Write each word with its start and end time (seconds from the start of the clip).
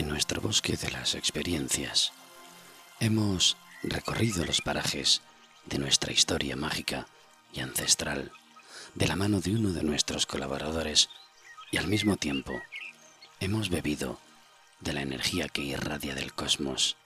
En 0.00 0.08
nuestro 0.08 0.40
bosque 0.40 0.78
de 0.78 0.90
las 0.90 1.14
experiencias, 1.14 2.14
hemos 3.00 3.58
recorrido 3.82 4.46
los 4.46 4.62
parajes 4.62 5.20
de 5.66 5.76
nuestra 5.78 6.10
historia 6.10 6.56
mágica 6.56 7.06
y 7.52 7.60
ancestral 7.60 8.32
de 8.94 9.06
la 9.06 9.14
mano 9.14 9.42
de 9.42 9.54
uno 9.54 9.72
de 9.74 9.82
nuestros 9.82 10.24
colaboradores 10.24 11.10
y 11.70 11.76
al 11.76 11.86
mismo 11.86 12.16
tiempo 12.16 12.62
hemos 13.40 13.68
bebido 13.68 14.18
de 14.80 14.94
la 14.94 15.02
energía 15.02 15.50
que 15.50 15.60
irradia 15.60 16.14
del 16.14 16.32
cosmos 16.32 16.96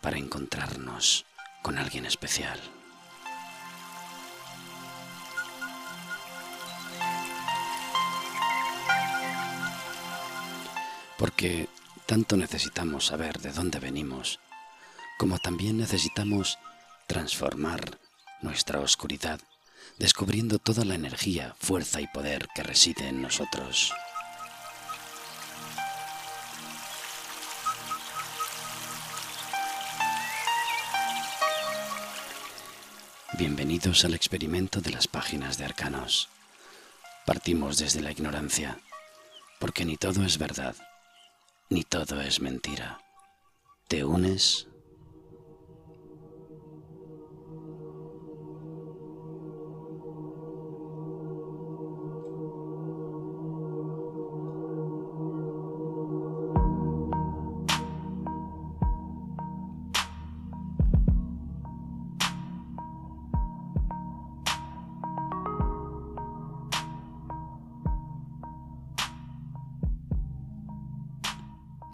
para 0.00 0.16
encontrarnos 0.16 1.26
con 1.62 1.78
alguien 1.78 2.06
especial. 2.06 2.60
Porque 11.18 11.68
tanto 12.10 12.36
necesitamos 12.36 13.06
saber 13.06 13.38
de 13.38 13.52
dónde 13.52 13.78
venimos, 13.78 14.40
como 15.16 15.38
también 15.38 15.78
necesitamos 15.78 16.58
transformar 17.06 18.00
nuestra 18.42 18.80
oscuridad, 18.80 19.38
descubriendo 19.96 20.58
toda 20.58 20.84
la 20.84 20.96
energía, 20.96 21.54
fuerza 21.60 22.00
y 22.00 22.08
poder 22.08 22.48
que 22.52 22.64
reside 22.64 23.06
en 23.06 23.22
nosotros. 23.22 23.92
Bienvenidos 33.38 34.04
al 34.04 34.14
experimento 34.14 34.80
de 34.80 34.90
las 34.90 35.06
páginas 35.06 35.58
de 35.58 35.64
Arcanos. 35.66 36.28
Partimos 37.24 37.78
desde 37.78 38.00
la 38.00 38.10
ignorancia, 38.10 38.80
porque 39.60 39.84
ni 39.84 39.96
todo 39.96 40.24
es 40.24 40.38
verdad, 40.38 40.74
ni 41.70 41.84
todo 41.84 42.20
es 42.20 42.40
mentira. 42.40 43.00
¿Te 43.88 44.04
unes? 44.04 44.69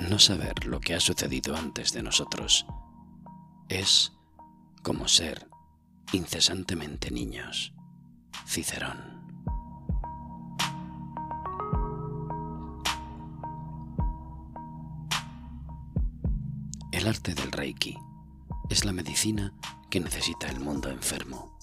No 0.08 0.18
saber 0.18 0.66
lo 0.66 0.80
que 0.80 0.94
ha 0.94 1.00
sucedido 1.00 1.56
antes 1.56 1.92
de 1.92 2.02
nosotros 2.02 2.66
es 3.68 4.12
como 4.82 5.08
ser 5.08 5.48
incesantemente 6.12 7.10
niños. 7.10 7.72
Cicerón. 8.46 9.16
El 16.92 17.08
arte 17.08 17.34
del 17.34 17.50
Reiki 17.50 17.98
es 18.70 18.84
la 18.84 18.92
medicina 18.92 19.52
que 19.90 20.00
necesita 20.00 20.48
el 20.48 20.60
mundo 20.60 20.90
enfermo. 20.90 21.58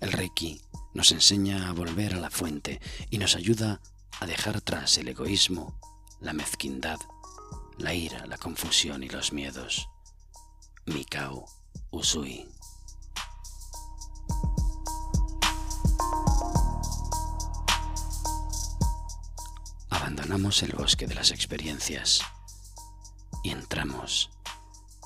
El 0.00 0.12
Reiki 0.12 0.60
nos 0.94 1.12
enseña 1.12 1.68
a 1.68 1.72
volver 1.72 2.14
a 2.14 2.20
la 2.20 2.30
fuente 2.30 2.80
y 3.10 3.18
nos 3.18 3.36
ayuda 3.36 3.80
a 4.20 4.26
dejar 4.26 4.56
atrás 4.56 4.98
el 4.98 5.08
egoísmo, 5.08 5.78
la 6.20 6.32
mezquindad 6.32 6.98
la 7.78 7.94
ira, 7.94 8.26
la 8.26 8.36
confusión 8.36 9.02
y 9.02 9.08
los 9.08 9.32
miedos. 9.32 9.88
Mikao 10.86 11.46
Usui. 11.90 12.48
Abandonamos 19.90 20.62
el 20.62 20.72
bosque 20.72 21.06
de 21.06 21.14
las 21.14 21.30
experiencias 21.30 22.22
y 23.42 23.50
entramos 23.50 24.30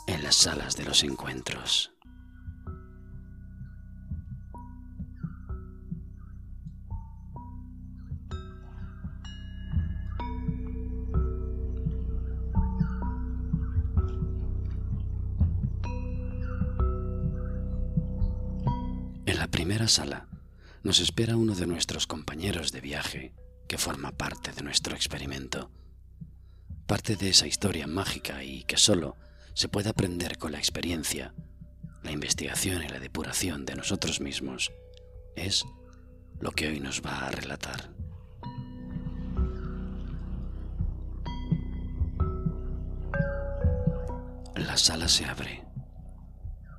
en 0.07 0.23
las 0.23 0.37
salas 0.37 0.77
de 0.77 0.85
los 0.85 1.03
encuentros. 1.03 1.92
Sala 19.89 20.29
nos 20.83 21.01
espera 21.01 21.37
uno 21.37 21.55
de 21.55 21.67
nuestros 21.67 22.07
compañeros 22.07 22.73
de 22.73 22.81
viaje 22.81 23.35
que 23.69 23.79
forma 23.79 24.13
parte 24.13 24.53
de 24.53 24.63
nuestro 24.63 24.95
experimento, 24.95 25.71
parte 26.87 27.17
de 27.17 27.31
esa 27.31 27.47
historia 27.47 27.87
mágica 27.87 28.45
y 28.45 28.65
que 28.65 28.77
solo 28.77 29.17
se 29.55 29.69
puede 29.69 29.89
aprender 29.91 30.39
con 30.39 30.53
la 30.53 30.59
experiencia, 30.59 31.35
la 32.03 32.11
investigación 32.11 32.83
y 32.83 32.89
la 32.89 32.99
depuración 32.99 33.65
de 33.65 33.77
nosotros 33.77 34.21
mismos, 34.21 34.73
es 35.37 35.65
lo 36.41 36.51
que 36.53 36.69
hoy 36.69 36.81
nos 36.81 37.01
va 37.01 37.27
a 37.27 37.31
relatar. 37.31 37.91
La 44.57 44.77
sala 44.77 45.09
se 45.09 45.25
abre, 45.25 45.65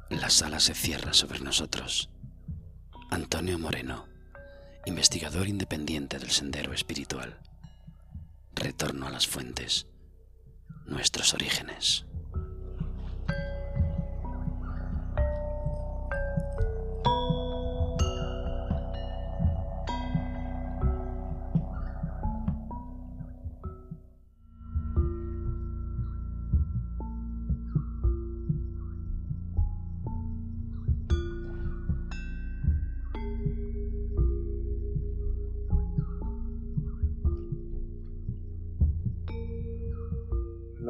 la 0.09 0.29
sala 0.29 0.59
se 0.59 0.73
cierra 0.73 1.13
sobre 1.13 1.39
nosotros 1.39 2.12
Antonio 3.13 3.59
Moreno, 3.59 4.07
investigador 4.87 5.47
independiente 5.47 6.17
del 6.17 6.31
Sendero 6.31 6.73
Espiritual. 6.73 7.37
Retorno 8.55 9.05
a 9.05 9.11
las 9.11 9.27
fuentes, 9.27 9.85
nuestros 10.87 11.35
orígenes. 11.35 12.07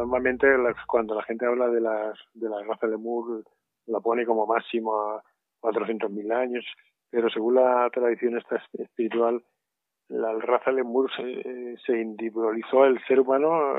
Normalmente 0.03 0.47
cuando 0.85 1.15
la 1.15 1.23
gente 1.23 1.45
habla 1.45 1.69
de 1.69 1.79
las 1.79 2.19
de 2.33 2.49
la 2.49 2.61
raza 2.63 2.87
lemur 2.87 3.43
la 3.85 4.01
pone 4.01 4.25
como 4.25 4.45
máximo 4.45 4.93
a 4.95 5.23
400.000 5.61 6.33
años, 6.33 6.65
pero 7.09 7.29
según 7.29 7.55
la 7.55 7.89
tradición 7.89 8.37
espiritual, 8.73 9.43
la 10.09 10.33
raza 10.39 10.71
lemur 10.71 11.09
se, 11.15 11.77
se 11.85 12.01
individualizó, 12.01 12.85
el 12.85 13.01
ser 13.05 13.21
humano 13.21 13.75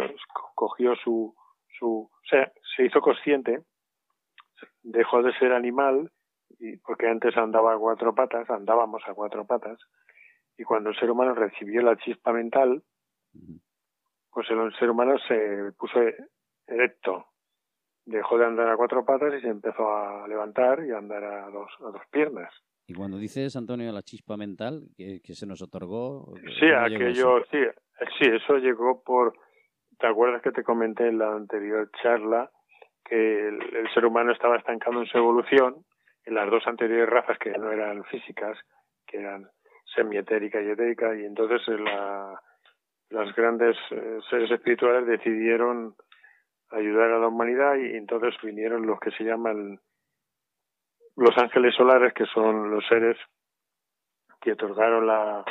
cogió 0.55 0.95
su, 0.97 1.35
su, 1.79 2.11
o 2.11 2.27
sea, 2.29 2.51
se 2.75 2.87
hizo 2.87 3.01
consciente, 3.01 3.63
dejó 4.83 5.23
de 5.23 5.33
ser 5.35 5.53
animal, 5.53 6.11
y 6.59 6.77
porque 6.79 7.09
antes 7.09 7.37
andaba 7.37 7.75
a 7.75 7.79
cuatro 7.79 8.15
patas, 8.15 8.49
andábamos 8.49 9.03
a 9.07 9.15
cuatro 9.15 9.45
patas, 9.47 9.79
y 10.57 10.65
cuando 10.65 10.91
el 10.91 10.97
ser 10.97 11.11
humano 11.11 11.35
recibió 11.35 11.83
la 11.83 11.97
chispa 11.97 12.33
mental, 12.33 12.83
pues 14.35 14.51
el 14.51 14.75
ser 14.75 14.91
humano 14.91 15.17
se 15.29 15.73
puso 15.79 16.01
erecto, 16.67 17.27
dejó 18.05 18.37
de 18.37 18.47
andar 18.47 18.69
a 18.69 18.77
cuatro 18.77 19.05
patas 19.05 19.33
y 19.35 19.41
se 19.41 19.49
empezó 19.49 19.89
a 19.89 20.27
levantar 20.27 20.85
y 20.85 20.91
a 20.91 20.99
andar 20.99 21.23
a 21.23 21.49
dos, 21.51 21.71
a 21.81 21.91
dos 21.91 22.03
piernas. 22.11 22.53
Y 22.87 22.95
cuando 22.95 23.17
dices, 23.17 23.57
Antonio, 23.57 23.93
la 23.93 24.03
chispa 24.03 24.37
mental 24.37 24.83
que, 24.97 25.21
se 25.23 25.47
nos 25.47 25.63
otorgó... 25.63 26.35
Sí, 26.59 26.67
aquello, 26.67 27.43
sí, 27.51 27.59
sí, 28.19 28.31
eso 28.31 28.59
llegó 28.59 29.03
por... 29.03 29.35
¿Te 29.99 30.09
acuerdas 30.09 30.43
que 30.43 30.51
te 30.51 30.65
comenté 30.65 31.07
en 31.09 31.19
la 31.19 31.33
anterior 31.33 31.89
charla 32.03 32.51
que 33.05 33.49
el, 33.49 33.89
ser 33.95 34.05
humano 34.05 34.33
estaba 34.33 34.57
estancado 34.57 35.01
en 35.01 35.07
su 35.07 35.17
evolución 35.17 35.85
en 36.25 36.35
las 36.35 36.51
dos 36.51 36.67
anteriores 36.67 37.09
razas 37.09 37.39
que 37.39 37.51
no 37.53 37.71
eran 37.71 38.03
físicas, 38.05 38.59
que 39.07 39.19
eran 39.19 39.47
semietérica 39.95 40.61
y 40.61 40.71
etérica, 40.71 41.15
y 41.15 41.25
entonces 41.25 41.61
la, 41.81 42.41
los 43.11 43.35
grandes 43.35 43.77
eh, 43.91 44.19
seres 44.29 44.51
espirituales 44.51 45.07
decidieron 45.07 45.95
ayudar 46.71 47.13
a 47.13 47.19
la 47.19 47.29
humanidad 47.29 47.77
y 47.77 47.97
entonces 47.97 48.35
vinieron 48.43 48.87
los 48.87 48.99
que 48.99 49.11
se 49.13 49.25
llaman 49.25 49.81
los 51.17 51.37
ángeles 51.39 51.75
solares, 51.75 52.13
que 52.13 52.27
son 52.27 52.71
los 52.71 52.85
seres 52.89 53.17
que 54.41 54.53
otorgaron 54.53 55.07
la, 55.07 55.45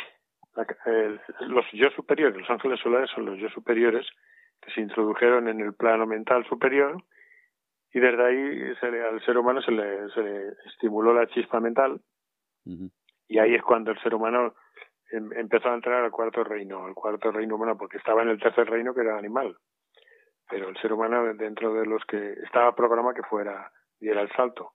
los 1.47 1.65
yo 1.71 1.89
superiores. 1.91 2.37
Los 2.37 2.49
ángeles 2.49 2.79
solares 2.79 3.09
son 3.11 3.25
los 3.25 3.39
yo 3.39 3.49
superiores 3.49 4.05
que 4.61 4.71
se 4.71 4.81
introdujeron 4.81 5.47
en 5.47 5.61
el 5.61 5.73
plano 5.73 6.05
mental 6.05 6.45
superior 6.45 7.01
y 7.93 7.99
desde 7.99 8.25
ahí 8.25 8.75
se 8.79 8.91
le, 8.91 9.03
al 9.03 9.23
ser 9.23 9.37
humano 9.37 9.61
se 9.61 9.71
le, 9.71 10.09
se 10.09 10.21
le 10.21 10.47
estimuló 10.65 11.13
la 11.13 11.27
chispa 11.27 11.59
mental 11.59 12.01
y 13.27 13.39
ahí 13.39 13.55
es 13.55 13.61
cuando 13.61 13.91
el 13.91 13.99
ser 13.99 14.15
humano 14.15 14.55
empezó 15.13 15.69
a 15.69 15.75
entrar 15.75 16.03
al 16.03 16.11
cuarto 16.11 16.43
reino, 16.43 16.85
al 16.85 16.93
cuarto 16.93 17.31
reino 17.31 17.55
humano, 17.55 17.77
porque 17.77 17.97
estaba 17.97 18.23
en 18.23 18.29
el 18.29 18.39
tercer 18.39 18.69
reino 18.69 18.93
que 18.93 19.01
era 19.01 19.17
animal. 19.17 19.55
Pero 20.49 20.69
el 20.69 20.77
ser 20.77 20.93
humano, 20.93 21.33
dentro 21.33 21.73
de 21.73 21.85
los 21.85 22.03
que 22.05 22.33
estaba 22.43 22.75
programado 22.75 23.15
que 23.15 23.23
fuera, 23.23 23.71
diera 23.99 24.21
el 24.21 24.31
salto. 24.31 24.71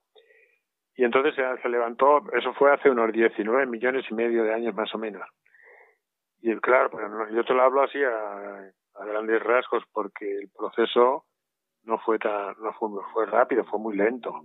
Y 0.95 1.03
entonces 1.03 1.35
se, 1.35 1.69
levantó, 1.69 2.21
eso 2.33 2.53
fue 2.53 2.73
hace 2.73 2.89
unos 2.89 3.11
19 3.11 3.65
millones 3.67 4.05
y 4.09 4.13
medio 4.13 4.43
de 4.43 4.53
años 4.53 4.75
más 4.75 4.93
o 4.93 4.97
menos. 4.97 5.21
Y 6.41 6.55
claro, 6.57 6.89
yo 7.31 7.43
te 7.43 7.53
lo 7.53 7.61
hablo 7.61 7.83
así 7.83 8.03
a, 8.03 8.71
a 8.95 9.05
grandes 9.05 9.41
rasgos 9.43 9.83
porque 9.93 10.29
el 10.29 10.49
proceso 10.57 11.25
no 11.83 11.97
fue 11.99 12.19
tan, 12.19 12.55
no 12.61 12.73
fue, 12.73 12.89
fue 13.13 13.25
rápido, 13.25 13.63
fue 13.65 13.79
muy 13.79 13.95
lento. 13.95 14.41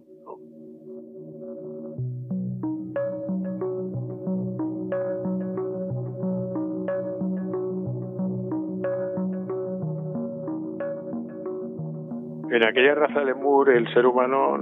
En 12.54 12.64
aquella 12.64 12.94
raza 12.94 13.18
de 13.18 13.24
Lemur 13.24 13.68
el 13.68 13.92
ser 13.92 14.06
humano 14.06 14.56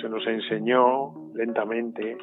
se 0.00 0.08
nos 0.08 0.24
enseñó 0.24 1.32
lentamente 1.34 2.16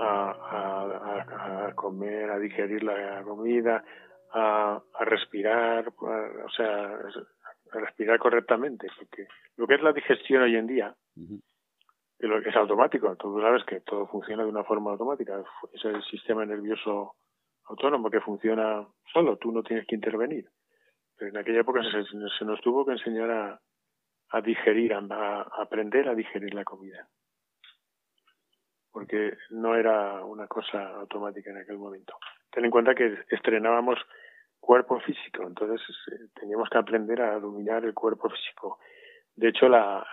a, 0.00 1.70
comer, 1.74 2.30
a 2.30 2.38
digerir 2.38 2.84
la 2.84 3.22
comida, 3.22 3.84
a, 4.32 4.80
respirar, 5.00 5.88
o 5.88 6.48
sea, 6.56 6.94
a 7.70 7.78
respirar 7.80 8.18
correctamente, 8.18 8.86
porque 8.96 9.28
lo 9.58 9.66
que 9.66 9.74
es 9.74 9.82
la 9.82 9.92
digestión 9.92 10.42
hoy 10.42 10.56
en 10.56 10.66
día, 10.66 10.94
lo 12.20 12.42
que 12.42 12.48
es 12.48 12.56
automático, 12.56 13.14
tú 13.16 13.38
sabes 13.42 13.62
que 13.64 13.80
todo 13.82 14.06
funciona 14.06 14.42
de 14.42 14.48
una 14.48 14.64
forma 14.64 14.92
automática, 14.92 15.38
es 15.70 15.84
el 15.84 16.02
sistema 16.04 16.46
nervioso 16.46 17.16
autónomo 17.66 18.08
que 18.08 18.22
funciona 18.22 18.88
solo, 19.12 19.36
tú 19.36 19.52
no 19.52 19.62
tienes 19.62 19.86
que 19.86 19.96
intervenir. 19.96 20.48
Pero 21.18 21.30
en 21.30 21.36
aquella 21.36 21.60
época 21.60 21.82
se, 21.82 22.04
se 22.38 22.44
nos 22.46 22.58
tuvo 22.62 22.86
que 22.86 22.92
enseñar 22.92 23.30
a, 23.30 23.60
a 24.30 24.40
digerir, 24.40 24.92
a, 24.94 25.42
aprender 25.58 26.08
a 26.08 26.14
digerir 26.14 26.54
la 26.54 26.64
comida. 26.64 27.06
Porque 28.90 29.36
no 29.50 29.74
era 29.74 30.24
una 30.24 30.46
cosa 30.46 30.88
automática 31.00 31.50
en 31.50 31.58
aquel 31.58 31.78
momento. 31.78 32.16
Ten 32.50 32.64
en 32.64 32.70
cuenta 32.70 32.94
que 32.94 33.18
estrenábamos 33.30 33.98
cuerpo 34.60 35.00
físico, 35.00 35.44
entonces 35.46 35.80
eh, 36.12 36.28
teníamos 36.34 36.68
que 36.68 36.78
aprender 36.78 37.22
a 37.22 37.38
dominar 37.38 37.84
el 37.84 37.94
cuerpo 37.94 38.28
físico. 38.28 38.78
De 39.36 39.48
hecho, 39.48 39.68
la, 39.68 40.04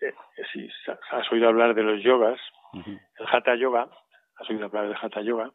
eh, 0.00 0.14
si 0.52 0.68
has 1.10 1.32
oído 1.32 1.48
hablar 1.48 1.74
de 1.74 1.82
los 1.82 2.02
yogas, 2.02 2.40
el 2.74 3.26
hatha 3.26 3.54
yoga, 3.56 3.88
has 4.36 4.50
oído 4.50 4.66
hablar 4.66 4.88
del 4.88 4.96
hatha 5.00 5.20
yoga, 5.22 5.50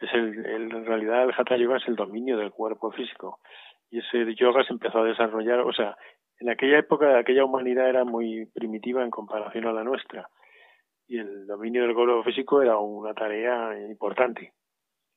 es 0.00 0.12
el, 0.12 0.44
en 0.44 0.84
realidad 0.84 1.24
el 1.24 1.34
hatha 1.36 1.56
yoga 1.56 1.76
es 1.76 1.88
el 1.88 1.96
dominio 1.96 2.36
del 2.36 2.50
cuerpo 2.50 2.90
físico 2.90 3.40
y 3.94 4.00
ese 4.00 4.34
yoga 4.34 4.64
se 4.64 4.72
empezó 4.72 4.98
a 4.98 5.04
desarrollar, 5.04 5.60
o 5.60 5.72
sea, 5.72 5.96
en 6.40 6.50
aquella 6.50 6.80
época 6.80 7.16
aquella 7.16 7.44
humanidad 7.44 7.88
era 7.88 8.04
muy 8.04 8.46
primitiva 8.46 9.04
en 9.04 9.10
comparación 9.10 9.66
a 9.68 9.72
la 9.72 9.84
nuestra 9.84 10.28
y 11.06 11.18
el 11.18 11.46
dominio 11.46 11.82
del 11.82 11.94
cuerpo 11.94 12.24
físico 12.24 12.60
era 12.60 12.76
una 12.76 13.14
tarea 13.14 13.78
importante 13.88 14.52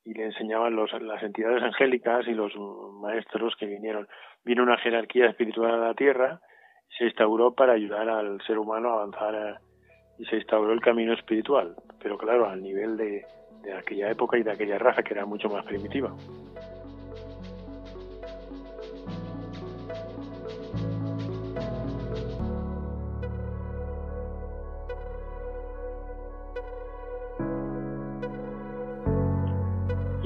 y 0.06 0.13
le 0.13 0.25
enseñaban 0.25 0.75
los, 0.75 0.91
las 1.01 1.24
entidades 1.24 1.63
angélicas 1.63 2.27
y 2.27 2.33
los 2.33 2.53
maestros 3.01 3.56
que 3.59 3.65
vinieron. 3.65 4.07
Vino 4.45 4.62
una 4.62 4.77
jerarquía 4.77 5.25
espiritual 5.25 5.74
a 5.74 5.88
la 5.88 5.95
Tierra, 5.95 6.39
se 7.00 7.06
instauró 7.06 7.56
para 7.56 7.74
ayudar 7.74 8.07
al 8.07 8.39
ser 8.45 8.59
humano 8.59 8.91
a 8.91 9.01
avanzar 9.01 9.33
eh, 9.33 9.56
y 10.19 10.25
se 10.25 10.35
instauró 10.35 10.71
el 10.71 10.81
camino 10.81 11.13
espiritual, 11.13 11.75
pero 12.00 12.15
claro, 12.15 12.47
al 12.47 12.62
nivel 12.62 12.95
de, 12.95 13.25
de 13.63 13.74
aquella 13.74 14.12
época 14.12 14.38
y 14.38 14.44
de 14.44 14.51
aquella 14.51 14.77
raza 14.77 15.01
que 15.01 15.15
era 15.15 15.25
mucho 15.25 15.50
más 15.50 15.65
primitiva. 15.65 16.15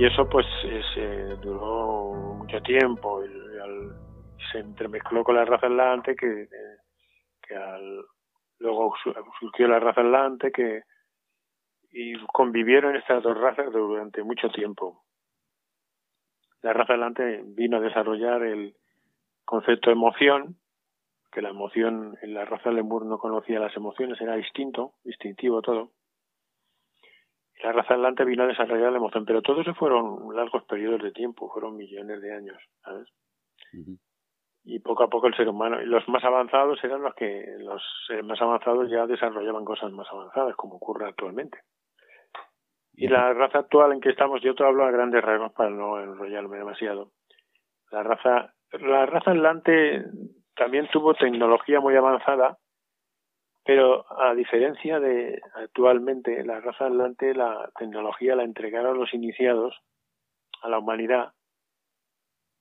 Y 0.02 0.06
eso 0.08 0.28
pues 0.28 0.48
se 0.96 1.36
duró 1.44 2.36
mucho 2.40 2.60
tiempo 2.64 3.22
se 4.52 4.58
entremezcló 4.58 5.24
con 5.24 5.36
la 5.36 5.46
raza 5.46 5.68
atlante 5.68 6.16
que, 6.16 6.48
que 7.48 7.56
al, 7.56 8.04
luego 8.58 8.96
surgió 9.40 9.68
la 9.68 9.80
raza 9.80 10.02
atlante 10.02 10.52
que 10.52 10.82
y 11.92 12.18
convivieron 12.34 12.96
estas 12.96 13.22
dos 13.22 13.38
razas 13.38 13.72
durante 13.72 14.24
mucho 14.24 14.50
tiempo. 14.50 15.04
La 16.64 16.74
raza 16.74 16.94
atlante 16.94 17.44
vino 17.46 17.78
a 17.78 17.82
desarrollar 17.82 18.42
el 18.42 18.74
concepto 19.46 19.92
de 19.92 19.98
emoción, 19.98 20.56
que 21.32 21.44
la 21.44 21.50
emoción 21.50 22.18
en 22.24 22.34
la 22.34 22.46
raza 22.46 22.72
lemur 22.72 23.06
no 23.06 23.20
conocía 23.20 23.60
las 23.60 23.76
emociones, 23.78 24.20
era 24.20 24.36
distinto, 24.36 24.94
distintivo 25.04 25.62
todo 25.62 25.92
la 27.64 27.72
raza 27.72 27.94
atlante 27.94 28.26
vino 28.26 28.44
a 28.44 28.48
desarrollar 28.48 28.92
la 28.92 28.98
emoción, 28.98 29.26
pero 29.26 29.42
todo 29.42 29.62
eso 29.62 29.74
fueron 29.76 30.36
largos 30.36 30.64
periodos 30.66 31.02
de 31.02 31.12
tiempo, 31.12 31.50
fueron 31.52 31.78
millones 31.78 32.22
de 32.22 32.34
años, 32.34 32.58
¿sabes? 32.84 33.08
Y 34.64 34.80
poco 34.80 35.04
a 35.04 35.10
poco 35.10 35.28
el 35.28 35.36
ser 35.36 35.48
humano, 35.48 35.82
y 35.82 35.86
los 35.86 36.08
más 36.08 36.24
avanzados 36.24 36.84
eran 36.84 37.02
los 37.02 37.14
que, 37.16 37.46
los 37.60 37.84
más 38.24 38.42
avanzados 38.42 38.90
ya 38.90 39.06
desarrollaban 39.06 39.66
cosas 39.66 39.92
más 39.92 40.08
avanzadas, 40.12 40.56
como 40.56 40.76
ocurre 40.76 41.08
actualmente. 41.08 41.60
Y 42.94 43.08
la 43.08 43.34
raza 43.34 43.60
actual 43.60 43.94
en 43.94 44.02
que 44.02 44.10
estamos, 44.10 44.42
yo 44.42 44.54
te 44.54 44.64
hablo 44.64 44.84
a 44.84 44.92
grandes 44.92 45.24
rasgos 45.24 45.54
para 45.54 45.70
no 45.70 46.00
enrollarme 46.00 46.58
demasiado. 46.58 47.12
La 47.92 48.04
raza, 48.04 48.54
la 48.72 49.06
raza 49.06 49.32
atlante 49.32 50.06
también 50.56 50.88
tuvo 50.92 51.14
tecnología 51.14 51.80
muy 51.80 51.96
avanzada, 51.96 52.58
pero 53.64 54.06
a 54.20 54.34
diferencia 54.34 55.00
de 55.00 55.42
actualmente, 55.54 56.44
la 56.44 56.60
raza 56.60 56.86
atlante, 56.86 57.34
la 57.34 57.72
tecnología 57.78 58.36
la 58.36 58.44
entregaron 58.44 58.98
los 58.98 59.14
iniciados 59.14 59.76
a 60.64 60.70
la 60.70 60.80
humanidad, 60.80 61.34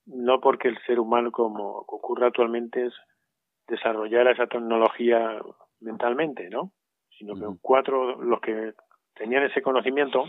no 0.07 0.41
porque 0.41 0.69
el 0.69 0.79
ser 0.87 1.01
humano, 1.01 1.31
como 1.33 1.79
ocurre 1.79 2.27
actualmente, 2.27 2.87
es 2.87 2.95
desarrollar 3.67 4.29
esa 4.29 4.47
tecnología 4.47 5.41
mentalmente, 5.81 6.51
¿no? 6.51 6.73
Sino 7.19 7.35
que 7.35 7.59
cuatro, 7.61 8.21
los 8.23 8.41
que 8.41 8.75
tenían 9.15 9.45
ese 9.45 9.63
conocimiento, 9.63 10.25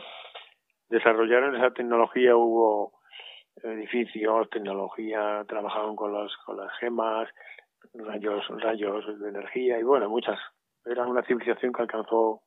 desarrollaron 0.89 1.55
esa 1.55 1.71
tecnología, 1.71 2.35
hubo 2.35 2.93
edificios, 3.63 4.49
tecnología, 4.49 5.43
trabajaron 5.47 5.95
con, 5.95 6.13
los, 6.13 6.35
con 6.45 6.57
las 6.57 6.71
gemas, 6.77 7.29
rayos, 7.93 8.47
rayos 8.61 9.19
de 9.19 9.29
energía 9.29 9.79
y 9.79 9.83
bueno, 9.83 10.09
muchas 10.09 10.39
era 10.85 11.05
una 11.05 11.23
civilización 11.23 11.73
que 11.73 11.81
alcanzó 11.81 12.41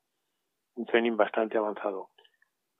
un 0.76 0.86
training 0.86 1.16
bastante 1.16 1.58
avanzado. 1.58 2.10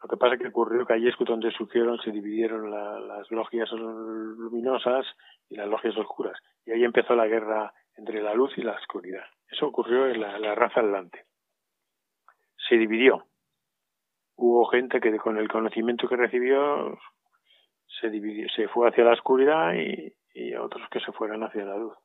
Lo 0.02 0.08
que 0.08 0.16
pasa 0.16 0.34
es 0.34 0.40
que 0.40 0.48
ocurrió 0.48 0.84
que 0.84 0.92
allí 0.92 1.08
es 1.08 1.14
donde 1.18 1.50
surgieron, 1.52 1.98
se 1.98 2.10
dividieron 2.10 2.70
las 2.70 3.30
logias 3.30 3.70
luminosas 3.72 5.06
y 5.48 5.56
las 5.56 5.66
logias 5.66 5.96
oscuras. 5.96 6.38
Y 6.66 6.72
ahí 6.72 6.84
empezó 6.84 7.14
la 7.14 7.26
guerra 7.26 7.72
entre 7.96 8.22
la 8.22 8.34
luz 8.34 8.52
y 8.58 8.62
la 8.62 8.72
oscuridad. 8.72 9.24
Eso 9.50 9.66
ocurrió 9.66 10.06
en 10.08 10.20
la, 10.20 10.54
raza 10.54 10.80
atlante. 10.80 11.24
Se 12.68 12.76
dividió. 12.76 13.24
Hubo 14.36 14.66
gente 14.66 15.00
que 15.00 15.16
con 15.16 15.38
el 15.38 15.48
conocimiento 15.48 16.08
que 16.08 16.16
recibió 16.16 16.98
se 18.00 18.10
dividió, 18.10 18.48
se 18.54 18.68
fue 18.68 18.88
hacia 18.88 19.04
la 19.04 19.12
oscuridad 19.12 19.72
y, 19.74 20.12
y 20.34 20.54
otros 20.56 20.86
que 20.90 21.00
se 21.00 21.12
fueron 21.12 21.44
hacia 21.44 21.64
la 21.64 21.78
luz. 21.78 21.96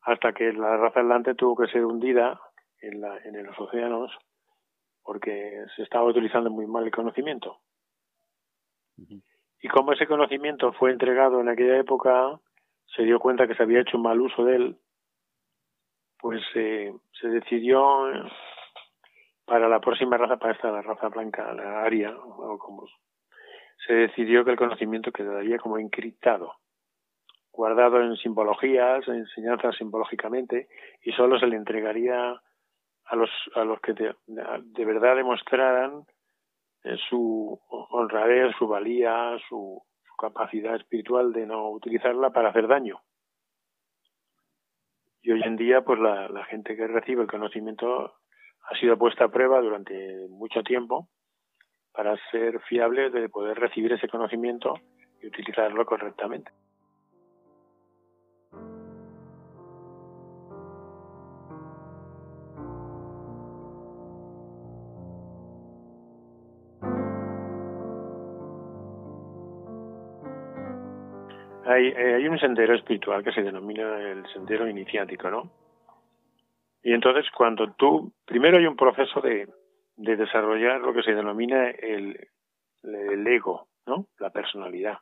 Hasta 0.00 0.32
que 0.32 0.52
la 0.52 0.76
raza 0.76 1.00
atlante 1.00 1.34
tuvo 1.34 1.54
que 1.54 1.70
ser 1.70 1.84
hundida 1.84 2.40
en, 2.82 3.00
la, 3.00 3.18
en 3.18 3.44
los 3.44 3.58
océanos 3.58 4.12
porque 5.02 5.64
se 5.76 5.82
estaba 5.82 6.04
utilizando 6.04 6.50
muy 6.50 6.66
mal 6.66 6.84
el 6.84 6.90
conocimiento. 6.90 7.60
Y 9.60 9.68
como 9.68 9.92
ese 9.92 10.06
conocimiento 10.06 10.72
fue 10.72 10.92
entregado 10.92 11.40
en 11.40 11.48
aquella 11.48 11.78
época, 11.78 12.38
se 12.94 13.02
dio 13.02 13.18
cuenta 13.18 13.46
que 13.46 13.54
se 13.54 13.62
había 13.62 13.80
hecho 13.80 13.96
un 13.96 14.04
mal 14.04 14.20
uso 14.20 14.44
de 14.44 14.56
él, 14.56 14.76
pues 16.18 16.40
eh, 16.54 16.92
se 17.20 17.28
decidió 17.28 18.06
para 19.44 19.68
la 19.68 19.80
próxima 19.80 20.16
raza, 20.16 20.36
para 20.36 20.54
esta 20.54 20.70
la 20.70 20.82
raza 20.82 21.08
blanca, 21.08 21.52
la 21.52 21.82
aria, 21.82 22.16
o 22.16 22.58
como 22.58 22.86
se 23.86 23.92
decidió 23.94 24.44
que 24.44 24.52
el 24.52 24.56
conocimiento 24.56 25.10
quedaría 25.10 25.58
como 25.58 25.78
encriptado, 25.78 26.54
guardado 27.50 28.00
en 28.00 28.16
simbologías, 28.16 29.06
en 29.08 29.16
enseñanzas 29.16 29.76
simbológicamente, 29.76 30.68
y 31.02 31.12
solo 31.12 31.38
se 31.40 31.46
le 31.46 31.56
entregaría 31.56 32.40
a 33.12 33.16
los, 33.16 33.30
a 33.54 33.64
los 33.64 33.78
que 33.80 33.92
de, 33.92 34.84
verdad 34.86 35.16
demostraran 35.16 36.06
eh, 36.82 36.96
su 37.10 37.60
honradez, 37.68 38.56
su 38.58 38.66
valía, 38.66 39.36
su, 39.48 39.82
capacidad 40.18 40.76
espiritual 40.76 41.32
de 41.32 41.46
no 41.46 41.70
utilizarla 41.70 42.30
para 42.30 42.50
hacer 42.50 42.68
daño. 42.68 43.00
Y 45.20 45.32
hoy 45.32 45.42
en 45.42 45.56
día, 45.56 45.80
pues 45.82 45.98
la 45.98 46.44
gente 46.44 46.76
que 46.76 46.86
recibe 46.86 47.22
el 47.22 47.28
conocimiento 47.28 48.14
ha 48.70 48.76
sido 48.78 48.96
puesta 48.96 49.24
a 49.24 49.28
prueba 49.28 49.60
durante 49.60 50.28
mucho 50.28 50.62
tiempo 50.62 51.08
para 51.92 52.16
ser 52.30 52.60
fiable 52.60 53.10
de 53.10 53.28
poder 53.28 53.58
recibir 53.58 53.92
ese 53.92 54.08
conocimiento 54.08 54.74
y 55.20 55.26
utilizarlo 55.26 55.84
correctamente. 55.84 56.52
Hay, 71.72 71.88
eh, 71.88 72.14
hay 72.16 72.28
un 72.28 72.38
sendero 72.38 72.74
espiritual 72.74 73.24
que 73.24 73.32
se 73.32 73.42
denomina 73.42 74.00
el 74.00 74.26
sendero 74.32 74.68
iniciático, 74.68 75.30
¿no? 75.30 75.50
Y 76.82 76.92
entonces 76.92 77.30
cuando 77.30 77.72
tú, 77.72 78.12
primero 78.24 78.58
hay 78.58 78.66
un 78.66 78.76
proceso 78.76 79.20
de, 79.20 79.48
de 79.96 80.16
desarrollar 80.16 80.80
lo 80.80 80.92
que 80.92 81.02
se 81.02 81.14
denomina 81.14 81.70
el, 81.70 82.28
el 82.82 83.26
ego, 83.26 83.68
¿no? 83.86 84.06
La 84.18 84.30
personalidad. 84.30 84.98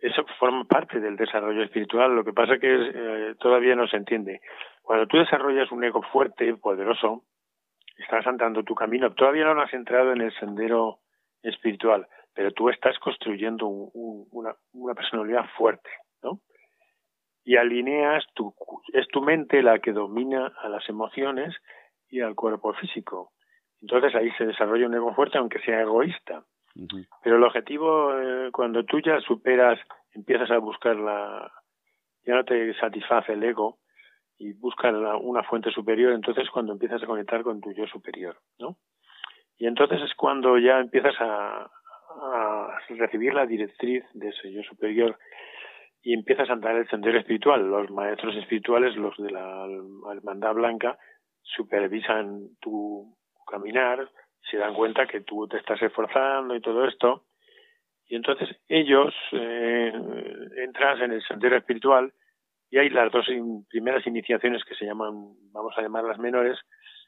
Eso 0.00 0.24
forma 0.38 0.64
parte 0.64 1.00
del 1.00 1.16
desarrollo 1.16 1.62
espiritual, 1.62 2.14
lo 2.14 2.24
que 2.24 2.32
pasa 2.32 2.54
es 2.54 2.60
que 2.60 2.72
eh, 2.72 3.34
todavía 3.38 3.74
no 3.74 3.86
se 3.88 3.96
entiende. 3.96 4.40
Cuando 4.82 5.06
tú 5.06 5.18
desarrollas 5.18 5.70
un 5.72 5.84
ego 5.84 6.02
fuerte, 6.02 6.54
poderoso, 6.54 7.24
estás 7.98 8.26
andando 8.26 8.62
tu 8.62 8.74
camino, 8.74 9.12
todavía 9.12 9.52
no 9.52 9.60
has 9.60 9.74
entrado 9.74 10.12
en 10.12 10.20
el 10.20 10.32
sendero 10.38 10.98
espiritual, 11.42 12.06
pero 12.38 12.52
tú 12.52 12.68
estás 12.68 12.96
construyendo 13.00 13.66
una, 13.66 14.54
una 14.72 14.94
personalidad 14.94 15.44
fuerte, 15.56 15.90
¿no? 16.22 16.38
Y 17.42 17.56
alineas 17.56 18.24
tu, 18.32 18.54
es 18.92 19.08
tu 19.08 19.22
mente 19.22 19.60
la 19.60 19.80
que 19.80 19.90
domina 19.90 20.52
a 20.62 20.68
las 20.68 20.88
emociones 20.88 21.52
y 22.08 22.20
al 22.20 22.36
cuerpo 22.36 22.74
físico. 22.74 23.32
Entonces 23.82 24.14
ahí 24.14 24.30
se 24.38 24.46
desarrolla 24.46 24.86
un 24.86 24.94
ego 24.94 25.12
fuerte, 25.16 25.36
aunque 25.36 25.58
sea 25.62 25.80
egoísta. 25.80 26.44
Pero 27.24 27.38
el 27.38 27.42
objetivo, 27.42 28.16
eh, 28.16 28.50
cuando 28.52 28.84
tú 28.84 29.00
ya 29.00 29.18
superas, 29.22 29.80
empiezas 30.12 30.52
a 30.52 30.58
buscar 30.58 30.94
la, 30.94 31.52
ya 32.24 32.36
no 32.36 32.44
te 32.44 32.72
satisface 32.74 33.32
el 33.32 33.42
ego 33.42 33.78
y 34.38 34.52
buscas 34.52 34.94
una 35.22 35.42
fuente 35.42 35.72
superior, 35.72 36.12
entonces 36.12 36.48
cuando 36.50 36.72
empiezas 36.72 37.02
a 37.02 37.06
conectar 37.06 37.42
con 37.42 37.60
tu 37.60 37.72
yo 37.72 37.88
superior, 37.88 38.38
¿no? 38.60 38.76
Y 39.56 39.66
entonces 39.66 40.00
es 40.02 40.14
cuando 40.14 40.56
ya 40.56 40.78
empiezas 40.78 41.16
a, 41.18 41.68
a 42.10 42.78
recibir 42.88 43.34
la 43.34 43.46
directriz 43.46 44.04
de 44.14 44.28
ese 44.28 44.62
superior 44.64 45.18
y 46.02 46.14
empiezas 46.14 46.48
a 46.48 46.54
andar 46.54 46.76
el 46.76 46.88
sendero 46.88 47.18
espiritual. 47.18 47.68
Los 47.68 47.90
maestros 47.90 48.36
espirituales, 48.36 48.96
los 48.96 49.16
de 49.18 49.30
la 49.30 49.66
hermandad 50.12 50.54
blanca, 50.54 50.98
supervisan 51.42 52.48
tu 52.60 53.16
caminar, 53.50 54.08
se 54.50 54.58
dan 54.58 54.74
cuenta 54.74 55.06
que 55.06 55.20
tú 55.22 55.46
te 55.48 55.58
estás 55.58 55.80
esforzando 55.82 56.54
y 56.54 56.60
todo 56.60 56.86
esto, 56.86 57.24
y 58.06 58.16
entonces 58.16 58.48
ellos 58.68 59.14
eh, 59.32 59.92
entras 60.64 61.00
en 61.00 61.12
el 61.12 61.22
sendero 61.22 61.56
espiritual 61.56 62.12
y 62.70 62.78
hay 62.78 62.90
las 62.90 63.10
dos 63.12 63.26
primeras 63.68 64.06
iniciaciones 64.06 64.64
que 64.64 64.74
se 64.74 64.86
llaman, 64.86 65.12
vamos 65.52 65.74
a 65.76 65.82
llamarlas 65.82 66.18
menores, 66.18 66.58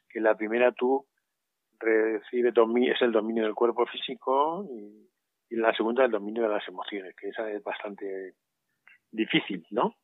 que 0.09 0.19
la 0.19 0.35
primera 0.35 0.71
tú 0.71 1.05
recibes 1.81 2.53
es 2.89 3.01
el 3.01 3.11
dominio 3.11 3.43
del 3.43 3.55
cuerpo 3.55 3.85
físico 3.85 4.65
y, 4.69 5.07
la 5.53 5.73
segunda 5.75 6.05
el 6.05 6.11
dominio 6.11 6.43
de 6.43 6.49
las 6.49 6.65
emociones, 6.69 7.13
que 7.15 7.27
esa 7.27 7.51
es 7.51 7.61
bastante 7.61 8.35
difícil, 9.11 9.67
¿no? 9.69 9.95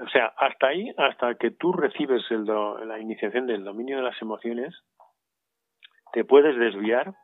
O 0.00 0.08
sea, 0.08 0.32
hasta 0.38 0.68
ahí, 0.68 0.90
hasta 0.96 1.34
que 1.34 1.50
tú 1.50 1.70
recibes 1.70 2.22
el 2.30 2.46
la 2.46 2.98
iniciación 2.98 3.46
del 3.46 3.62
dominio 3.62 3.98
de 3.98 4.02
las 4.02 4.20
emociones, 4.22 4.74
te 6.14 6.24
puedes 6.24 6.58
desviar 6.58 7.14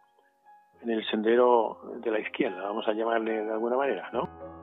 en 0.82 0.90
el 0.90 1.04
sendero 1.06 1.80
de 2.02 2.10
la 2.10 2.20
izquierda, 2.20 2.62
vamos 2.62 2.86
a 2.88 2.92
llamarle 2.92 3.42
de 3.42 3.52
alguna 3.52 3.76
manera, 3.76 4.10
¿no? 4.12 4.59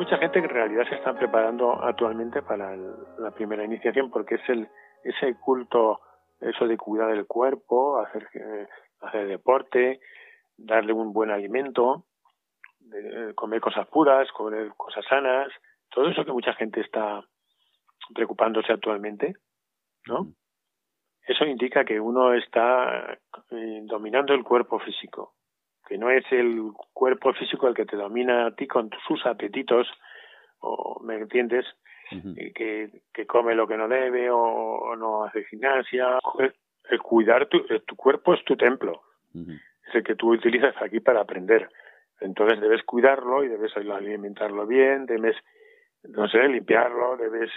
Mucha 0.00 0.16
gente 0.16 0.40
que 0.40 0.46
en 0.46 0.54
realidad 0.54 0.88
se 0.88 0.94
está 0.94 1.12
preparando 1.12 1.72
actualmente 1.84 2.40
para 2.40 2.74
la 2.74 3.30
primera 3.32 3.62
iniciación 3.62 4.10
porque 4.10 4.36
es 4.36 4.48
el 4.48 4.66
ese 5.04 5.34
culto, 5.34 6.00
eso 6.40 6.66
de 6.66 6.78
cuidar 6.78 7.12
del 7.12 7.26
cuerpo, 7.26 7.98
hacer, 7.98 8.26
eh, 8.32 8.66
hacer 9.02 9.26
deporte, 9.28 10.00
darle 10.56 10.94
un 10.94 11.12
buen 11.12 11.30
alimento, 11.30 12.06
de, 12.78 13.34
comer 13.34 13.60
cosas 13.60 13.86
puras, 13.88 14.26
comer 14.32 14.72
cosas 14.74 15.04
sanas, 15.06 15.52
todo 15.90 16.08
eso 16.08 16.24
que 16.24 16.32
mucha 16.32 16.54
gente 16.54 16.80
está 16.80 17.22
preocupándose 18.14 18.72
actualmente, 18.72 19.34
¿no? 20.06 20.28
Eso 21.26 21.44
indica 21.44 21.84
que 21.84 22.00
uno 22.00 22.32
está 22.32 23.18
eh, 23.50 23.80
dominando 23.84 24.32
el 24.32 24.44
cuerpo 24.44 24.78
físico, 24.78 25.34
que 25.90 25.98
no 25.98 26.08
es 26.08 26.24
el 26.30 26.70
cuerpo 26.94 27.32
físico 27.32 27.66
el 27.66 27.74
que 27.74 27.84
te 27.84 27.96
domina 27.96 28.46
a 28.46 28.54
ti 28.54 28.68
con 28.68 28.90
sus 29.08 29.26
apetitos, 29.26 29.88
o 30.60 31.00
me 31.02 31.16
entiendes, 31.16 31.66
eh, 32.12 32.52
que, 32.54 33.02
que 33.12 33.26
come 33.26 33.56
lo 33.56 33.66
que 33.66 33.76
no 33.76 33.88
debe 33.88 34.30
o, 34.30 34.94
no 34.96 35.24
hace 35.24 35.44
gimnasia. 35.46 36.20
El, 36.88 37.00
cuidar 37.00 37.48
tu, 37.48 37.66
tu 37.86 37.96
cuerpo 37.96 38.34
es 38.34 38.44
tu 38.44 38.56
templo 38.56 39.02
es 39.90 39.94
el 39.96 40.04
que 40.04 40.14
tú 40.14 40.32
utilizas 40.32 40.74
aquí 40.80 41.00
para 41.00 41.20
aprender. 41.20 41.68
Entonces 42.20 42.60
debes 42.60 42.84
cuidarlo 42.84 43.42
y 43.42 43.48
debes 43.48 43.76
alimentarlo 43.76 44.66
bien, 44.66 45.06
debes, 45.06 45.36
no 46.04 46.28
sé, 46.28 46.46
limpiarlo, 46.48 47.16
debes 47.16 47.50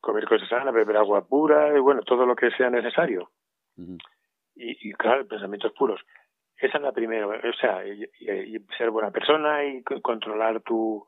comer 0.00 0.26
cosas 0.26 0.48
sanas, 0.48 0.72
beber 0.72 0.96
agua 0.96 1.26
pura, 1.26 1.76
y 1.76 1.80
bueno, 1.80 2.02
todo 2.02 2.24
lo 2.24 2.36
que 2.36 2.50
sea 2.52 2.70
necesario. 2.70 3.30
y, 3.76 4.88
y, 4.88 4.92
claro, 4.92 5.26
pensamientos 5.26 5.72
puros. 5.72 6.00
Esa 6.60 6.76
es 6.76 6.82
la 6.82 6.92
primera, 6.92 7.26
o 7.26 7.52
sea, 7.58 7.86
y, 7.86 8.06
ser 8.76 8.90
buena 8.90 9.10
persona 9.10 9.64
y 9.64 9.82
controlar 9.82 10.60
tu, 10.60 11.06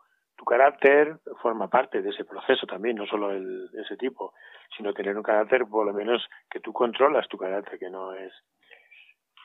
carácter 0.48 1.18
forma 1.40 1.68
parte 1.68 2.02
de 2.02 2.10
ese 2.10 2.24
proceso 2.24 2.66
también, 2.66 2.96
no 2.96 3.06
solo 3.06 3.30
el, 3.30 3.68
ese 3.74 3.96
tipo, 3.96 4.34
sino 4.76 4.92
tener 4.92 5.16
un 5.16 5.22
carácter, 5.22 5.66
por 5.66 5.86
lo 5.86 5.92
menos 5.92 6.26
que 6.50 6.58
tú 6.58 6.72
controlas 6.72 7.28
tu 7.28 7.38
carácter, 7.38 7.78
que 7.78 7.90
no 7.90 8.12
es. 8.14 8.32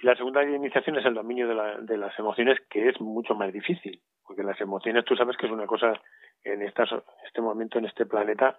Y 0.01 0.07
la 0.07 0.15
segunda 0.15 0.43
iniciación 0.43 0.97
es 0.97 1.05
el 1.05 1.13
dominio 1.13 1.47
de, 1.47 1.53
la, 1.53 1.77
de 1.81 1.97
las 1.97 2.17
emociones, 2.17 2.57
que 2.67 2.89
es 2.89 2.99
mucho 2.99 3.35
más 3.35 3.53
difícil, 3.53 4.01
porque 4.25 4.41
las 4.41 4.59
emociones 4.59 5.05
tú 5.05 5.15
sabes 5.15 5.37
que 5.37 5.45
es 5.45 5.51
una 5.51 5.67
cosa 5.67 5.93
en 6.43 6.63
estas, 6.63 6.89
este 7.25 7.41
momento 7.41 7.77
en 7.77 7.85
este 7.85 8.07
planeta 8.07 8.57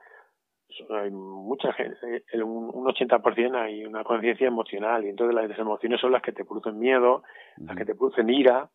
hay 0.91 1.11
mucha 1.11 1.73
gente, 1.73 2.23
un, 2.35 2.71
un 2.73 2.87
80% 2.87 3.57
hay 3.57 3.85
una 3.85 4.05
conciencia 4.05 4.47
emocional 4.47 5.05
y 5.05 5.09
entonces 5.09 5.35
las 5.35 5.59
emociones 5.59 6.01
son 6.01 6.13
las 6.13 6.23
que 6.23 6.33
te 6.33 6.45
producen 6.45 6.79
miedo, 6.79 7.23
las 7.57 7.77
que 7.77 7.85
te 7.85 7.95
producen 7.95 8.31
ira, 8.31 8.71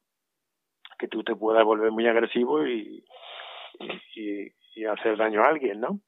que 0.97 1.07
tú 1.07 1.23
te 1.23 1.35
puedas 1.35 1.63
volver 1.63 1.91
muy 1.91 2.07
agresivo 2.07 2.65
y, 2.65 3.03
y, 4.15 4.47
y 4.75 4.85
hacer 4.85 5.17
daño 5.17 5.43
a 5.43 5.50
alguien, 5.50 5.79
¿no? 5.79 6.00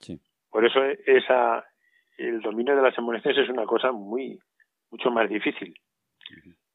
Sí. 0.00 0.20
Por 0.50 0.64
eso 0.64 0.80
esa 1.06 1.64
el 2.16 2.40
dominio 2.40 2.76
de 2.76 2.82
las 2.82 2.96
emociones 2.96 3.38
es 3.38 3.48
una 3.48 3.66
cosa 3.66 3.92
muy 3.92 4.38
mucho 4.90 5.10
más 5.10 5.28
difícil. 5.28 5.74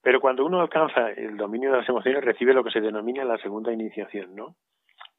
Pero 0.01 0.21
cuando 0.21 0.45
uno 0.45 0.61
alcanza 0.61 1.11
el 1.11 1.37
dominio 1.37 1.71
de 1.71 1.77
las 1.77 1.89
emociones, 1.89 2.23
recibe 2.23 2.53
lo 2.53 2.63
que 2.63 2.71
se 2.71 2.81
denomina 2.81 3.23
la 3.25 3.37
segunda 3.37 3.71
iniciación, 3.71 4.35
¿no? 4.35 4.55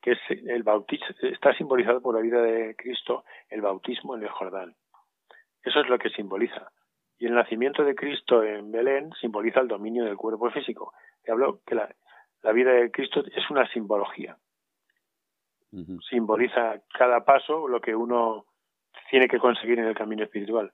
Que 0.00 0.12
es 0.12 0.18
el 0.28 0.62
bautismo, 0.62 1.06
está 1.22 1.54
simbolizado 1.54 2.00
por 2.00 2.14
la 2.14 2.20
vida 2.20 2.40
de 2.42 2.74
Cristo, 2.76 3.24
el 3.48 3.60
bautismo 3.60 4.16
en 4.16 4.22
el 4.22 4.28
Jordán. 4.28 4.74
Eso 5.62 5.80
es 5.80 5.88
lo 5.88 5.98
que 5.98 6.10
simboliza. 6.10 6.72
Y 7.18 7.26
el 7.26 7.34
nacimiento 7.34 7.84
de 7.84 7.94
Cristo 7.94 8.42
en 8.42 8.72
Belén 8.72 9.12
simboliza 9.20 9.60
el 9.60 9.68
dominio 9.68 10.04
del 10.04 10.16
cuerpo 10.16 10.50
físico. 10.50 10.94
Te 11.22 11.32
hablo 11.32 11.60
que 11.66 11.74
la, 11.74 11.94
la 12.42 12.52
vida 12.52 12.72
de 12.72 12.90
Cristo 12.90 13.22
es 13.34 13.50
una 13.50 13.66
simbología. 13.68 14.36
Simboliza 16.08 16.80
cada 16.92 17.24
paso 17.24 17.68
lo 17.68 17.80
que 17.80 17.94
uno 17.94 18.46
tiene 19.08 19.28
que 19.28 19.38
conseguir 19.38 19.78
en 19.78 19.86
el 19.86 19.94
camino 19.94 20.24
espiritual. 20.24 20.72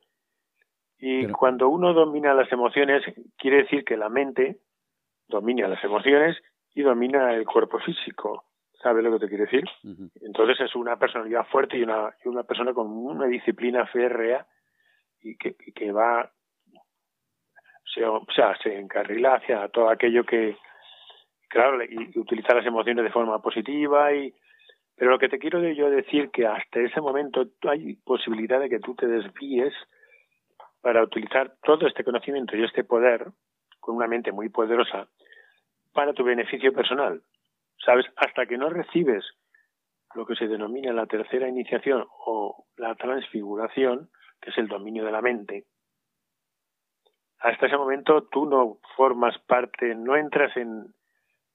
Y 0.99 1.27
cuando 1.29 1.69
uno 1.69 1.93
domina 1.93 2.33
las 2.33 2.51
emociones, 2.51 3.03
quiere 3.37 3.59
decir 3.59 3.85
que 3.85 3.97
la 3.97 4.09
mente 4.09 4.61
domina 5.29 5.69
las 5.69 5.83
emociones 5.85 6.37
y 6.75 6.83
domina 6.83 7.35
el 7.35 7.45
cuerpo 7.45 7.79
físico. 7.81 8.45
¿Sabes 8.83 9.03
lo 9.03 9.13
que 9.13 9.21
te 9.21 9.29
quiere 9.29 9.45
decir? 9.45 9.65
Entonces 10.21 10.61
es 10.61 10.75
una 10.75 10.97
personalidad 10.97 11.47
fuerte 11.47 11.79
y 11.79 11.83
una, 11.83 12.15
y 12.25 12.29
una 12.29 12.43
persona 12.43 12.73
con 12.73 12.89
una 12.89 13.27
disciplina 13.27 13.87
férrea 13.87 14.47
y 15.23 15.37
que, 15.37 15.55
que 15.55 15.93
va, 15.93 16.31
se, 17.95 18.05
o 18.05 18.25
sea, 18.35 18.57
se 18.63 18.79
encarrila 18.79 19.37
hacia 19.37 19.69
todo 19.69 19.89
aquello 19.89 20.25
que, 20.25 20.57
claro, 21.49 21.83
y, 21.83 22.19
utiliza 22.19 22.55
las 22.55 22.67
emociones 22.67 23.05
de 23.05 23.11
forma 23.11 23.41
positiva 23.41 24.13
y 24.13 24.35
pero 24.97 25.11
lo 25.11 25.19
que 25.19 25.29
te 25.29 25.39
quiero 25.39 25.61
yo 25.61 25.91
decir 25.91 26.31
que 26.31 26.47
hasta 26.47 26.81
ese 26.81 27.03
momento 27.03 27.45
hay 27.69 27.97
posibilidad 27.97 28.59
de 28.59 28.71
que 28.71 28.81
tú 28.81 28.95
te 28.95 29.07
desvíes 29.07 29.75
para 30.81 31.03
utilizar 31.03 31.53
todo 31.63 31.87
este 31.87 32.03
conocimiento 32.03 32.57
y 32.57 32.65
este 32.65 32.83
poder 32.83 33.27
con 33.79 33.97
una 33.97 34.07
mente 34.07 34.33
muy 34.33 34.49
poderosa 34.49 35.07
para 35.93 36.15
tu 36.15 36.25
beneficio 36.25 36.73
personal. 36.73 37.23
¿Sabes? 37.87 38.05
Hasta 38.17 38.47
que 38.47 38.59
no 38.59 38.69
recibes 38.69 39.25
lo 40.15 40.27
que 40.27 40.35
se 40.35 40.49
denomina 40.49 40.93
la 40.93 41.07
tercera 41.07 41.49
iniciación 41.49 42.05
o 42.27 42.67
la 42.77 42.97
transfiguración, 42.97 44.11
que 44.41 44.51
es 44.51 44.59
el 44.59 44.67
dominio 44.67 45.05
de 45.05 45.13
la 45.13 45.23
mente, 45.23 45.65
hasta 47.39 47.67
ese 47.67 47.77
momento 47.77 48.25
tú 48.25 48.47
no 48.47 48.79
formas 48.97 49.39
parte, 49.47 49.95
no 49.95 50.17
entras 50.17 50.57
en 50.57 50.93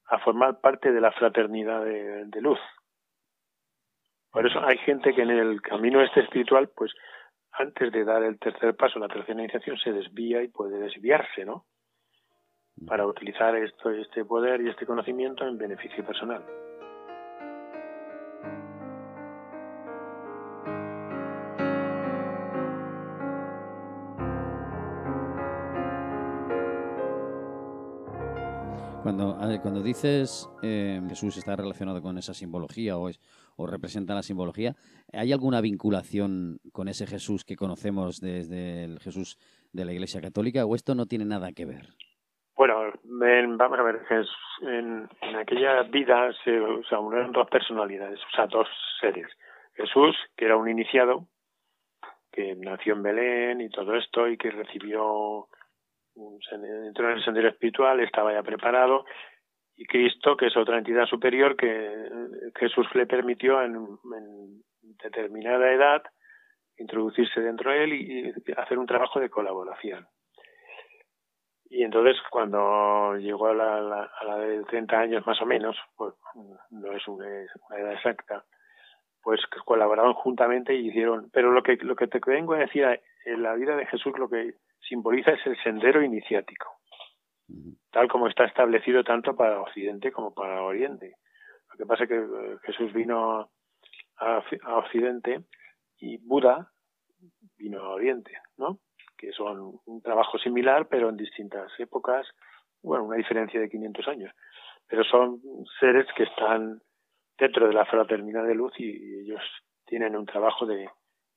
a 0.06 0.18
formar 0.18 0.60
parte 0.60 0.90
de 0.90 1.00
la 1.00 1.12
fraternidad 1.12 1.84
de, 1.84 2.24
de 2.26 2.40
luz. 2.40 2.58
Por 4.30 4.46
eso 4.46 4.60
hay 4.64 4.78
gente 4.78 5.14
que 5.14 5.22
en 5.22 5.30
el 5.30 5.60
camino 5.60 6.02
este 6.02 6.20
espiritual, 6.20 6.70
pues 6.74 6.92
antes 7.52 7.92
de 7.92 8.04
dar 8.04 8.22
el 8.22 8.38
tercer 8.38 8.74
paso, 8.74 8.98
la 8.98 9.08
tercera 9.08 9.40
iniciación, 9.40 9.76
se 9.78 9.92
desvía 9.92 10.42
y 10.42 10.48
puede 10.48 10.78
desviarse, 10.78 11.44
¿no? 11.44 11.66
Para 12.86 13.06
utilizar 13.06 13.54
esto, 13.56 13.90
este 13.90 14.24
poder 14.24 14.60
y 14.60 14.68
este 14.68 14.86
conocimiento 14.86 15.46
en 15.46 15.56
beneficio 15.58 16.04
personal. 16.04 16.44
Cuando, 29.02 29.36
cuando 29.62 29.82
dices 29.82 30.48
eh, 30.62 31.00
Jesús 31.08 31.36
está 31.36 31.56
relacionado 31.56 32.00
con 32.00 32.18
esa 32.18 32.34
simbología 32.34 32.96
o, 32.96 33.08
es, 33.08 33.20
o 33.56 33.66
representa 33.66 34.14
la 34.14 34.22
simbología, 34.22 34.76
¿hay 35.12 35.32
alguna 35.32 35.60
vinculación 35.60 36.60
con 36.70 36.86
ese 36.86 37.08
Jesús 37.08 37.44
que 37.44 37.56
conocemos 37.56 38.20
desde 38.20 38.84
el 38.84 39.00
Jesús 39.00 39.38
de 39.72 39.84
la 39.84 39.92
Iglesia 39.92 40.20
Católica 40.20 40.64
o 40.64 40.76
esto 40.76 40.94
no 40.94 41.06
tiene 41.06 41.24
nada 41.24 41.52
que 41.52 41.66
ver? 41.66 41.96
Bueno, 43.22 43.56
vamos 43.56 43.78
a 43.78 43.82
ver, 43.84 44.00
en, 44.62 45.08
en 45.20 45.36
aquella 45.36 45.84
vida 45.84 46.32
se, 46.42 46.60
se 46.88 46.96
unieron 46.96 47.30
dos 47.30 47.48
personalidades, 47.48 48.18
o 48.18 48.30
sea, 48.34 48.48
dos 48.48 48.66
seres. 49.00 49.28
Jesús, 49.76 50.16
que 50.36 50.46
era 50.46 50.56
un 50.56 50.68
iniciado, 50.68 51.28
que 52.32 52.56
nació 52.56 52.94
en 52.94 53.02
Belén 53.04 53.60
y 53.60 53.68
todo 53.70 53.94
esto, 53.94 54.26
y 54.26 54.36
que 54.36 54.50
recibió 54.50 55.46
entró 56.16 57.10
en 57.10 57.18
el 57.18 57.24
sendero 57.24 57.50
espiritual, 57.50 58.00
estaba 58.00 58.32
ya 58.32 58.42
preparado, 58.42 59.04
y 59.76 59.84
Cristo, 59.86 60.36
que 60.36 60.46
es 60.46 60.56
otra 60.56 60.78
entidad 60.78 61.06
superior, 61.06 61.54
que 61.54 62.08
Jesús 62.58 62.88
le 62.94 63.06
permitió 63.06 63.62
en, 63.62 63.86
determinada 65.00 65.72
edad 65.72 66.02
introducirse 66.76 67.40
dentro 67.40 67.70
de 67.70 67.84
él 67.84 67.92
y, 67.92 68.52
hacer 68.56 68.78
un 68.78 68.86
trabajo 68.86 69.20
de 69.20 69.30
colaboración. 69.30 70.08
Y 71.82 71.84
entonces, 71.84 72.16
cuando 72.30 73.16
llegó 73.16 73.48
a 73.48 73.54
la, 73.54 74.04
a 74.04 74.24
la 74.24 74.36
de 74.36 74.62
30 74.62 75.00
años 75.00 75.26
más 75.26 75.42
o 75.42 75.46
menos, 75.46 75.76
pues 75.96 76.14
no 76.70 76.92
es 76.92 77.08
una, 77.08 77.26
edad 77.26 77.94
exacta, 77.94 78.44
pues 79.20 79.40
colaboraron 79.64 80.14
juntamente 80.14 80.76
y 80.76 80.90
hicieron. 80.90 81.28
Pero 81.32 81.50
lo 81.50 81.60
que, 81.64 81.74
lo 81.80 81.96
que 81.96 82.06
te 82.06 82.20
vengo 82.24 82.54
a 82.54 82.58
decir, 82.58 82.86
en 83.24 83.42
la 83.42 83.54
vida 83.54 83.74
de 83.74 83.86
Jesús, 83.86 84.16
lo 84.16 84.28
que 84.28 84.54
simboliza 84.88 85.32
es 85.32 85.44
el 85.44 85.60
sendero 85.64 86.04
iniciático, 86.04 86.68
tal 87.90 88.06
como 88.06 88.28
está 88.28 88.44
establecido 88.44 89.02
tanto 89.02 89.34
para 89.34 89.60
Occidente 89.60 90.12
como 90.12 90.32
para 90.32 90.62
Oriente. 90.62 91.16
Lo 91.72 91.78
que 91.78 91.86
pasa 91.86 92.04
es 92.04 92.10
que 92.10 92.16
eh, 92.16 92.58
Jesús 92.62 92.92
vino 92.92 93.50
a, 94.18 94.44
Occidente 94.76 95.42
y 95.98 96.18
Buda 96.18 96.70
vino 97.58 97.80
a 97.80 97.88
Oriente, 97.88 98.30
¿no? 98.56 98.78
Que 99.22 99.30
son 99.32 99.78
un 99.86 100.02
trabajo 100.02 100.36
similar, 100.38 100.88
pero 100.88 101.08
en 101.08 101.16
distintas 101.16 101.70
épocas, 101.78 102.26
bueno, 102.82 103.04
una 103.04 103.16
diferencia 103.16 103.60
de 103.60 103.70
500 103.70 104.08
años. 104.08 104.34
Pero 104.88 105.04
son 105.04 105.40
seres 105.78 106.06
que 106.16 106.24
están 106.24 106.82
dentro 107.38 107.68
de 107.68 107.72
la 107.72 107.84
fraternidad 107.84 108.44
de 108.44 108.56
luz 108.56 108.72
y 108.78 109.20
ellos 109.20 109.40
tienen 109.86 110.16
un 110.16 110.26
trabajo 110.26 110.66
de 110.66 110.88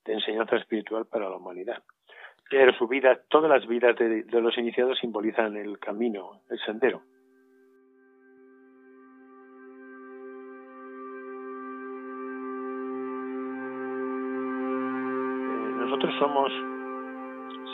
enseñanza 0.06 0.56
espiritual 0.56 1.06
para 1.06 1.30
la 1.30 1.38
humanidad. 1.38 1.84
Pero 2.50 2.74
su 2.74 2.88
vida, 2.88 3.20
todas 3.30 3.50
las 3.50 3.68
vidas 3.68 3.96
de, 3.98 4.24
los 4.30 4.58
iniciados 4.58 5.00
simbolizan 5.00 5.58
el 5.58 5.80
camino, 5.80 6.42
el 6.50 6.60
sendero. 6.60 7.02
Eh, 15.50 15.72
nosotros 15.80 16.14
somos 16.20 16.52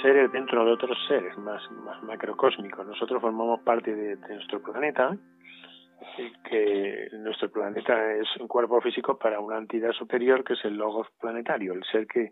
seres 0.01 0.31
dentro 0.31 0.65
de 0.65 0.71
otros 0.71 0.97
seres 1.07 1.37
más, 1.37 1.61
más 1.71 2.01
macrocósmicos. 2.03 2.85
Nosotros 2.85 3.21
formamos 3.21 3.61
parte 3.61 3.93
de, 3.93 4.15
nuestro 4.17 4.61
planeta, 4.61 5.17
que 6.43 7.09
nuestro 7.13 7.51
planeta 7.51 8.13
es 8.13 8.27
un 8.39 8.47
cuerpo 8.47 8.81
físico 8.81 9.17
para 9.17 9.39
una 9.39 9.57
entidad 9.57 9.91
superior 9.91 10.43
que 10.43 10.53
es 10.53 10.65
el 10.65 10.75
logos 10.75 11.07
planetario, 11.19 11.73
el 11.73 11.83
ser 11.85 12.07
que, 12.07 12.31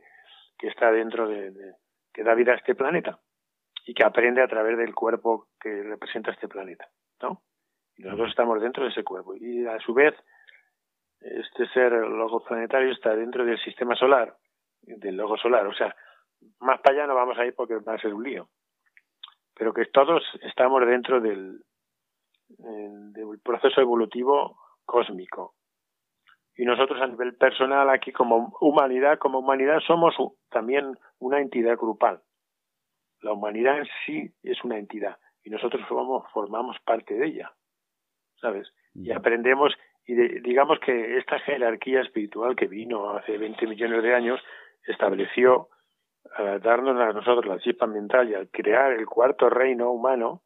que 0.58 0.68
está 0.68 0.92
dentro 0.92 1.28
de, 1.28 1.54
que 2.14 2.24
da 2.24 2.34
vida 2.34 2.54
a 2.54 2.56
este 2.56 2.76
planeta 2.76 3.20
y 3.86 3.94
que 3.94 4.04
aprende 4.04 4.42
a 4.42 4.48
través 4.48 4.78
del 4.78 4.94
cuerpo 4.94 5.48
que 5.60 5.84
representa 5.84 6.32
este 6.32 6.48
planeta, 6.48 6.88
¿no? 7.22 7.42
Y 7.96 8.04
nosotros 8.04 8.30
estamos 8.30 8.62
dentro 8.62 8.84
de 8.84 8.90
ese 8.90 9.04
cuerpo 9.04 9.36
y 9.36 9.66
a 9.66 9.80
su 9.80 9.94
vez 9.94 10.16
este 11.22 11.68
ser 11.70 11.92
logo 11.92 12.44
planetario 12.44 12.92
está 12.92 13.16
dentro 13.16 13.46
del 13.46 13.60
sistema 13.60 13.96
solar, 13.96 14.36
del 14.82 15.18
logo 15.18 15.38
solar, 15.38 15.68
o 15.68 15.74
sea, 15.74 15.96
más 16.60 16.82
para 16.82 16.96
allá 16.96 17.08
no 17.08 17.16
vamos 17.16 17.38
a 17.38 17.46
ir 17.46 17.56
porque 17.56 17.76
va 17.78 17.94
a 17.94 18.00
ser 18.00 18.14
un 18.14 18.24
lío, 18.24 18.50
pero 19.56 19.74
que 19.74 19.86
todos 19.86 20.24
estamos 20.42 20.86
dentro 20.86 21.20
del, 21.20 21.62
del 22.48 23.40
proceso 23.44 23.82
evolutivo 23.82 24.58
cósmico. 24.86 25.56
Y 26.56 26.66
nosotros 26.66 27.02
a 27.02 27.08
nivel 27.08 27.36
personal 27.36 27.90
aquí 27.90 28.12
como 28.12 28.54
humanidad, 28.60 29.18
como 29.18 29.40
humanidad 29.40 29.80
somos 29.86 30.16
también 30.50 30.98
una 31.20 31.40
entidad 31.40 31.78
grupal. 31.78 32.22
La 33.22 33.32
humanidad 33.34 33.80
en 33.80 33.88
sí 34.06 34.34
es 34.44 34.62
una 34.64 34.78
entidad 34.78 35.18
y 35.44 35.50
nosotros 35.50 35.86
formamos, 35.88 36.30
formamos 36.34 36.78
parte 36.86 37.14
de 37.14 37.28
ella, 37.28 37.54
¿sabes? 38.42 38.68
Y 38.94 39.12
aprendemos 39.12 39.74
y 40.06 40.16
digamos 40.16 40.80
que 40.80 41.18
esta 41.18 41.40
jerarquía 41.40 42.02
espiritual 42.02 42.56
que 42.56 42.68
vino 42.68 43.12
hace 43.12 43.38
20 43.38 43.68
millones 43.68 44.02
de 44.02 44.16
años 44.16 44.42
estableció 44.88 45.70
al 46.36 46.62
darnos 46.62 47.00
a 47.00 47.14
nosotros 47.14 47.46
la 47.46 47.60
chispa 47.60 47.88
mental 47.88 48.30
y 48.30 48.36
al 48.36 48.50
crear 48.50 48.92
el 48.94 49.06
cuarto 49.06 49.50
reino 49.50 49.92
humano, 49.92 50.44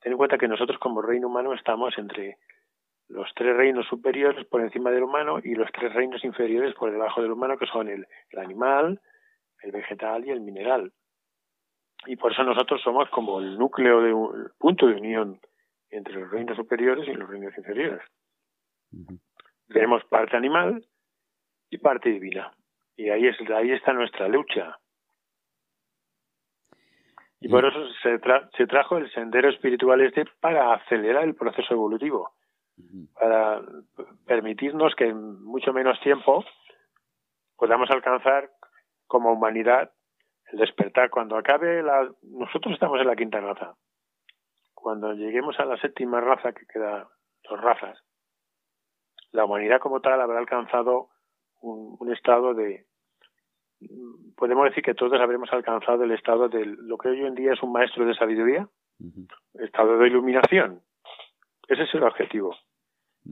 ten 0.00 0.12
en 0.12 0.18
cuenta 0.18 0.38
que 0.38 0.48
nosotros 0.48 0.78
como 0.78 1.02
reino 1.02 1.28
humano 1.28 1.54
estamos 1.54 1.96
entre 1.98 2.38
los 3.08 3.28
tres 3.34 3.56
reinos 3.56 3.86
superiores 3.86 4.46
por 4.46 4.60
encima 4.60 4.90
del 4.90 5.02
humano 5.02 5.40
y 5.42 5.54
los 5.54 5.70
tres 5.72 5.92
reinos 5.92 6.24
inferiores 6.24 6.74
por 6.74 6.92
debajo 6.92 7.22
del 7.22 7.32
humano, 7.32 7.58
que 7.58 7.66
son 7.66 7.88
el 7.88 8.06
animal, 8.38 9.00
el 9.62 9.72
vegetal 9.72 10.24
y 10.24 10.30
el 10.30 10.40
mineral. 10.40 10.92
Y 12.06 12.16
por 12.16 12.32
eso 12.32 12.42
nosotros 12.44 12.80
somos 12.82 13.08
como 13.10 13.40
el 13.40 13.58
núcleo 13.58 14.00
de 14.00 14.12
un 14.12 14.50
punto 14.58 14.86
de 14.86 14.94
unión 14.94 15.40
entre 15.90 16.14
los 16.14 16.30
reinos 16.30 16.56
superiores 16.56 17.06
y 17.06 17.12
los 17.12 17.28
reinos 17.28 17.56
inferiores. 17.56 18.00
Tenemos 19.68 20.04
parte 20.04 20.36
animal 20.36 20.84
y 21.68 21.78
parte 21.78 22.10
divina. 22.10 22.52
Y 22.96 23.10
ahí, 23.10 23.26
es, 23.26 23.36
ahí 23.50 23.72
está 23.72 23.92
nuestra 23.92 24.28
lucha. 24.28 24.78
Y 27.40 27.48
por 27.48 27.64
eso 27.64 27.78
se, 28.02 28.20
se 28.56 28.66
trajo 28.66 28.98
el 28.98 29.10
sendero 29.12 29.48
espiritual 29.48 30.00
este 30.02 30.26
para 30.40 30.74
acelerar 30.74 31.24
el 31.24 31.34
proceso 31.34 31.72
evolutivo, 31.72 32.34
para 33.14 33.62
permitirnos 34.26 34.94
que 34.94 35.06
en 35.06 35.42
mucho 35.42 35.72
menos 35.72 35.98
tiempo 36.00 36.44
podamos 37.56 37.90
alcanzar 37.90 38.50
como 39.06 39.32
humanidad 39.32 39.90
el 40.52 40.58
despertar. 40.58 41.10
Cuando 41.10 41.36
acabe 41.36 41.82
la... 41.82 42.08
Nosotros 42.22 42.74
estamos 42.74 43.00
en 43.00 43.06
la 43.06 43.16
quinta 43.16 43.40
raza. 43.40 43.74
Cuando 44.74 45.12
lleguemos 45.12 45.58
a 45.60 45.64
la 45.64 45.76
séptima 45.78 46.20
raza, 46.20 46.52
que 46.52 46.66
queda 46.66 47.08
dos 47.48 47.60
razas, 47.60 47.98
la 49.32 49.44
humanidad 49.44 49.80
como 49.80 50.00
tal 50.00 50.20
habrá 50.20 50.38
alcanzado 50.38 51.08
un, 51.60 52.12
estado 52.12 52.54
de... 52.54 52.86
Podemos 54.36 54.64
decir 54.64 54.82
que 54.82 54.94
todos 54.94 55.20
habremos 55.20 55.52
alcanzado 55.52 56.04
el 56.04 56.12
estado 56.12 56.48
de 56.48 56.64
lo 56.64 56.98
que 56.98 57.08
hoy 57.08 57.24
en 57.24 57.34
día 57.34 57.52
es 57.52 57.62
un 57.62 57.72
maestro 57.72 58.04
de 58.04 58.14
sabiduría, 58.14 58.68
estado 59.54 59.98
de 59.98 60.06
iluminación. 60.08 60.82
Ese 61.68 61.84
es 61.84 61.94
el 61.94 62.02
objetivo. 62.02 62.56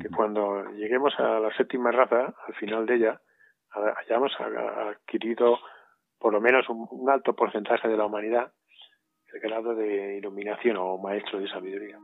Que 0.00 0.08
cuando 0.10 0.70
lleguemos 0.72 1.18
a 1.18 1.40
la 1.40 1.54
séptima 1.56 1.90
raza, 1.90 2.34
al 2.46 2.54
final 2.54 2.86
de 2.86 2.94
ella, 2.96 3.20
hayamos 3.96 4.32
adquirido 4.40 5.58
por 6.18 6.32
lo 6.32 6.40
menos 6.40 6.68
un, 6.68 7.08
alto 7.10 7.34
porcentaje 7.34 7.88
de 7.88 7.96
la 7.96 8.06
humanidad 8.06 8.52
el 9.32 9.40
grado 9.40 9.74
de 9.74 10.16
iluminación 10.16 10.76
o 10.78 10.96
maestro 10.98 11.38
de 11.38 11.48
sabiduría. 11.48 11.98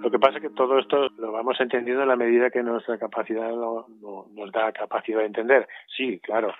Lo 0.00 0.10
que 0.10 0.18
pasa 0.18 0.38
es 0.38 0.42
que 0.42 0.50
todo 0.50 0.78
esto 0.78 1.08
lo 1.18 1.32
vamos 1.32 1.60
entendiendo 1.60 2.02
en 2.02 2.08
la 2.08 2.16
medida 2.16 2.50
que 2.50 2.62
nuestra 2.62 2.98
capacidad 2.98 3.50
nos 3.50 4.52
da 4.52 4.72
capacidad 4.72 5.20
de 5.20 5.26
entender. 5.26 5.68
Sí, 5.96 6.20
claro, 6.20 6.54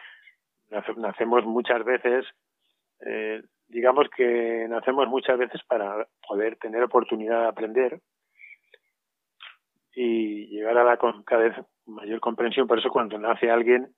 nacemos 0.97 1.45
muchas 1.45 1.85
veces, 1.85 2.27
eh, 3.07 3.43
digamos 3.69 4.09
que 4.17 4.67
nacemos 4.69 5.09
muchas 5.09 5.39
veces 5.39 5.61
para 5.69 6.07
poder 6.27 6.57
tener 6.57 6.83
oportunidad 6.83 7.43
de 7.43 7.49
aprender 7.49 8.01
y 9.95 10.47
llegar 10.49 10.77
a 10.77 10.85
la 10.85 10.99
cada 11.25 11.45
vez 11.45 11.57
mayor 11.87 12.21
comprensión. 12.21 12.67
Por 12.67 12.79
eso 12.79 12.91
cuando 12.91 13.19
nace 13.19 13.51
alguien, 13.51 13.95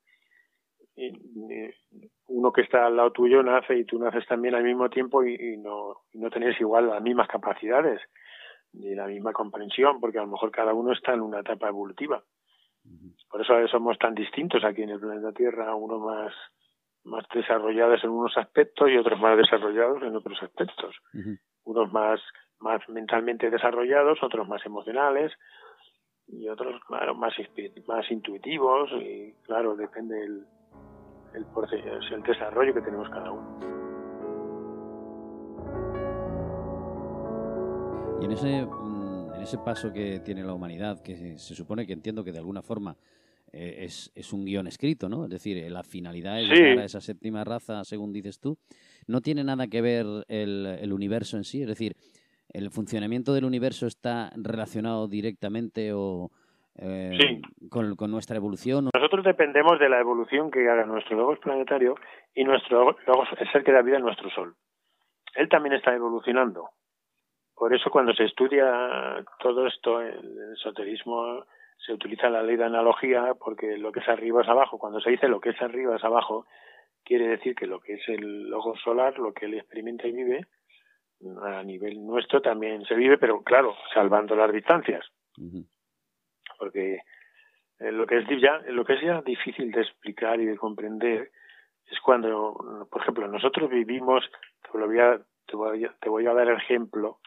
uno 2.27 2.51
que 2.51 2.61
está 2.61 2.85
al 2.85 2.95
lado 2.95 3.11
tuyo 3.11 3.41
nace 3.41 3.75
y 3.75 3.85
tú 3.85 3.97
naces 3.97 4.25
también 4.27 4.53
al 4.53 4.63
mismo 4.63 4.89
tiempo 4.89 5.23
y, 5.23 5.57
no, 5.57 5.95
y 6.11 6.19
no 6.19 6.29
tenés 6.29 6.59
igual 6.61 6.87
las 6.87 7.01
mismas 7.01 7.27
capacidades 7.27 8.01
ni 8.73 8.95
la 8.95 9.07
misma 9.07 9.33
comprensión, 9.33 9.99
porque 9.99 10.19
a 10.19 10.21
lo 10.21 10.27
mejor 10.27 10.51
cada 10.51 10.73
uno 10.73 10.93
está 10.93 11.13
en 11.13 11.21
una 11.21 11.39
etapa 11.39 11.67
evolutiva. 11.67 12.23
Por 13.29 13.41
eso 13.41 13.67
somos 13.67 13.97
tan 13.99 14.15
distintos 14.15 14.63
aquí 14.63 14.81
en 14.81 14.89
el 14.89 14.99
planeta 14.99 15.31
Tierra, 15.31 15.75
uno 15.75 15.99
más 15.99 16.33
más 17.03 17.25
desarrollados 17.33 18.03
en 18.03 18.11
unos 18.11 18.37
aspectos 18.37 18.89
y 18.89 18.97
otros 18.97 19.19
más 19.19 19.35
desarrollados 19.35 20.03
en 20.03 20.15
otros 20.15 20.41
aspectos. 20.41 20.95
Unos 21.63 21.91
más 21.91 22.19
más 22.59 22.87
mentalmente 22.89 23.49
desarrollados, 23.49 24.21
otros 24.21 24.47
más 24.47 24.63
emocionales 24.65 25.31
y 26.27 26.47
otros 26.47 26.81
claro 26.85 27.15
más 27.15 27.33
más 27.87 28.11
intuitivos 28.11 28.91
y 28.93 29.33
claro 29.43 29.75
depende 29.75 30.23
el 30.23 30.45
el, 31.33 31.45
el 32.11 32.23
desarrollo 32.23 32.73
que 32.73 32.81
tenemos 32.81 33.09
cada 33.09 33.31
uno. 33.31 33.70
Y 38.21 38.25
en 38.25 38.31
ese 38.31 38.65
mm, 38.65 39.11
en 39.41 39.45
ese 39.45 39.57
paso 39.57 39.91
que 39.91 40.19
tiene 40.19 40.43
la 40.43 40.53
humanidad, 40.53 41.01
que 41.01 41.39
se 41.39 41.55
supone 41.55 41.87
que 41.87 41.93
entiendo 41.93 42.23
que 42.23 42.31
de 42.31 42.37
alguna 42.37 42.61
forma 42.61 42.95
eh, 43.51 43.77
es, 43.79 44.11
es, 44.13 44.31
un 44.33 44.45
guion 44.45 44.67
escrito, 44.67 45.09
¿no? 45.09 45.23
Es 45.23 45.31
decir, 45.31 45.57
eh, 45.57 45.67
la 45.67 45.81
finalidad 45.81 46.39
es 46.39 46.47
llegar 46.49 46.77
a 46.77 46.85
esa 46.85 47.01
séptima 47.01 47.43
raza, 47.43 47.83
según 47.83 48.13
dices 48.13 48.39
tú. 48.39 48.59
¿No 49.07 49.21
tiene 49.21 49.43
nada 49.43 49.65
que 49.65 49.81
ver 49.81 50.05
el, 50.27 50.67
el, 50.79 50.93
universo 50.93 51.37
en 51.37 51.43
sí? 51.43 51.63
Es 51.63 51.67
decir, 51.67 51.93
¿el 52.53 52.69
funcionamiento 52.69 53.33
del 53.33 53.45
universo 53.45 53.87
está 53.87 54.29
relacionado 54.35 55.07
directamente 55.07 55.91
o 55.91 56.29
eh, 56.77 57.41
con, 57.71 57.95
con, 57.95 58.11
nuestra 58.11 58.37
evolución? 58.37 58.89
Nosotros 58.93 59.25
dependemos 59.25 59.79
de 59.79 59.89
la 59.89 59.99
evolución 59.99 60.51
que 60.51 60.69
haga 60.69 60.85
nuestro 60.85 61.17
logos 61.17 61.39
planetario 61.39 61.95
y 62.35 62.43
nuestro 62.43 62.77
logos, 62.79 62.95
el 63.39 63.51
ser 63.51 63.63
que 63.63 63.71
da 63.71 63.81
vida 63.81 63.97
en 63.97 64.03
nuestro 64.03 64.29
Sol. 64.29 64.53
Él 65.33 65.49
también 65.49 65.73
está 65.73 65.95
evolucionando. 65.95 66.69
Por 67.61 67.75
eso 67.75 67.91
cuando 67.91 68.11
se 68.15 68.23
estudia 68.23 69.23
todo 69.37 69.67
esto, 69.67 70.01
el 70.01 70.51
esoterismo 70.53 71.45
se 71.77 71.93
utiliza 71.93 72.27
la 72.27 72.41
ley 72.41 72.55
de 72.55 72.63
analogía 72.63 73.35
porque 73.35 73.77
lo 73.77 73.91
que 73.91 73.99
es 73.99 74.09
arriba 74.09 74.41
es 74.41 74.49
abajo. 74.49 74.79
Cuando 74.79 74.99
se 74.99 75.11
dice 75.11 75.27
lo 75.27 75.39
que 75.39 75.51
es 75.51 75.61
arriba 75.61 75.95
es 75.95 76.03
abajo, 76.03 76.47
quiere 77.03 77.27
decir 77.27 77.53
que 77.53 77.67
lo 77.67 77.79
que 77.79 77.93
es 77.93 78.09
el 78.09 78.49
logo 78.49 78.75
solar, 78.77 79.19
lo 79.19 79.31
que 79.31 79.45
él 79.45 79.53
experimenta 79.53 80.07
y 80.07 80.11
vive, 80.11 80.47
a 81.43 81.61
nivel 81.61 82.03
nuestro 82.03 82.41
también 82.41 82.83
se 82.85 82.95
vive, 82.95 83.19
pero 83.19 83.43
claro, 83.43 83.75
salvando 83.93 84.35
las 84.35 84.51
distancias. 84.51 85.05
Porque 86.57 87.01
eh, 87.77 87.91
lo 87.91 88.07
que 88.07 88.17
es 88.17 88.41
ya, 88.41 88.57
lo 88.69 88.83
que 88.83 88.93
es 88.93 89.01
ya 89.01 89.21
difícil 89.21 89.71
de 89.71 89.81
explicar 89.81 90.39
y 90.39 90.47
de 90.47 90.57
comprender 90.57 91.29
es 91.91 91.99
cuando, 91.99 92.87
por 92.89 93.03
ejemplo, 93.03 93.27
nosotros 93.27 93.69
vivimos, 93.69 94.27
te, 94.63 94.75
voy 94.75 94.97
a, 94.97 95.21
te, 95.45 95.55
voy 95.55 95.85
a, 95.85 95.93
te 96.01 96.09
voy 96.09 96.25
a 96.25 96.33
dar 96.33 96.49
el 96.49 96.57
ejemplo 96.57 97.19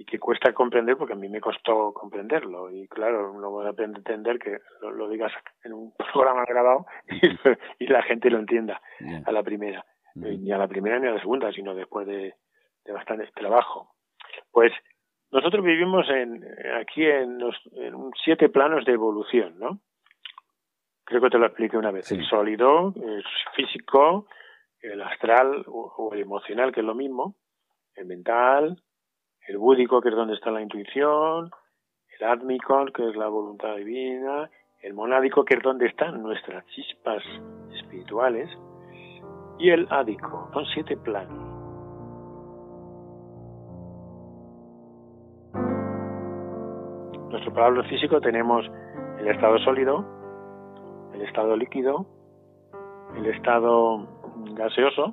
y 0.00 0.04
que 0.06 0.18
cuesta 0.18 0.54
comprender 0.54 0.96
porque 0.96 1.12
a 1.12 1.16
mí 1.16 1.28
me 1.28 1.42
costó 1.42 1.92
comprenderlo. 1.92 2.70
Y 2.70 2.88
claro 2.88 3.38
no 3.38 3.50
voy 3.50 3.66
a 3.66 3.74
entender 3.76 4.38
que 4.38 4.56
lo, 4.80 5.08
digas 5.10 5.30
en 5.62 5.74
un 5.74 5.92
programa 6.12 6.46
grabado 6.46 6.86
y, 7.78 7.86
la 7.86 8.02
gente 8.02 8.30
lo 8.30 8.38
entienda 8.38 8.80
a 9.26 9.30
la 9.30 9.42
primera. 9.42 9.84
Ni 10.14 10.50
a 10.52 10.56
la 10.56 10.68
primera 10.68 10.98
ni 10.98 11.06
a 11.06 11.12
la 11.12 11.20
segunda 11.20 11.52
sino 11.52 11.74
después 11.74 12.06
de, 12.06 12.34
de 12.86 12.92
bastante 12.92 13.28
trabajo. 13.34 13.90
Pues 14.50 14.72
nosotros 15.30 15.62
vivimos 15.62 16.08
en 16.08 16.46
aquí 16.80 17.04
en, 17.04 17.38
los, 17.38 17.54
en 17.72 17.94
siete 18.24 18.48
planos 18.48 18.86
de 18.86 18.92
evolución 18.92 19.58
no 19.58 19.80
creo 21.04 21.20
que 21.20 21.30
te 21.30 21.38
lo 21.38 21.44
expliqué 21.44 21.76
una 21.76 21.90
vez. 21.90 22.10
El 22.10 22.24
sólido 22.24 22.94
el 22.96 23.22
físico 23.54 24.28
el 24.80 25.02
astral 25.02 25.62
o 25.66 26.10
el 26.14 26.20
emocional 26.20 26.72
que 26.72 26.80
es 26.80 26.86
lo 26.86 26.94
mismo 26.94 27.36
el 27.96 28.06
mental 28.06 28.82
el 29.50 29.58
búdico, 29.58 30.00
que 30.00 30.10
es 30.10 30.14
donde 30.14 30.34
está 30.34 30.52
la 30.52 30.62
intuición, 30.62 31.50
el 32.20 32.26
átmico, 32.26 32.84
que 32.94 33.08
es 33.08 33.16
la 33.16 33.26
voluntad 33.26 33.74
divina, 33.74 34.48
el 34.80 34.94
monádico, 34.94 35.44
que 35.44 35.54
es 35.54 35.62
donde 35.62 35.86
están 35.86 36.22
nuestras 36.22 36.64
chispas 36.66 37.20
espirituales, 37.74 38.48
y 39.58 39.70
el 39.70 39.88
ádico. 39.90 40.48
Son 40.52 40.64
siete 40.66 40.96
planos. 40.96 41.50
Nuestro 47.30 47.52
plano 47.52 47.82
físico 47.84 48.20
tenemos 48.20 48.64
el 49.18 49.26
estado 49.26 49.58
sólido, 49.58 50.04
el 51.12 51.22
estado 51.22 51.56
líquido, 51.56 52.06
el 53.16 53.26
estado 53.26 54.06
gaseoso, 54.54 55.12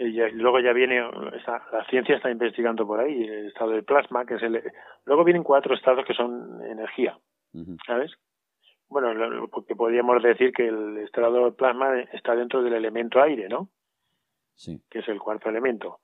y 0.00 0.32
luego 0.32 0.60
ya 0.60 0.72
viene, 0.72 0.98
la 1.00 1.84
ciencia 1.90 2.16
está 2.16 2.30
investigando 2.30 2.86
por 2.86 3.00
ahí 3.00 3.24
el 3.24 3.48
estado 3.48 3.72
del 3.72 3.84
plasma, 3.84 4.24
que 4.24 4.36
es 4.36 4.42
el... 4.42 4.62
Luego 5.04 5.24
vienen 5.24 5.42
cuatro 5.42 5.74
estados 5.74 6.06
que 6.06 6.14
son 6.14 6.64
energía, 6.64 7.18
¿sabes? 7.86 8.12
Bueno, 8.88 9.46
porque 9.48 9.76
podríamos 9.76 10.22
decir 10.22 10.52
que 10.52 10.68
el 10.68 10.96
estado 10.98 11.44
del 11.44 11.54
plasma 11.54 12.00
está 12.14 12.34
dentro 12.34 12.62
del 12.62 12.72
elemento 12.72 13.20
aire, 13.20 13.48
¿no? 13.50 13.68
Sí. 14.54 14.80
Que 14.88 15.00
es 15.00 15.08
el 15.08 15.20
cuarto 15.20 15.50
elemento. 15.50 15.98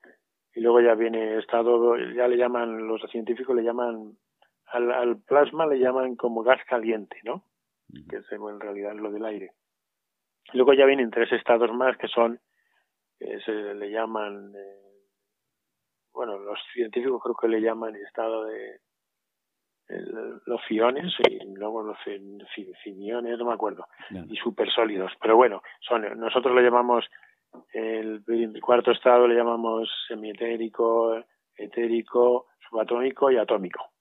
Y 0.55 0.61
luego 0.61 0.83
ya 0.83 0.95
viene 0.95 1.39
estado, 1.39 1.97
ya 1.97 2.29
le 2.29 2.37
llaman, 2.37 2.87
los 2.87 3.01
científicos 3.11 3.57
le 3.57 3.63
llaman, 3.63 4.19
al, 4.67 4.93
al 4.93 5.23
plasma 5.23 5.67
le 5.67 5.79
llaman 5.79 6.17
como 6.17 6.43
gas 6.43 6.61
caliente, 6.69 7.17
¿no? 7.25 7.45
Que 8.11 8.17
es 8.17 8.31
en 8.31 8.61
realidad 8.61 8.95
lo 8.95 9.11
del 9.11 9.25
aire. 9.25 9.53
Luego 10.53 10.75
ya 10.75 10.85
vienen 10.85 11.11
tres 11.11 11.33
estados 11.33 11.73
más 11.73 11.97
que 11.97 12.09
son 12.09 12.41
que 13.19 13.41
se 13.41 13.53
le 13.53 13.91
llaman, 13.91 14.53
eh, 14.55 14.83
bueno, 16.13 16.39
los 16.39 16.59
científicos 16.73 17.23
creo 17.23 17.35
que 17.35 17.49
le 17.49 17.61
llaman 17.61 17.97
estado 17.97 18.45
de 18.45 18.81
los 19.89 20.61
fiones 20.67 21.15
y 21.31 21.55
luego 21.55 21.83
los 21.83 21.97
finiones, 22.83 23.39
no 23.39 23.45
me 23.45 23.55
acuerdo, 23.55 23.87
y 24.11 24.37
super 24.37 24.69
sólidos. 24.71 25.13
Pero 25.21 25.37
bueno, 25.37 25.63
son 25.81 26.03
nosotros 26.19 26.55
le 26.57 26.63
llamamos 26.63 27.05
el, 27.73 28.25
cuarto 28.61 28.91
estado 28.91 29.29
le 29.29 29.37
llamamos 29.37 29.89
semietérico, 30.09 31.23
etérico, 31.55 32.47
subatómico 32.69 33.31
y 33.31 33.37
atómico. 33.37 33.93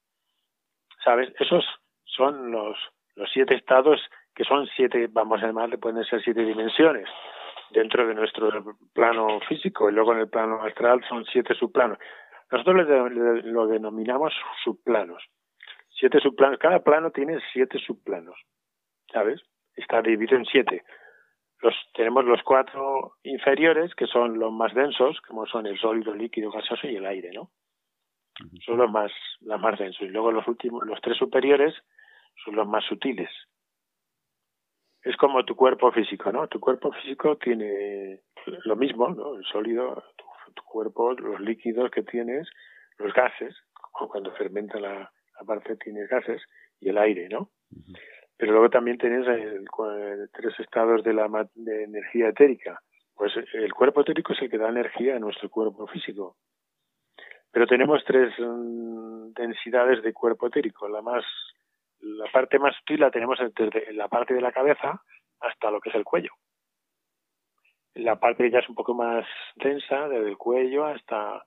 ¿Sabes? 1.03 1.31
Esos 1.39 1.63
son 2.03 2.51
los, 2.51 2.77
los 3.15 3.29
siete 3.31 3.53
estados 3.53 4.01
que 4.33 4.43
son 4.43 4.67
siete, 4.75 5.07
vamos 5.11 5.41
a 5.43 5.47
llamarle, 5.47 5.77
pueden 5.77 6.03
ser 6.03 6.21
siete 6.23 6.43
dimensiones 6.43 7.07
dentro 7.75 8.07
de 8.07 8.15
nuestro 8.15 8.49
plano 8.93 9.39
físico 9.41 9.89
y 9.89 9.93
luego 9.93 10.13
en 10.13 10.19
el 10.19 10.29
plano 10.29 10.63
astral 10.63 11.03
son 11.07 11.25
siete 11.25 11.53
subplanos. 11.53 11.99
Nosotros 12.49 12.87
lo 13.43 13.67
denominamos 13.67 14.33
subplanos. 14.63 15.21
Siete 15.89 16.19
subplanos. 16.19 16.57
Cada 16.59 16.79
plano 16.79 17.11
tiene 17.11 17.39
siete 17.51 17.77
subplanos. 17.79 18.39
¿Sabes? 19.11 19.41
Está 19.75 20.01
dividido 20.01 20.37
en 20.37 20.45
siete. 20.45 20.83
Los, 21.61 21.75
tenemos 21.93 22.25
los 22.25 22.41
cuatro 22.43 23.13
inferiores, 23.23 23.93
que 23.95 24.07
son 24.07 24.39
los 24.39 24.51
más 24.51 24.73
densos, 24.73 25.19
como 25.21 25.45
son 25.45 25.65
el 25.65 25.77
sólido, 25.79 26.13
el 26.13 26.19
líquido, 26.19 26.51
gaseoso 26.51 26.87
y 26.87 26.95
el 26.95 27.05
aire, 27.05 27.31
¿no? 27.33 27.49
Son 28.65 28.77
los 28.77 28.91
más, 28.91 29.11
los 29.41 29.59
más 29.59 29.77
densos. 29.79 30.01
Y 30.01 30.09
luego 30.09 30.31
los 30.31 30.47
últimos, 30.47 30.85
los 30.85 30.99
tres 31.01 31.17
superiores 31.17 31.73
son 32.43 32.55
los 32.55 32.67
más 32.67 32.83
sutiles, 32.85 33.29
es 35.05 35.15
como 35.17 35.45
tu 35.45 35.55
cuerpo 35.55 35.91
físico, 35.91 36.31
¿no? 36.31 36.47
Tu 36.47 36.59
cuerpo 36.59 36.91
físico 36.91 37.37
tiene 37.37 38.21
lo 38.65 38.75
mismo, 38.75 39.09
¿no? 39.09 39.35
El 39.35 39.45
sólido, 39.45 40.03
tu, 40.53 40.63
cuerpo, 40.63 41.13
los 41.13 41.39
líquidos 41.39 41.91
que 41.91 42.01
tienes, 42.01 42.49
los 42.97 43.13
gases, 43.13 43.55
cuando 43.91 44.31
fermenta 44.31 44.79
la, 44.79 45.11
parte 45.45 45.77
tienes 45.77 46.09
gases, 46.09 46.41
y 46.79 46.89
el 46.89 46.97
aire, 46.97 47.29
¿no? 47.29 47.51
Pero 48.35 48.51
luego 48.51 48.69
también 48.69 48.97
tienes 48.97 49.27
el, 49.27 49.65
tres 50.33 50.59
estados 50.59 51.03
de 51.03 51.13
la 51.13 51.29
de 51.53 51.83
energía 51.83 52.29
etérica. 52.29 52.81
Pues 53.13 53.31
el 53.53 53.73
cuerpo 53.73 54.01
etérico 54.01 54.33
es 54.33 54.41
el 54.41 54.49
que 54.49 54.57
da 54.57 54.69
energía 54.69 55.15
a 55.15 55.19
nuestro 55.19 55.49
cuerpo 55.49 55.87
físico. 55.87 56.35
Pero 57.51 57.67
tenemos 57.67 58.03
tres 58.05 58.33
mm, 58.37 59.31
densidades 59.33 60.03
de 60.03 60.13
cuerpo 60.13 60.47
etérico. 60.47 60.89
La 60.89 61.01
más 61.01 61.23
la 62.05 62.31
parte 62.31 62.59
más 62.59 62.75
sutil 62.75 62.99
la 62.99 63.09
tenemos 63.09 63.39
desde 63.39 63.91
la 63.93 64.07
parte 64.07 64.35
de 64.35 64.41
la 64.41 64.51
cabeza 64.51 65.01
hasta 65.39 65.71
lo 65.71 65.81
que 65.81 65.89
es 65.89 65.95
el 65.95 66.03
cuello. 66.03 66.31
La 67.95 68.19
parte 68.19 68.49
ya 68.51 68.59
es 68.59 68.69
un 68.69 68.75
poco 68.75 68.93
más 68.93 69.25
densa, 69.55 70.07
desde 70.07 70.29
el 70.29 70.37
cuello 70.37 70.85
hasta, 70.85 71.43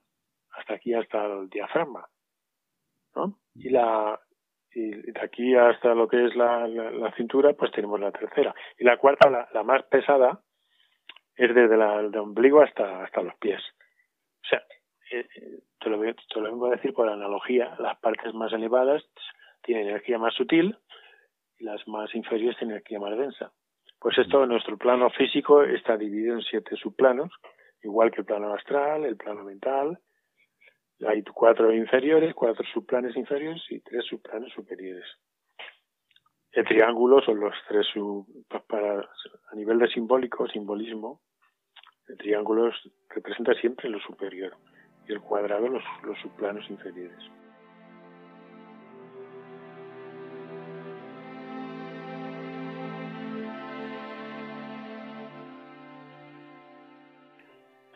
hasta 0.51 0.75
aquí, 0.75 0.95
hasta 0.95 1.27
el 1.27 1.49
diafragma. 1.49 2.09
¿no? 3.15 3.39
Y 3.55 3.69
la, 3.71 4.19
y 4.73 4.91
de 4.91 5.21
aquí 5.21 5.55
hasta 5.55 5.95
lo 5.95 6.09
que 6.09 6.25
es 6.27 6.35
la, 6.35 6.67
la, 6.67 7.13
cintura, 7.13 7.53
pues 7.53 7.71
tenemos 7.71 8.01
la 8.01 8.11
tercera. 8.11 8.55
Y 8.79 8.85
la 8.85 8.97
cuarta, 8.97 9.31
la, 9.31 9.49
la 9.53 9.63
más 9.63 9.85
pesada, 9.85 10.41
es 11.37 11.55
desde 11.55 11.77
la, 11.77 12.01
el 12.01 12.17
ombligo 12.17 12.63
hasta, 12.63 13.05
hasta 13.05 13.23
los 13.23 13.35
pies. 13.37 13.63
O 14.43 14.47
sea, 14.49 14.63
eh, 15.13 15.29
te, 15.79 15.91
lo, 15.91 16.01
te 16.01 16.41
lo 16.41 16.43
vengo 16.43 16.67
a 16.67 16.71
decir 16.71 16.93
por 16.95 17.09
analogía, 17.09 17.77
las 17.79 17.99
partes 18.01 18.35
más 18.35 18.53
elevadas 18.53 19.05
tienen 19.69 19.87
energía 19.87 20.17
más 20.17 20.33
sutil 20.33 20.75
y 21.59 21.65
las 21.65 21.87
más 21.87 22.15
inferiores 22.15 22.57
tienen 22.57 22.77
energía 22.77 22.99
más 22.99 23.19
densa. 23.19 23.53
Pues 24.01 24.17
esto, 24.17 24.47
nuestro 24.47 24.79
plano 24.79 25.11
físico 25.11 25.63
está 25.63 25.99
dividido 25.99 26.37
en 26.37 26.41
siete 26.41 26.75
subplanos, 26.77 27.31
igual 27.83 28.11
que 28.11 28.23
el 28.23 28.25
plano 28.25 28.55
astral, 28.55 29.05
el 29.05 29.19
plano 29.19 29.45
mental, 29.45 29.99
hay 31.07 31.23
cuatro 31.23 31.71
inferiores, 31.71 32.35
cuatro 32.35 32.65
subplanes 32.73 33.15
inferiores 33.15 33.63
y 33.69 33.81
tres 33.81 34.07
subplanes 34.07 34.55
superiores. 34.55 35.05
El 36.51 36.65
triángulo 36.65 37.21
son 37.21 37.39
los 37.39 37.55
tres 37.69 37.87
sub, 37.93 38.27
para 38.67 39.01
a 39.01 39.55
nivel 39.55 39.79
de 39.81 39.89
simbólico, 39.89 40.49
simbolismo, 40.49 41.21
el 42.07 42.17
triángulo 42.17 42.73
representa 43.11 43.53
siempre 43.61 43.91
lo 43.91 44.01
superior 44.01 44.57
y 45.07 45.13
el 45.13 45.21
cuadrado 45.21 45.69
los, 45.69 45.85
los 46.05 46.19
subplanos 46.21 46.69
inferiores. 46.71 47.23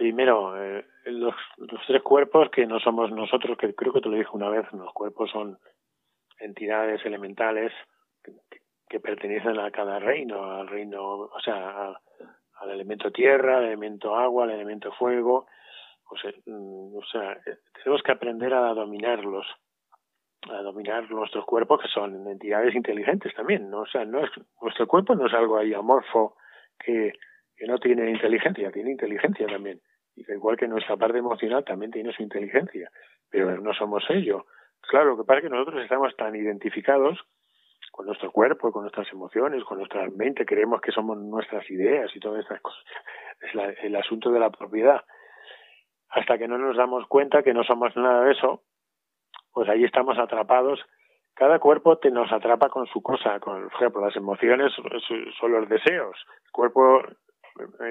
Primero, 0.02 0.60
eh, 0.60 0.84
los, 1.04 1.32
tres 1.86 2.02
cuerpos 2.02 2.50
que 2.50 2.66
no 2.66 2.80
somos 2.80 3.12
nosotros, 3.12 3.56
que 3.56 3.72
creo 3.72 3.92
que 3.92 4.00
te 4.00 4.08
lo 4.08 4.16
dije 4.16 4.30
una 4.32 4.48
vez, 4.48 4.66
los 4.72 4.92
cuerpos 4.92 5.30
son 5.30 5.60
entidades 6.40 7.06
elementales 7.06 7.72
que, 8.88 8.98
pertenecen 8.98 9.60
a 9.60 9.70
cada 9.70 10.00
reino, 10.00 10.42
al 10.42 10.66
reino, 10.66 11.04
o 11.04 11.40
sea, 11.40 11.94
al, 12.56 12.70
elemento 12.70 13.12
tierra, 13.12 13.58
al 13.58 13.66
elemento 13.66 14.16
agua, 14.16 14.42
al 14.42 14.50
elemento 14.50 14.90
fuego. 14.90 15.46
O 16.10 16.16
sea, 16.16 16.32
mm, 16.46 16.96
o 16.96 17.04
sea, 17.04 17.34
eh, 17.34 17.58
tenemos 17.80 18.02
que 18.02 18.10
aprender 18.10 18.52
a 18.54 18.74
dominarlos, 18.74 19.46
a 20.50 20.62
dominar 20.62 21.08
nuestros 21.12 21.44
cuerpos 21.44 21.80
que 21.80 21.88
son 21.88 22.26
entidades 22.26 22.74
inteligentes 22.74 23.32
también, 23.36 23.70
¿no? 23.70 23.86
Sea, 23.86 24.04
no 24.04 24.18
es, 24.24 24.30
nuestro 24.60 24.88
cuerpo 24.88 25.14
no 25.14 25.28
es 25.28 25.32
algo 25.32 25.58
ahí 25.58 25.72
amorfo 25.72 26.34
que 26.76 27.12
no 27.68 27.78
tiene 27.78 28.10
inteligencia, 28.10 28.72
tiene 28.72 28.90
inteligencia 28.90 29.46
también 29.46 29.80
igual 30.16 30.56
que 30.56 30.68
nuestra 30.68 30.96
parte 30.96 31.18
emocional 31.18 31.64
también 31.64 31.90
tiene 31.90 32.12
su 32.12 32.22
inteligencia, 32.22 32.90
pero 33.30 33.60
no 33.60 33.72
somos 33.74 34.04
ello. 34.10 34.46
Claro, 34.82 35.10
lo 35.10 35.16
que 35.18 35.24
pasa 35.24 35.38
es 35.38 35.44
que 35.44 35.50
nosotros 35.50 35.82
estamos 35.82 36.14
tan 36.16 36.34
identificados 36.34 37.18
con 37.92 38.06
nuestro 38.06 38.32
cuerpo, 38.32 38.72
con 38.72 38.82
nuestras 38.82 39.10
emociones, 39.12 39.64
con 39.64 39.78
nuestra 39.78 40.08
mente, 40.08 40.46
creemos 40.46 40.80
que 40.80 40.92
somos 40.92 41.18
nuestras 41.18 41.70
ideas 41.70 42.10
y 42.14 42.20
todas 42.20 42.42
estas 42.42 42.60
cosas. 42.60 42.82
Es 43.40 43.84
el 43.84 43.96
asunto 43.96 44.30
de 44.30 44.40
la 44.40 44.50
propiedad. 44.50 45.04
Hasta 46.08 46.38
que 46.38 46.48
no 46.48 46.58
nos 46.58 46.76
damos 46.76 47.06
cuenta 47.06 47.42
que 47.42 47.54
no 47.54 47.64
somos 47.64 47.94
nada 47.96 48.24
de 48.24 48.32
eso, 48.32 48.62
pues 49.52 49.68
ahí 49.68 49.84
estamos 49.84 50.18
atrapados. 50.18 50.80
Cada 51.34 51.58
cuerpo 51.58 51.98
te 51.98 52.10
nos 52.10 52.32
atrapa 52.32 52.68
con 52.70 52.86
su 52.86 53.02
cosa, 53.02 53.40
con, 53.40 53.68
por 53.68 53.74
ejemplo, 53.74 54.00
las 54.02 54.16
emociones 54.16 54.72
son 55.38 55.52
los 55.52 55.68
deseos. 55.68 56.16
El 56.46 56.50
cuerpo 56.52 57.02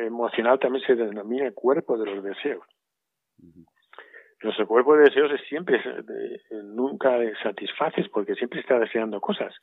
emocional 0.05 0.59
también 0.59 0.85
se 0.85 0.95
denomina 0.95 1.45
el 1.45 1.53
cuerpo 1.53 1.97
de 1.97 2.05
los 2.05 2.23
deseos. 2.23 2.63
Nuestro 4.43 4.67
cuerpo 4.67 4.95
de 4.95 5.03
deseos 5.03 5.31
es 5.31 5.41
siempre, 5.47 5.79
nunca 6.63 7.17
satisfaces 7.43 8.07
porque 8.09 8.35
siempre 8.35 8.59
está 8.59 8.79
deseando 8.79 9.21
cosas. 9.21 9.53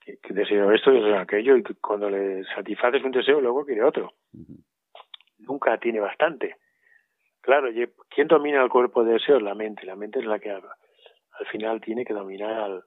Que, 0.00 0.18
deseo 0.30 0.72
esto, 0.72 0.90
deseo 0.90 1.18
aquello, 1.18 1.56
y 1.56 1.62
cuando 1.80 2.10
le 2.10 2.44
satisfaces 2.54 3.02
un 3.04 3.12
deseo, 3.12 3.40
luego 3.40 3.64
quiere 3.64 3.84
otro. 3.84 4.12
Nunca 5.38 5.78
tiene 5.78 6.00
bastante. 6.00 6.56
Claro, 7.40 7.68
¿quién 8.08 8.26
domina 8.26 8.62
el 8.62 8.70
cuerpo 8.70 9.04
de 9.04 9.14
deseos? 9.14 9.42
La 9.42 9.54
mente. 9.54 9.86
La 9.86 9.94
mente 9.94 10.18
es 10.18 10.26
la 10.26 10.40
que 10.40 10.50
al 10.50 11.46
final 11.52 11.80
tiene 11.80 12.04
que 12.04 12.12
dominar 12.12 12.52
al, 12.52 12.84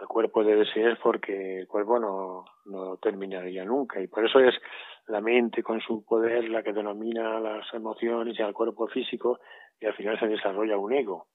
al 0.00 0.08
cuerpo 0.08 0.42
de 0.42 0.56
deseos 0.56 0.98
porque 1.02 1.60
el 1.60 1.66
cuerpo 1.66 1.98
no, 1.98 2.44
no 2.66 2.96
terminaría 2.96 3.64
nunca. 3.64 4.00
Y 4.00 4.08
por 4.08 4.26
eso 4.26 4.40
es 4.40 4.54
la 5.06 5.20
mente 5.20 5.62
con 5.62 5.80
su 5.80 6.04
poder 6.04 6.48
la 6.48 6.62
que 6.62 6.72
denomina 6.72 7.40
las 7.40 7.72
emociones 7.74 8.38
y 8.38 8.42
al 8.42 8.54
cuerpo 8.54 8.88
físico 8.88 9.38
y 9.80 9.86
al 9.86 9.94
final 9.94 10.18
se 10.18 10.26
desarrolla 10.26 10.78
un 10.78 10.92
ego, 10.92 11.26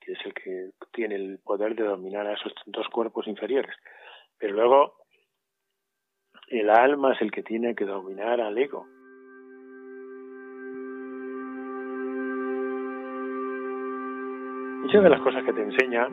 que 0.00 0.12
es 0.12 0.18
el 0.24 0.34
que 0.34 0.70
tiene 0.92 1.16
el 1.16 1.38
poder 1.44 1.74
de 1.74 1.84
dominar 1.84 2.26
a 2.26 2.34
esos 2.34 2.52
dos 2.66 2.86
cuerpos 2.88 3.26
inferiores. 3.26 3.74
Pero 4.38 4.54
luego 4.54 4.94
el 6.48 6.70
alma 6.70 7.14
es 7.14 7.22
el 7.22 7.30
que 7.30 7.42
tiene 7.42 7.74
que 7.74 7.84
dominar 7.84 8.40
al 8.40 8.56
ego. 8.58 8.86
Muchas 14.82 15.02
de 15.02 15.10
las 15.10 15.20
cosas 15.22 15.42
que 15.44 15.52
te 15.54 15.62
enseña 15.62 16.06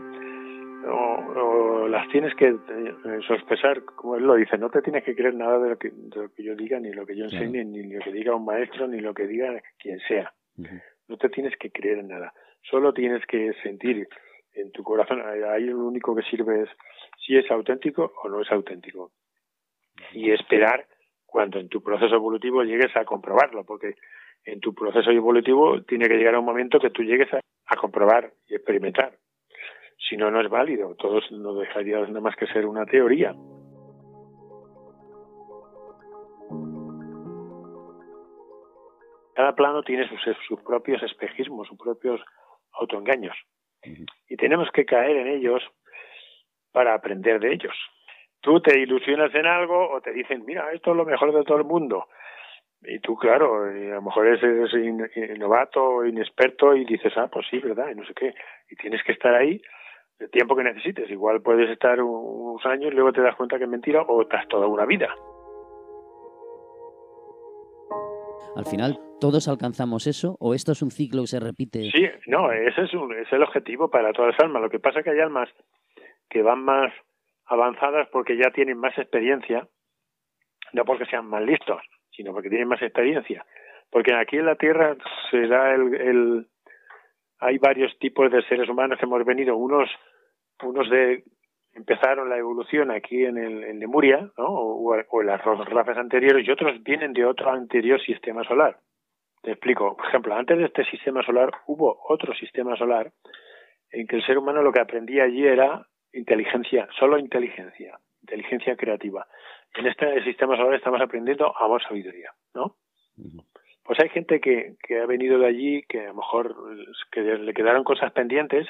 o, 0.88 1.88
las 1.88 2.08
tienes 2.10 2.34
que 2.36 2.48
eh, 2.48 3.20
sospechar, 3.28 3.84
como 3.84 4.16
él 4.16 4.24
lo 4.24 4.36
dice, 4.36 4.58
no 4.58 4.70
te 4.70 4.82
tienes 4.82 5.04
que 5.04 5.16
creer 5.16 5.36
nada 5.36 5.60
de 5.60 5.70
lo 5.70 5.78
que, 5.78 5.92
yo 6.38 6.56
diga, 6.56 6.80
ni 6.80 6.92
lo 6.92 7.06
que 7.06 7.16
yo 7.16 7.26
enseñe, 7.26 7.66
ni 7.66 7.84
lo 7.84 8.04
que 8.04 8.12
diga 8.12 8.36
un 8.36 8.46
maestro, 8.46 8.88
ni 8.88 9.00
lo 9.00 9.14
que 9.14 9.28
diga 9.28 9.62
quien 9.78 10.00
sea. 10.08 10.34
No 11.08 11.18
te 11.18 11.30
tienes 11.30 11.58
que 11.58 11.72
creer 11.72 12.00
en 12.00 12.08
nada. 12.08 12.34
Solo 12.62 12.94
tienes 12.94 13.26
que 13.26 13.54
sentir 13.64 14.08
en 14.54 14.72
tu 14.72 14.84
corazón, 14.84 15.22
ahí 15.22 15.66
lo 15.66 15.86
único 15.86 16.16
que 16.16 16.24
sirve 16.24 16.64
es 16.64 16.70
si 17.26 17.38
es 17.38 17.50
auténtico 17.50 18.14
o 18.24 18.30
no 18.30 18.42
es 18.42 18.52
auténtico. 18.52 19.12
Y 20.14 20.32
esperar 20.32 20.86
cuando 21.26 21.60
en 21.60 21.70
tu 21.70 21.82
proceso 21.82 22.16
evolutivo 22.16 22.64
llegues 22.64 22.96
a 22.96 23.06
comprobarlo, 23.06 23.64
porque 23.64 23.96
en 24.46 24.60
tu 24.60 24.74
proceso 24.74 25.12
evolutivo 25.12 25.82
tiene 25.84 26.08
que 26.08 26.16
llegar 26.16 26.36
a 26.36 26.40
un 26.40 26.46
momento 26.46 26.80
que 26.80 26.90
tú 26.90 27.04
llegues 27.04 27.30
a 27.34 27.76
comprobar 27.76 28.34
y 28.48 28.56
experimentar 28.56 29.14
si 30.12 30.18
no, 30.18 30.30
no 30.30 30.42
es 30.42 30.50
válido. 30.50 30.94
Todos 30.96 31.32
no 31.32 31.54
dejaría 31.54 31.98
nada 32.02 32.20
más 32.20 32.36
que 32.36 32.46
ser 32.48 32.66
una 32.66 32.86
teoría. 32.86 33.34
Cada 39.34 39.56
plano 39.56 39.82
tiene 39.84 40.10
sus, 40.10 40.62
propios 40.64 41.02
espejismos, 41.04 41.66
sus 41.70 41.78
propios 41.78 42.20
autoengaños. 42.74 43.38
Y 44.28 44.36
tenemos 44.36 44.70
que 44.72 44.84
caer 44.84 45.16
en 45.16 45.28
ellos 45.30 45.64
para 46.74 46.94
aprender 46.94 47.40
de 47.40 47.54
ellos. 47.54 47.74
Tú 48.42 48.60
te 48.60 48.78
ilusionas 48.80 49.34
en 49.34 49.46
algo 49.46 49.92
o 49.92 50.02
te 50.02 50.12
dicen, 50.12 50.44
mira, 50.46 50.74
esto 50.74 50.92
es 50.92 50.98
lo 50.98 51.06
mejor 51.06 51.34
de 51.34 51.46
todo 51.46 51.58
el 51.58 51.64
mundo. 51.64 52.08
Y 52.82 53.00
tú, 53.00 53.16
claro, 53.16 53.64
a 53.64 53.70
lo 53.70 54.02
mejor 54.02 54.28
eres, 54.28 55.40
novato 55.40 55.82
o 55.82 56.06
inexperto 56.06 56.76
y 56.76 56.84
dices, 56.84 57.14
ah, 57.16 57.30
pues 57.32 57.48
sí, 57.50 57.60
¿verdad? 57.60 57.92
Y 57.92 57.96
no 57.96 58.06
sé 58.06 58.14
qué. 58.14 58.34
Y 58.70 58.76
tienes 58.76 59.02
que 59.04 59.14
estar 59.14 59.34
ahí 59.34 59.62
el 60.22 60.30
tiempo 60.30 60.56
que 60.56 60.64
necesites. 60.64 61.10
Igual 61.10 61.42
puedes 61.42 61.70
estar 61.70 62.02
unos 62.02 62.66
años 62.66 62.92
y 62.92 62.96
luego 62.96 63.12
te 63.12 63.22
das 63.22 63.36
cuenta 63.36 63.58
que 63.58 63.64
es 63.64 63.70
mentira 63.70 64.04
o 64.04 64.22
estás 64.22 64.48
toda 64.48 64.68
una 64.68 64.86
vida. 64.86 65.14
Al 68.56 68.66
final, 68.66 69.00
¿todos 69.20 69.48
alcanzamos 69.48 70.08
eso 70.08 70.36
o 70.40 70.54
esto 70.54 70.74
es 70.74 70.82
un 70.82 70.92
ciclo 70.92 71.22
que 71.22 71.28
se 71.28 71.40
repite? 71.40 71.90
Sí, 71.92 72.06
no, 72.28 72.52
ese 72.52 72.84
es, 72.84 72.94
un, 72.94 73.14
es 73.16 73.32
el 73.32 73.44
objetivo 73.44 73.90
para 73.90 74.12
todas 74.12 74.34
las 74.34 74.44
almas. 74.44 74.62
Lo 74.62 74.70
que 74.70 74.80
pasa 74.80 75.00
es 75.00 75.06
que 75.06 75.12
hay 75.12 75.20
almas 75.20 75.50
que 76.30 76.42
van 76.42 76.64
más 76.64 76.94
avanzadas 77.46 78.08
porque 78.12 78.38
ya 78.38 78.52
tienen 78.52 78.78
más 78.78 78.98
experiencia, 78.98 79.68
no 80.74 80.86
porque 80.86 81.06
sean 81.06 81.28
más 81.28 81.44
listos, 81.44 81.82
sino 82.12 82.34
porque 82.34 82.50
tienen 82.50 82.68
más 82.68 82.82
experiencia. 82.82 83.46
Porque 83.90 84.14
aquí 84.14 84.38
en 84.38 84.46
la 84.46 84.56
Tierra 84.56 84.96
se 85.30 85.48
da 85.48 85.74
el, 85.74 85.96
el 85.96 86.48
hay 87.40 87.58
varios 87.58 87.98
tipos 88.00 88.32
de 88.32 88.44
seres 88.44 88.70
humanos 88.70 89.00
que 89.00 89.06
hemos 89.06 89.26
venido, 89.26 89.58
unos 89.58 89.90
unos 90.64 90.90
de 90.90 91.24
empezaron 91.74 92.30
la 92.30 92.38
evolución 92.38 92.92
aquí 92.92 93.24
en, 93.24 93.38
el, 93.38 93.64
en 93.64 93.80
Lemuria, 93.80 94.30
¿no? 94.38 94.46
o, 94.48 94.96
en 94.96 95.28
las 95.28 95.42
razas 95.44 95.98
anteriores, 95.98 96.46
y 96.46 96.52
otros 96.52 96.84
vienen 96.84 97.14
de 97.14 97.26
otro 97.26 97.52
anterior 97.52 98.02
sistema 98.02 98.44
solar. 98.44 98.78
Te 99.42 99.52
explico. 99.52 99.96
Por 99.96 100.08
ejemplo, 100.08 100.36
antes 100.36 100.58
de 100.58 100.66
este 100.66 100.86
sistema 100.86 101.24
solar 101.24 101.52
hubo 101.68 102.00
otro 102.08 102.34
sistema 102.36 102.76
solar 102.76 103.12
en 103.92 104.08
que 104.08 104.18
el 104.18 104.26
ser 104.26 104.38
humano 104.38 104.62
lo 104.62 104.72
que 104.72 104.80
aprendía 104.80 105.24
allí 105.24 105.46
era 105.46 105.88
inteligencia, 106.14 106.88
solo 107.00 107.18
inteligencia, 107.18 107.98
inteligencia 108.22 108.76
creativa. 108.76 109.26
En 109.74 109.88
este 109.88 110.24
sistema 110.24 110.58
solar 110.58 110.76
estamos 110.76 111.02
aprendiendo 111.02 111.58
amor, 111.58 111.82
sabiduría, 111.82 112.32
¿no? 112.54 112.76
Pues 113.84 114.00
hay 114.00 114.10
gente 114.10 114.40
que, 114.40 114.76
que 114.86 115.00
ha 115.00 115.06
venido 115.06 115.40
de 115.40 115.48
allí, 115.48 115.84
que 115.84 116.02
a 116.02 116.08
lo 116.10 116.16
mejor 116.16 116.56
que 117.12 117.22
le 117.22 117.54
quedaron 117.54 117.84
cosas 117.84 118.12
pendientes 118.12 118.68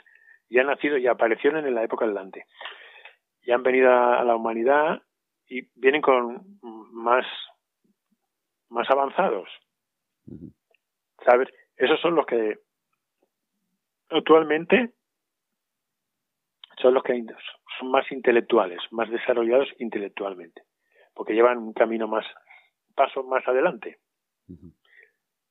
y 0.52 0.60
han 0.60 0.68
nacido 0.68 0.98
y 0.98 1.08
aparecieron 1.08 1.66
en 1.66 1.74
la 1.74 1.84
época 1.84 2.04
adelante. 2.04 2.46
Y 3.42 3.52
han 3.52 3.64
venido 3.64 3.90
a 3.90 4.22
la 4.26 4.36
humanidad 4.36 5.02
y 5.48 5.62
vienen 5.80 6.02
con 6.02 6.60
más, 6.92 7.26
más 8.70 8.90
avanzados. 8.90 9.48
¿Sabes? 11.26 11.48
Esos 11.78 12.02
son 12.02 12.16
los 12.16 12.26
que 12.26 12.60
actualmente 14.10 14.92
son 16.82 16.96
los 16.96 17.04
que 17.04 17.24
son 17.80 17.90
más 17.90 18.12
intelectuales, 18.12 18.80
más 18.92 19.10
desarrollados 19.10 19.70
intelectualmente, 19.80 20.64
porque 21.14 21.34
llevan 21.34 21.60
un 21.60 21.72
camino 21.72 22.10
más, 22.10 22.26
paso 22.94 23.24
más 23.24 23.48
adelante. 23.48 24.00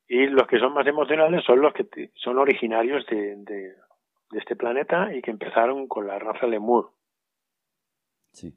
Y 0.07 0.27
los 0.27 0.45
que 0.45 0.59
son 0.59 0.73
más 0.73 0.85
emocionales 0.85 1.43
son 1.43 1.59
los 1.59 1.73
que 1.73 2.11
son 2.15 2.37
originarios 2.37 3.03
de, 3.07 3.35
de, 3.37 3.73
este 4.33 4.55
planeta 4.55 5.13
y 5.13 5.21
que 5.21 5.31
empezaron 5.31 5.87
con 5.87 6.07
la 6.07 6.19
raza 6.19 6.47
Lemur. 6.47 6.91
Sí. 8.31 8.53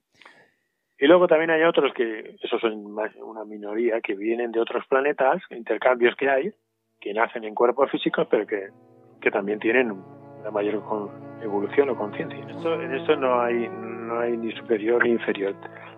Y 0.98 1.06
luego 1.06 1.26
también 1.26 1.50
hay 1.50 1.62
otros 1.64 1.92
que, 1.94 2.36
esos 2.40 2.60
son 2.60 2.92
más 2.92 3.14
una 3.16 3.44
minoría, 3.44 4.00
que 4.00 4.14
vienen 4.14 4.52
de 4.52 4.60
otros 4.60 4.86
planetas, 4.86 5.42
intercambios 5.50 6.14
que 6.16 6.30
hay, 6.30 6.52
que 7.00 7.12
nacen 7.12 7.44
en 7.44 7.54
cuerpos 7.54 7.90
físicos, 7.90 8.26
pero 8.30 8.46
que, 8.46 8.68
que 9.20 9.30
también 9.30 9.58
tienen 9.58 9.90
una 9.90 10.50
mayor 10.50 10.82
evolución 11.42 11.90
o 11.90 11.96
conciencia. 11.96 12.38
En 12.38 12.94
esto 12.94 13.16
no 13.16 13.40
hay, 13.40 13.68
no 13.68 14.20
hay 14.20 14.36
ni 14.36 14.52
superior 14.52 15.04
ni 15.04 15.10
inferior. 15.10 15.54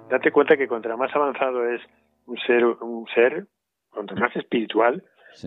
Date 0.08 0.32
cuenta 0.32 0.56
que 0.56 0.68
contra 0.68 0.96
más 0.96 1.14
avanzado 1.14 1.68
es 1.68 1.80
un 2.26 2.38
ser, 2.38 2.64
un 2.64 3.06
ser, 3.14 3.46
contra 3.90 4.16
más 4.16 4.34
espiritual, 4.36 5.04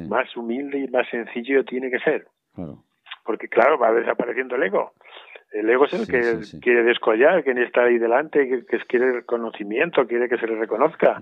más 0.08 0.36
humilde 0.38 0.80
y 0.80 0.88
más 0.88 1.10
sencillo 1.10 1.66
tiene 1.66 1.90
que 1.90 2.00
ser. 2.00 2.28
Porque 3.30 3.48
claro, 3.48 3.78
va 3.78 3.94
desapareciendo 3.94 4.56
el 4.56 4.64
ego. 4.64 4.94
El 5.52 5.70
ego 5.70 5.86
es 5.86 5.94
el 5.94 6.08
que 6.08 6.60
quiere 6.62 6.82
descollar, 6.82 7.44
que 7.44 7.52
está 7.62 7.84
ahí 7.84 8.00
delante, 8.00 8.50
que, 8.50 8.66
que, 8.66 8.80
quiere 8.88 9.24
conocimiento, 9.24 10.08
quiere 10.08 10.28
que 10.28 10.40
se 10.40 10.48
le 10.48 10.56
reconozca. 10.56 11.22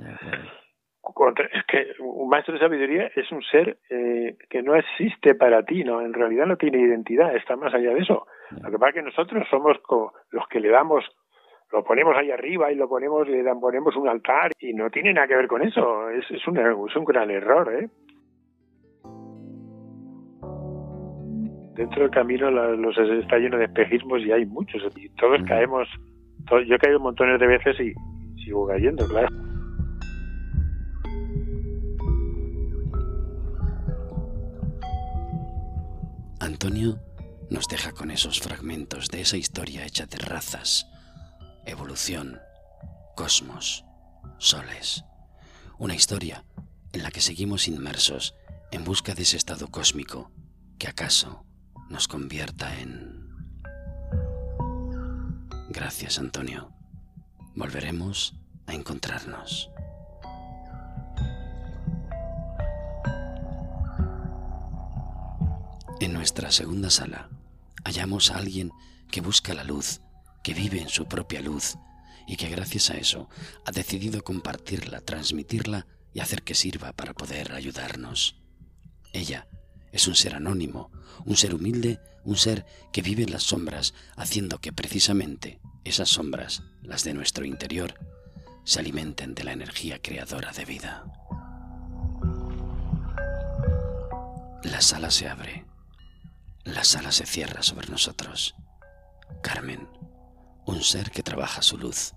Es 1.52 1.66
que 1.66 1.92
un 2.00 2.30
maestro 2.30 2.54
de 2.54 2.62
sabiduría 2.62 3.12
es 3.14 3.30
un 3.30 3.44
ser 3.44 3.80
eh, 3.90 4.38
que 4.50 4.64
no 4.64 4.76
existe 4.76 5.36
para 5.36 5.64
ti, 5.64 5.84
no, 5.84 6.00
en 6.00 6.14
realidad 6.14 6.46
no 6.46 6.56
tiene 6.56 6.80
identidad, 6.80 7.36
está 7.36 7.58
más 7.58 7.74
allá 7.74 7.94
de 7.94 8.00
eso. 8.00 8.26
Lo 8.52 8.72
que 8.72 8.78
pasa 8.78 8.90
es 8.92 8.96
que 8.96 9.02
nosotros 9.02 9.46
somos 9.50 9.76
los 10.32 10.48
que 10.48 10.62
le 10.62 10.70
damos, 10.70 11.04
lo 11.74 11.84
ponemos 11.84 12.16
ahí 12.16 12.32
arriba 12.32 12.72
y 12.72 12.76
lo 12.76 12.88
ponemos, 12.88 13.28
le 13.28 13.44
dan, 13.44 13.60
ponemos 13.60 13.98
un 13.98 14.08
altar 14.08 14.52
y 14.62 14.72
no 14.74 14.90
tiene 14.90 15.12
nada 15.12 15.28
que 15.28 15.36
ver 15.36 15.50
con 15.50 15.62
eso. 15.62 16.10
Es, 16.10 16.24
es, 16.32 16.48
un, 16.48 16.58
es 16.58 16.96
un 16.96 17.04
gran 17.04 17.30
error, 17.32 17.70
¿eh? 17.74 17.90
Dentro 21.78 22.02
del 22.02 22.12
camino 22.12 22.50
los 22.52 22.98
está 22.98 23.38
lleno 23.38 23.58
de 23.58 23.66
espejismos 23.66 24.22
y 24.22 24.32
hay 24.32 24.46
muchos. 24.46 24.82
Y 24.98 25.10
todos 25.10 25.42
caemos 25.48 25.88
yo 26.68 26.76
he 26.76 26.80
caído 26.80 27.00
montones 27.00 27.40
de 27.40 27.48
veces 27.48 27.76
y 27.80 27.94
sigo 28.42 28.68
cayendo 28.68 29.06
claro. 29.08 29.28
Antonio 36.40 37.00
nos 37.50 37.68
deja 37.68 37.92
con 37.92 38.12
esos 38.12 38.40
fragmentos 38.40 39.10
de 39.10 39.22
esa 39.22 39.38
historia 39.38 39.86
hecha 39.86 40.06
de 40.06 40.18
razas, 40.18 40.90
evolución, 41.66 42.40
cosmos, 43.16 43.86
soles. 44.38 45.04
Una 45.78 45.96
historia 45.96 46.44
en 46.94 47.04
la 47.04 47.12
que 47.12 47.22
seguimos 47.22 47.68
inmersos 47.68 48.36
en 48.72 48.84
busca 48.84 49.14
de 49.14 49.24
ese 49.24 49.38
estado 49.38 49.68
cósmico 49.68 50.32
que 50.80 50.88
acaso 50.88 51.47
nos 51.90 52.08
convierta 52.08 52.80
en... 52.80 53.28
Gracias, 55.70 56.20
Antonio. 56.20 56.72
Volveremos 57.56 58.36
a 58.66 58.74
encontrarnos. 58.74 59.70
En 66.00 66.14
nuestra 66.14 66.52
segunda 66.52 66.90
sala 66.90 67.30
hallamos 67.84 68.32
a 68.32 68.38
alguien 68.38 68.72
que 69.10 69.22
busca 69.22 69.54
la 69.54 69.64
luz, 69.64 70.02
que 70.44 70.54
vive 70.54 70.80
en 70.80 70.90
su 70.90 71.08
propia 71.08 71.42
luz 71.42 71.78
y 72.28 72.36
que 72.36 72.50
gracias 72.50 72.92
a 72.92 72.98
eso 72.98 73.30
ha 73.66 73.72
decidido 73.72 74.24
compartirla, 74.24 75.02
transmitirla 75.02 75.88
y 76.14 76.20
hacer 76.20 76.44
que 76.44 76.54
sirva 76.54 76.94
para 76.94 77.14
poder 77.14 77.54
ayudarnos. 77.54 78.36
Ella 79.14 79.48
es 79.92 80.08
un 80.08 80.16
ser 80.16 80.36
anónimo, 80.36 80.92
un 81.26 81.36
ser 81.36 81.54
humilde, 81.54 82.00
un 82.24 82.36
ser 82.36 82.66
que 82.92 83.02
vive 83.02 83.24
en 83.24 83.32
las 83.32 83.44
sombras, 83.44 83.94
haciendo 84.16 84.60
que 84.60 84.74
precisamente 84.74 85.60
esas 85.84 86.10
sombras, 86.10 86.64
las 86.82 87.04
de 87.04 87.14
nuestro 87.14 87.46
interior, 87.46 87.96
se 88.64 88.80
alimenten 88.80 89.34
de 89.34 89.44
la 89.44 89.54
energía 89.54 90.02
creadora 90.02 90.52
de 90.52 90.66
vida. 90.66 91.06
La 94.64 94.82
sala 94.82 95.10
se 95.10 95.30
abre, 95.30 95.66
la 96.66 96.84
sala 96.84 97.14
se 97.14 97.26
cierra 97.26 97.64
sobre 97.64 97.88
nosotros. 97.88 98.56
Carmen, 99.42 99.88
un 100.66 100.84
ser 100.84 101.12
que 101.12 101.24
trabaja 101.24 101.62
su 101.62 101.78
luz, 101.78 102.14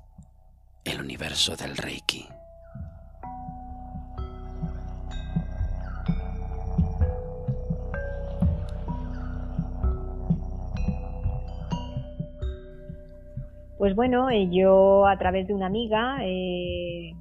el 0.85 1.01
universo 1.01 1.55
del 1.55 1.77
Reiki. 1.77 2.29
Pues 13.81 13.97
bueno, 13.97 14.29
eh, 14.29 14.47
yo 14.51 15.07
a 15.07 15.17
través 15.17 15.47
de 15.47 15.55
una 15.55 15.65
amiga, 15.65 16.19
eh, 16.23 17.15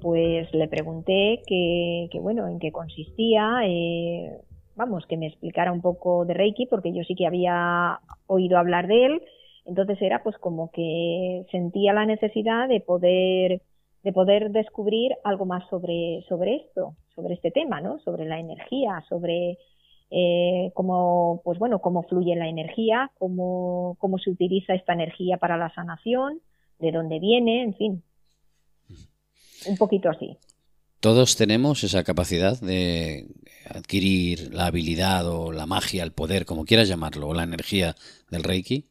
pues 0.00 0.46
le 0.54 0.68
pregunté 0.68 1.42
que, 1.44 2.08
bueno, 2.20 2.46
en 2.46 2.60
qué 2.60 2.70
consistía, 2.70 3.62
eh, 3.64 4.30
vamos, 4.76 5.04
que 5.08 5.16
me 5.16 5.26
explicara 5.26 5.72
un 5.72 5.80
poco 5.80 6.24
de 6.24 6.34
Reiki, 6.34 6.66
porque 6.66 6.92
yo 6.92 7.02
sí 7.02 7.16
que 7.16 7.26
había 7.26 7.98
oído 8.28 8.58
hablar 8.58 8.86
de 8.86 9.06
él, 9.06 9.22
entonces 9.64 10.00
era 10.00 10.22
pues 10.22 10.38
como 10.38 10.70
que 10.70 11.44
sentía 11.50 11.92
la 11.92 12.06
necesidad 12.06 12.68
de 12.68 12.78
poder 12.78 13.62
de 14.04 14.12
poder 14.12 14.52
descubrir 14.52 15.16
algo 15.24 15.46
más 15.46 15.68
sobre 15.68 16.24
sobre 16.28 16.58
esto, 16.58 16.94
sobre 17.16 17.34
este 17.34 17.50
tema, 17.50 17.80
¿no? 17.80 17.98
Sobre 17.98 18.24
la 18.24 18.38
energía, 18.38 19.02
sobre 19.08 19.58
eh, 20.10 20.70
cómo, 20.74 21.42
pues 21.44 21.58
bueno, 21.58 21.80
cómo 21.80 22.02
fluye 22.04 22.34
la 22.36 22.48
energía, 22.48 23.10
cómo, 23.18 23.96
cómo 23.98 24.18
se 24.18 24.30
utiliza 24.30 24.74
esta 24.74 24.92
energía 24.92 25.36
para 25.36 25.56
la 25.56 25.72
sanación, 25.74 26.40
de 26.78 26.92
dónde 26.92 27.18
viene, 27.18 27.62
en 27.62 27.74
fin. 27.74 28.02
Un 29.66 29.76
poquito 29.76 30.08
así. 30.08 30.38
Todos 31.00 31.36
tenemos 31.36 31.84
esa 31.84 32.02
capacidad 32.02 32.60
de 32.60 33.26
adquirir 33.68 34.52
la 34.52 34.66
habilidad 34.66 35.28
o 35.28 35.52
la 35.52 35.66
magia, 35.66 36.02
el 36.02 36.12
poder, 36.12 36.44
como 36.44 36.64
quieras 36.64 36.88
llamarlo, 36.88 37.28
o 37.28 37.34
la 37.34 37.44
energía 37.44 37.94
del 38.30 38.42
Reiki. 38.42 38.86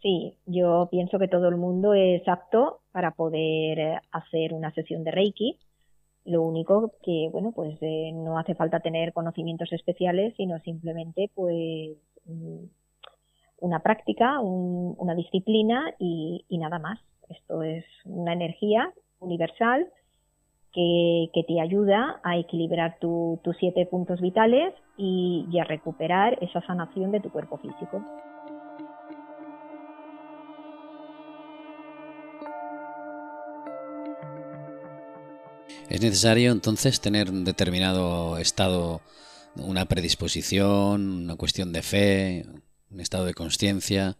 Sí, 0.00 0.36
yo 0.46 0.88
pienso 0.90 1.18
que 1.20 1.28
todo 1.28 1.48
el 1.48 1.56
mundo 1.56 1.94
es 1.94 2.26
apto 2.26 2.80
para 2.90 3.12
poder 3.12 4.00
hacer 4.10 4.52
una 4.52 4.74
sesión 4.74 5.04
de 5.04 5.12
Reiki 5.12 5.58
lo 6.24 6.42
único 6.42 6.92
que, 7.02 7.28
bueno, 7.32 7.52
pues 7.52 7.76
eh, 7.80 8.12
no 8.12 8.38
hace 8.38 8.54
falta 8.54 8.80
tener 8.80 9.12
conocimientos 9.12 9.72
especiales, 9.72 10.34
sino 10.36 10.58
simplemente, 10.60 11.30
pues, 11.34 11.96
una 13.58 13.80
práctica, 13.80 14.40
una 14.40 15.14
disciplina 15.14 15.94
y, 15.98 16.44
nada 16.50 16.78
más. 16.78 17.00
Esto 17.28 17.62
es 17.62 17.84
una 18.04 18.32
energía 18.32 18.92
universal 19.20 19.88
que, 20.72 21.30
que 21.32 21.44
te 21.44 21.60
ayuda 21.60 22.20
a 22.22 22.36
equilibrar 22.36 22.98
tus 22.98 23.56
siete 23.58 23.86
puntos 23.86 24.20
vitales 24.20 24.74
y 24.96 25.58
a 25.58 25.64
recuperar 25.64 26.38
esa 26.42 26.60
sanación 26.62 27.10
de 27.12 27.20
tu 27.20 27.30
cuerpo 27.30 27.58
físico. 27.58 28.02
¿Es 35.92 36.00
necesario 36.00 36.52
entonces 36.52 37.02
tener 37.02 37.28
un 37.28 37.44
determinado 37.44 38.38
estado, 38.38 39.02
una 39.56 39.84
predisposición, 39.84 41.24
una 41.24 41.36
cuestión 41.36 41.70
de 41.70 41.82
fe, 41.82 42.44
un 42.90 42.98
estado 42.98 43.26
de 43.26 43.34
conciencia? 43.34 44.16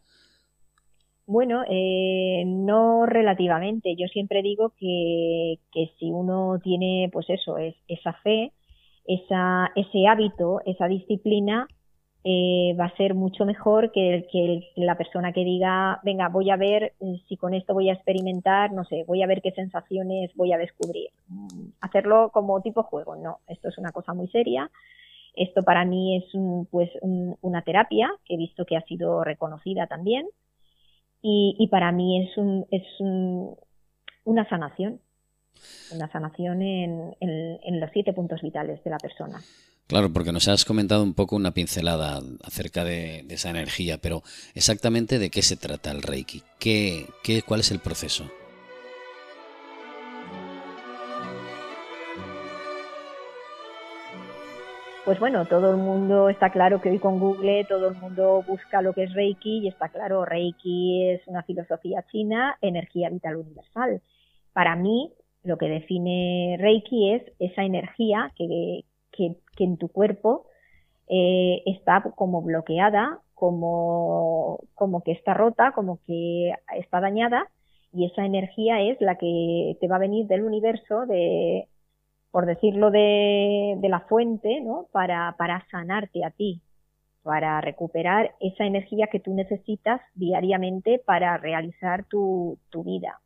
Bueno, 1.24 1.62
eh, 1.70 2.42
no 2.44 3.06
relativamente. 3.06 3.96
Yo 3.96 4.06
siempre 4.08 4.42
digo 4.42 4.74
que, 4.78 5.60
que, 5.72 5.90
si 5.98 6.10
uno 6.10 6.60
tiene, 6.62 7.08
pues 7.10 7.24
eso, 7.30 7.56
es, 7.56 7.74
esa 7.88 8.12
fe, 8.22 8.52
esa, 9.06 9.70
ese 9.74 10.06
hábito, 10.06 10.60
esa 10.66 10.88
disciplina, 10.88 11.68
eh, 12.24 12.76
va 12.78 12.84
a 12.84 12.96
ser 12.96 13.14
mucho 13.14 13.44
mejor 13.44 13.90
que, 13.90 14.28
que 14.30 14.70
la 14.76 14.96
persona 14.96 15.32
que 15.32 15.44
diga, 15.44 16.00
venga, 16.04 16.28
voy 16.28 16.50
a 16.50 16.56
ver 16.56 16.92
eh, 17.00 17.20
si 17.28 17.36
con 17.36 17.52
esto 17.52 17.74
voy 17.74 17.90
a 17.90 17.94
experimentar, 17.94 18.72
no 18.72 18.84
sé, 18.84 19.02
voy 19.08 19.22
a 19.22 19.26
ver 19.26 19.42
qué 19.42 19.50
sensaciones 19.50 20.30
voy 20.36 20.52
a 20.52 20.58
descubrir. 20.58 21.10
Mm, 21.26 21.70
hacerlo 21.80 22.30
como 22.32 22.60
tipo 22.60 22.84
juego, 22.84 23.16
no, 23.16 23.38
esto 23.48 23.68
es 23.68 23.78
una 23.78 23.90
cosa 23.90 24.14
muy 24.14 24.28
seria. 24.28 24.70
Esto 25.34 25.62
para 25.62 25.84
mí 25.84 26.18
es 26.18 26.24
pues 26.70 26.90
una 27.00 27.62
terapia 27.62 28.12
que 28.26 28.34
he 28.34 28.36
visto 28.36 28.66
que 28.66 28.76
ha 28.76 28.82
sido 28.82 29.24
reconocida 29.24 29.86
también 29.86 30.26
y, 31.22 31.56
y 31.58 31.68
para 31.68 31.90
mí 31.90 32.22
es, 32.22 32.36
un, 32.36 32.66
es 32.70 32.84
una 34.24 34.46
sanación, 34.50 35.00
una 35.94 36.12
sanación 36.12 36.60
en, 36.60 37.14
en 37.18 37.80
los 37.80 37.90
siete 37.94 38.12
puntos 38.12 38.42
vitales 38.42 38.84
de 38.84 38.90
la 38.90 38.98
persona. 38.98 39.38
Claro, 39.92 40.10
porque 40.10 40.32
nos 40.32 40.48
has 40.48 40.64
comentado 40.64 41.02
un 41.02 41.12
poco 41.12 41.36
una 41.36 41.50
pincelada 41.50 42.18
acerca 42.42 42.82
de, 42.82 43.26
esa 43.28 43.50
energía, 43.50 43.98
pero 43.98 44.22
exactamente 44.54 45.18
de 45.18 45.28
qué 45.28 45.42
se 45.42 45.58
trata 45.58 45.90
el 45.90 46.00
Reiki, 46.00 46.40
¿Qué, 46.58 47.04
qué, 47.22 47.42
¿cuál 47.42 47.60
es 47.60 47.70
el 47.72 47.78
proceso? 47.78 48.24
Pues 55.04 55.20
bueno, 55.20 55.44
todo 55.44 55.72
el 55.72 55.76
mundo 55.76 56.30
está 56.30 56.48
claro 56.48 56.80
que 56.80 56.88
hoy 56.88 56.98
con 56.98 57.20
Google 57.20 57.66
todo 57.68 57.88
el 57.88 57.94
mundo 57.96 58.42
busca 58.48 58.80
lo 58.80 58.94
que 58.94 59.02
es 59.02 59.12
Reiki 59.12 59.58
y 59.58 59.68
está 59.68 59.90
claro, 59.90 60.24
Reiki 60.24 61.10
es 61.10 61.20
una 61.26 61.42
filosofía 61.42 62.02
china, 62.10 62.56
energía 62.62 63.10
vital 63.10 63.36
universal. 63.36 64.00
Para 64.54 64.74
mí, 64.74 65.12
lo 65.42 65.58
que 65.58 65.66
define 65.66 66.56
Reiki 66.58 67.12
es 67.12 67.22
esa 67.38 67.64
energía 67.64 68.32
que, 68.38 68.84
que, 69.12 69.36
en 69.58 69.76
tu 69.76 69.88
cuerpo 69.88 70.46
eh, 71.08 71.62
está 71.66 72.02
como 72.16 72.42
bloqueada, 72.42 73.20
como, 73.34 74.60
como 74.74 75.02
que 75.02 75.12
está 75.12 75.34
rota, 75.34 75.72
como 75.72 76.00
que 76.06 76.52
está 76.76 77.00
dañada, 77.00 77.48
y 77.92 78.06
esa 78.06 78.24
energía 78.24 78.80
es 78.80 79.00
la 79.00 79.16
que 79.16 79.76
te 79.80 79.88
va 79.88 79.96
a 79.96 80.00
venir 80.00 80.26
del 80.26 80.42
universo, 80.42 81.06
de, 81.06 81.68
por 82.30 82.46
decirlo 82.46 82.90
de, 82.90 83.76
de 83.78 83.88
la 83.88 84.00
fuente, 84.00 84.60
¿no? 84.60 84.88
Para, 84.92 85.36
para 85.38 85.66
sanarte 85.70 86.24
a 86.24 86.30
ti, 86.30 86.62
para 87.22 87.60
recuperar 87.60 88.34
esa 88.40 88.64
energía 88.64 89.08
que 89.08 89.20
tú 89.20 89.34
necesitas 89.34 90.00
diariamente 90.14 91.00
para 91.04 91.36
realizar 91.38 92.04
tu, 92.04 92.58
tu 92.70 92.84
vida 92.84 93.21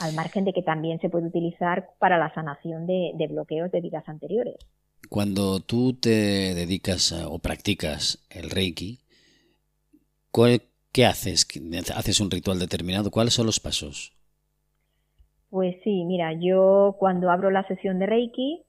al 0.00 0.14
margen 0.14 0.44
de 0.44 0.52
que 0.52 0.62
también 0.62 1.00
se 1.00 1.08
puede 1.08 1.26
utilizar 1.26 1.90
para 1.98 2.18
la 2.18 2.32
sanación 2.34 2.86
de, 2.86 3.26
bloqueos 3.28 3.70
de 3.70 3.80
vidas 3.80 4.08
anteriores. 4.08 4.56
Cuando 5.08 5.60
tú 5.60 5.94
te 5.94 6.54
dedicas 6.54 7.12
o 7.12 7.38
practicas 7.38 8.24
el 8.30 8.50
Reiki, 8.50 9.00
¿qué 10.92 11.06
haces? 11.06 11.46
¿Haces 11.94 12.20
un 12.20 12.30
ritual 12.30 12.58
determinado? 12.58 13.10
¿Cuáles 13.10 13.34
son 13.34 13.46
los 13.46 13.60
pasos? 13.60 14.12
Pues 15.50 15.76
sí, 15.84 16.04
mira, 16.04 16.32
yo 16.32 16.96
cuando 16.98 17.30
abro 17.30 17.50
la 17.50 17.66
sesión 17.68 17.98
de 18.00 18.06
Reiki, 18.06 18.62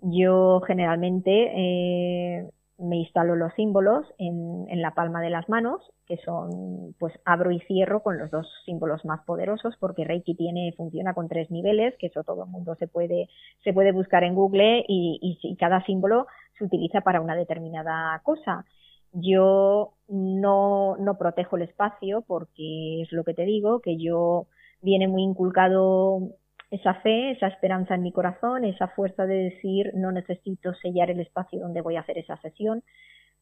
yo 0.00 0.62
generalmente 0.66 1.50
eh, 1.54 2.50
me 2.78 2.96
instalo 2.96 3.36
los 3.36 3.52
símbolos 3.54 4.06
en, 4.16 4.66
en, 4.70 4.80
la 4.80 4.94
palma 4.94 5.20
de 5.20 5.28
las 5.28 5.48
manos, 5.50 5.82
que 6.10 6.16
son, 6.24 6.92
pues 6.98 7.14
abro 7.24 7.52
y 7.52 7.60
cierro 7.60 8.02
con 8.02 8.18
los 8.18 8.32
dos 8.32 8.44
símbolos 8.64 9.04
más 9.04 9.24
poderosos, 9.24 9.76
porque 9.78 10.04
Reiki 10.04 10.34
tiene, 10.34 10.74
funciona 10.76 11.14
con 11.14 11.28
tres 11.28 11.52
niveles, 11.52 11.94
que 12.00 12.08
eso 12.08 12.24
todo 12.24 12.42
el 12.42 12.50
mundo 12.50 12.74
se 12.80 12.88
puede, 12.88 13.28
se 13.62 13.72
puede 13.72 13.92
buscar 13.92 14.24
en 14.24 14.34
Google 14.34 14.84
y, 14.88 15.38
y, 15.40 15.54
cada 15.54 15.84
símbolo 15.84 16.26
se 16.58 16.64
utiliza 16.64 17.02
para 17.02 17.20
una 17.20 17.36
determinada 17.36 18.20
cosa. 18.24 18.64
Yo 19.12 19.92
no, 20.08 20.96
no 20.96 21.16
protejo 21.16 21.56
el 21.56 21.62
espacio 21.62 22.24
porque 22.26 23.02
es 23.02 23.12
lo 23.12 23.22
que 23.22 23.34
te 23.34 23.44
digo, 23.44 23.78
que 23.80 23.96
yo 23.96 24.48
viene 24.82 25.06
muy 25.06 25.22
inculcado 25.22 26.22
esa 26.72 26.94
fe, 27.02 27.30
esa 27.30 27.46
esperanza 27.46 27.94
en 27.94 28.02
mi 28.02 28.10
corazón, 28.10 28.64
esa 28.64 28.88
fuerza 28.88 29.26
de 29.26 29.50
decir 29.50 29.92
no 29.94 30.10
necesito 30.10 30.74
sellar 30.74 31.08
el 31.12 31.20
espacio 31.20 31.60
donde 31.60 31.82
voy 31.82 31.94
a 31.94 32.00
hacer 32.00 32.18
esa 32.18 32.36
sesión 32.38 32.82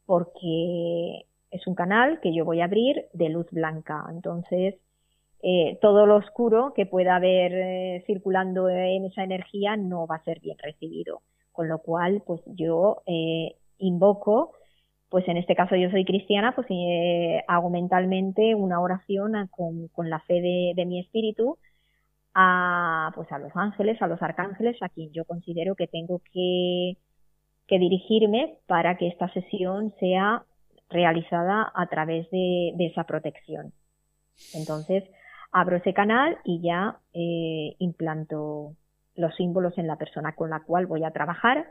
porque 0.05 1.25
es 1.51 1.65
un 1.67 1.75
canal 1.75 2.19
que 2.21 2.33
yo 2.33 2.45
voy 2.45 2.61
a 2.61 2.65
abrir 2.65 3.05
de 3.13 3.29
luz 3.29 3.47
blanca. 3.51 4.05
Entonces, 4.11 4.75
eh, 5.41 5.77
todo 5.81 6.05
lo 6.05 6.17
oscuro 6.17 6.73
que 6.75 6.85
pueda 6.85 7.15
haber 7.15 7.53
eh, 7.53 8.03
circulando 8.05 8.69
en 8.69 9.05
esa 9.05 9.23
energía 9.23 9.77
no 9.77 10.05
va 10.07 10.17
a 10.17 10.23
ser 10.23 10.39
bien 10.41 10.57
recibido. 10.57 11.21
Con 11.51 11.67
lo 11.67 11.79
cual, 11.79 12.23
pues 12.25 12.41
yo 12.45 13.01
eh, 13.05 13.55
invoco, 13.77 14.53
pues 15.09 15.27
en 15.27 15.37
este 15.37 15.55
caso 15.55 15.75
yo 15.75 15.89
soy 15.89 16.05
cristiana, 16.05 16.53
pues 16.55 16.67
hago 17.47 17.69
mentalmente 17.69 18.55
una 18.55 18.79
oración 18.79 19.33
con, 19.51 19.87
con 19.89 20.09
la 20.09 20.19
fe 20.21 20.35
de, 20.41 20.73
de 20.75 20.85
mi 20.85 20.99
espíritu 20.99 21.57
a, 22.33 23.11
pues 23.15 23.31
a 23.31 23.39
los 23.39 23.51
ángeles, 23.55 24.01
a 24.01 24.07
los 24.07 24.21
arcángeles, 24.21 24.77
a 24.81 24.89
quien 24.89 25.11
yo 25.11 25.25
considero 25.25 25.75
que 25.75 25.87
tengo 25.87 26.21
que, 26.31 26.97
que 27.67 27.79
dirigirme 27.79 28.57
para 28.67 28.97
que 28.97 29.07
esta 29.07 29.31
sesión 29.33 29.93
sea 29.99 30.43
realizada 30.89 31.71
a 31.73 31.87
través 31.87 32.29
de, 32.31 32.73
de 32.75 32.87
esa 32.87 33.03
protección. 33.03 33.73
Entonces, 34.53 35.03
abro 35.51 35.77
ese 35.77 35.93
canal 35.93 36.37
y 36.43 36.61
ya 36.61 36.99
eh, 37.13 37.75
implanto 37.79 38.75
los 39.15 39.35
símbolos 39.35 39.77
en 39.77 39.87
la 39.87 39.97
persona 39.97 40.33
con 40.35 40.49
la 40.49 40.61
cual 40.61 40.85
voy 40.85 41.03
a 41.03 41.11
trabajar. 41.11 41.65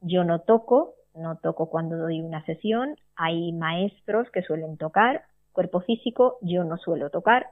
Yo 0.00 0.24
no 0.24 0.40
toco, 0.40 0.94
no 1.14 1.38
toco 1.38 1.68
cuando 1.68 1.96
doy 1.96 2.20
una 2.20 2.44
sesión. 2.44 2.96
Hay 3.16 3.52
maestros 3.52 4.30
que 4.30 4.42
suelen 4.42 4.76
tocar 4.76 5.22
cuerpo 5.52 5.80
físico, 5.80 6.38
yo 6.40 6.64
no 6.64 6.78
suelo 6.78 7.10
tocar 7.10 7.46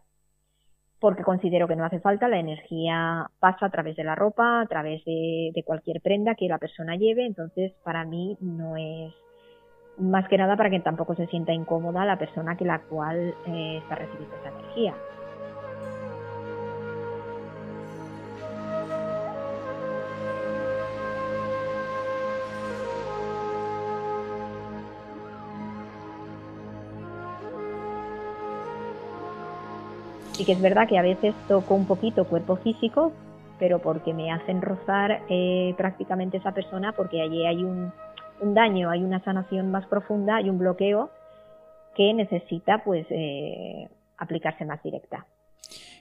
porque 1.01 1.23
considero 1.23 1.66
que 1.66 1.77
no 1.77 1.85
hace 1.85 1.99
falta, 1.99 2.29
la 2.29 2.39
energía 2.39 3.31
pasa 3.41 3.66
a 3.66 3.71
través 3.71 3.97
de 3.97 4.05
la 4.05 4.14
ropa, 4.14 4.61
a 4.61 4.66
través 4.66 5.03
de, 5.07 5.62
cualquier 5.64 6.03
prenda 6.03 6.35
que 6.35 6.47
la 6.47 6.59
persona 6.59 6.97
lleve, 6.97 7.25
entonces 7.25 7.73
para 7.83 8.05
mí 8.05 8.37
no 8.41 8.77
es 8.77 9.14
más 9.99 10.28
que 10.28 10.38
nada 10.38 10.57
para 10.57 10.70
que 10.70 10.80
tampoco 10.80 11.14
se 11.14 11.26
sienta 11.26 11.53
incómoda 11.53 12.05
la 12.05 12.18
persona 12.18 12.57
que 12.57 12.64
la 12.64 12.80
cual 12.80 13.34
eh, 13.47 13.78
está 13.82 13.95
recibiendo 13.97 14.34
esa 14.36 14.49
energía. 14.49 14.95
Sí 30.36 30.47
que 30.47 30.53
es 30.53 30.61
verdad 30.62 30.88
que 30.88 30.97
a 30.97 31.03
veces 31.03 31.34
toco 31.49 31.74
un 31.74 31.86
poquito 31.86 32.24
cuerpo 32.24 32.57
físico, 32.57 33.12
pero 33.59 33.78
porque 33.80 34.14
me 34.14 34.32
hacen 34.32 34.62
rozar 34.62 35.20
eh, 35.28 35.74
prácticamente 35.76 36.38
esa 36.38 36.53
persona, 36.53 36.93
porque 36.93 37.20
allí 37.20 37.45
hay 37.45 37.62
un, 37.62 37.93
daño, 38.41 38.91
hay 38.91 39.03
una 39.03 39.22
sanación 39.24 39.70
más 39.70 39.86
profunda, 39.86 40.36
hay 40.36 40.49
un 40.49 40.59
bloqueo 40.59 41.11
que 41.97 42.14
necesita 42.14 42.82
pues 42.84 43.07
eh, 43.11 43.88
aplicarse 44.16 44.64
más 44.64 44.82
directa. 44.82 45.26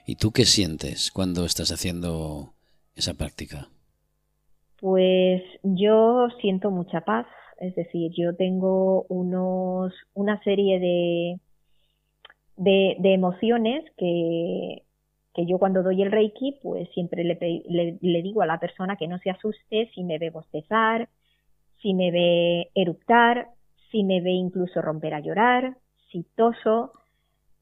¿Y 0.06 0.16
tú 0.16 0.32
qué 0.32 0.44
sientes 0.44 1.10
cuando 1.10 1.44
estás 1.44 1.70
haciendo 1.70 2.54
esa 2.96 3.14
práctica? 3.14 3.68
Pues 4.80 5.42
yo 5.62 6.28
siento 6.40 6.70
mucha 6.70 7.02
paz, 7.02 7.26
es 7.58 7.74
decir, 7.74 8.12
yo 8.16 8.34
tengo 8.34 9.04
unos, 9.08 9.92
una 10.14 10.42
serie 10.42 10.80
de, 10.80 11.40
de, 12.56 13.14
emociones 13.14 13.84
que, 13.98 14.84
que 15.34 15.46
yo 15.46 15.58
cuando 15.58 15.82
doy 15.82 16.02
el 16.02 16.10
reiki, 16.10 16.58
pues 16.62 16.88
siempre 16.94 17.24
le, 17.24 17.38
le, 18.00 18.22
digo 18.22 18.40
a 18.40 18.46
la 18.46 18.58
persona 18.58 18.96
que 18.96 19.08
no 19.08 19.18
se 19.18 19.30
asuste 19.30 19.90
si 19.94 20.02
me 20.02 20.18
ve 20.18 20.30
bostezar, 20.30 21.08
si 21.82 21.94
me 21.94 22.10
ve 22.10 22.70
eruptar, 22.74 23.48
si 23.90 24.04
me 24.04 24.20
ve 24.20 24.30
incluso 24.30 24.80
romper 24.82 25.14
a 25.14 25.20
llorar, 25.20 25.76
si 26.10 26.24
toso, 26.36 26.92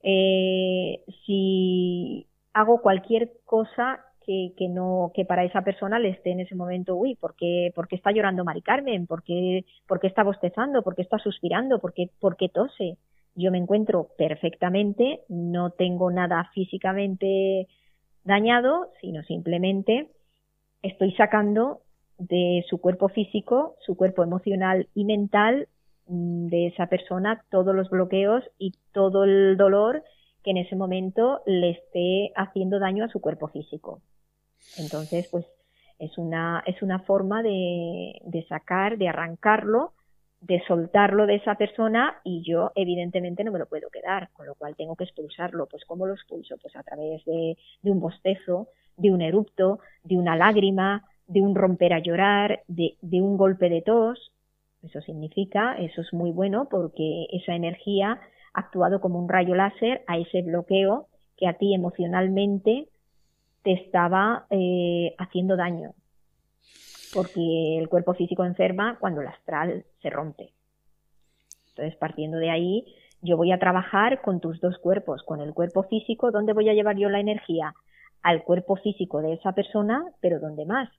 eh, 0.02 1.02
si 1.24 2.26
hago 2.52 2.80
cualquier 2.80 3.32
cosa 3.44 4.00
que, 4.24 4.52
que, 4.56 4.68
no, 4.68 5.12
que 5.14 5.24
para 5.24 5.44
esa 5.44 5.62
persona 5.62 5.98
le 5.98 6.10
esté 6.10 6.30
en 6.30 6.40
ese 6.40 6.54
momento, 6.54 6.96
uy, 6.96 7.14
¿por 7.14 7.34
qué, 7.34 7.72
está 7.90 8.12
llorando 8.12 8.44
Mari 8.44 8.62
Carmen? 8.62 9.06
¿Por 9.06 9.22
qué, 9.22 9.64
por 9.86 10.00
qué 10.00 10.06
está 10.06 10.22
bostezando? 10.22 10.82
¿Por 10.82 10.94
qué 10.94 11.02
está 11.02 11.18
suspirando? 11.18 11.78
¿Por 11.78 11.94
qué, 11.94 12.10
por 12.20 12.36
qué 12.36 12.48
tose? 12.48 12.98
yo 13.38 13.52
me 13.52 13.58
encuentro 13.58 14.08
perfectamente, 14.18 15.20
no 15.28 15.70
tengo 15.70 16.10
nada 16.10 16.50
físicamente 16.54 17.68
dañado, 18.24 18.90
sino 19.00 19.22
simplemente 19.22 20.08
estoy 20.82 21.12
sacando 21.12 21.82
de 22.18 22.64
su 22.68 22.78
cuerpo 22.78 23.08
físico, 23.08 23.76
su 23.80 23.96
cuerpo 23.96 24.22
emocional 24.22 24.88
y 24.94 25.04
mental 25.04 25.68
mm, 26.06 26.48
de 26.48 26.66
esa 26.68 26.88
persona 26.88 27.44
todos 27.50 27.74
los 27.74 27.88
bloqueos 27.90 28.44
y 28.58 28.74
todo 28.92 29.24
el 29.24 29.56
dolor 29.56 30.02
que 30.44 30.50
en 30.50 30.58
ese 30.58 30.76
momento 30.76 31.40
le 31.46 31.70
esté 31.70 32.32
haciendo 32.36 32.78
daño 32.78 33.04
a 33.04 33.08
su 33.08 33.20
cuerpo 33.20 33.48
físico. 33.48 34.00
Entonces, 34.76 35.28
pues 35.30 35.46
es 35.98 36.16
una, 36.18 36.62
es 36.66 36.82
una 36.82 37.00
forma 37.00 37.42
de, 37.42 38.20
de 38.24 38.46
sacar, 38.46 38.98
de 38.98 39.08
arrancarlo 39.08 39.92
de 40.40 40.62
soltarlo 40.66 41.26
de 41.26 41.36
esa 41.36 41.56
persona 41.56 42.20
y 42.22 42.42
yo 42.42 42.70
evidentemente 42.74 43.42
no 43.42 43.52
me 43.52 43.58
lo 43.58 43.66
puedo 43.66 43.90
quedar, 43.90 44.30
con 44.32 44.46
lo 44.46 44.54
cual 44.54 44.76
tengo 44.76 44.94
que 44.94 45.04
expulsarlo. 45.04 45.66
Pues 45.66 45.84
¿cómo 45.84 46.06
lo 46.06 46.14
expulso? 46.14 46.56
Pues 46.58 46.76
a 46.76 46.82
través 46.82 47.24
de, 47.24 47.56
de 47.82 47.90
un 47.90 48.00
bostezo, 48.00 48.68
de 48.96 49.10
un 49.10 49.20
erupto, 49.20 49.80
de 50.04 50.16
una 50.16 50.36
lágrima, 50.36 51.04
de 51.28 51.40
un 51.40 51.54
romper 51.54 51.92
a 51.92 52.00
llorar, 52.00 52.62
de, 52.66 52.96
de 53.00 53.22
un 53.22 53.36
golpe 53.36 53.68
de 53.68 53.82
tos. 53.82 54.32
Eso 54.82 55.00
significa, 55.02 55.74
eso 55.78 56.00
es 56.00 56.12
muy 56.12 56.32
bueno 56.32 56.68
porque 56.70 57.26
esa 57.32 57.54
energía 57.54 58.20
ha 58.54 58.60
actuado 58.60 59.00
como 59.00 59.18
un 59.18 59.28
rayo 59.28 59.54
láser 59.54 60.02
a 60.06 60.18
ese 60.18 60.42
bloqueo 60.42 61.06
que 61.36 61.46
a 61.46 61.54
ti 61.54 61.74
emocionalmente 61.74 62.88
te 63.62 63.72
estaba 63.72 64.46
eh, 64.50 65.14
haciendo 65.18 65.56
daño. 65.56 65.92
porque 67.14 67.78
el 67.78 67.88
cuerpo 67.88 68.14
físico 68.14 68.44
enferma 68.44 68.98
cuando 69.00 69.22
el 69.22 69.28
astral 69.28 69.84
se 70.02 70.10
rompe. 70.10 70.52
Entonces, 71.70 71.96
partiendo 71.96 72.36
de 72.38 72.50
ahí, 72.50 72.84
yo 73.22 73.36
voy 73.36 73.50
a 73.52 73.58
trabajar 73.58 74.20
con 74.20 74.40
tus 74.40 74.60
dos 74.60 74.78
cuerpos, 74.78 75.22
con 75.22 75.40
el 75.40 75.54
cuerpo 75.54 75.84
físico, 75.84 76.30
¿dónde 76.30 76.52
voy 76.52 76.68
a 76.68 76.74
llevar 76.74 76.96
yo 76.96 77.08
la 77.08 77.20
energía? 77.20 77.74
Al 78.22 78.42
cuerpo 78.42 78.76
físico 78.76 79.22
de 79.22 79.34
esa 79.34 79.52
persona, 79.52 80.04
pero 80.20 80.38
¿dónde 80.38 80.66
más? 80.66 80.90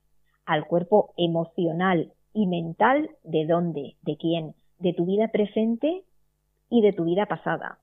Al 0.50 0.66
cuerpo 0.66 1.14
emocional 1.16 2.12
y 2.34 2.48
mental, 2.48 3.12
¿de 3.24 3.46
dónde? 3.46 3.98
¿De 4.02 4.18
quién? 4.18 4.56
De 4.80 4.94
tu 4.94 5.06
vida 5.06 5.28
presente 5.28 6.02
y 6.72 6.82
de 6.82 6.92
tu 6.92 7.04
vida 7.04 7.28
pasada. 7.28 7.78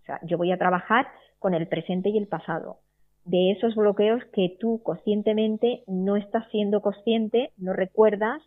O 0.00 0.06
sea, 0.06 0.18
yo 0.22 0.38
voy 0.38 0.50
a 0.50 0.56
trabajar 0.56 1.06
con 1.38 1.52
el 1.52 1.68
presente 1.68 2.08
y 2.08 2.16
el 2.16 2.26
pasado. 2.26 2.78
De 3.26 3.50
esos 3.50 3.74
bloqueos 3.74 4.24
que 4.32 4.56
tú 4.58 4.80
conscientemente 4.82 5.84
no 5.86 6.16
estás 6.16 6.48
siendo 6.50 6.80
consciente, 6.80 7.52
no 7.58 7.74
recuerdas, 7.74 8.40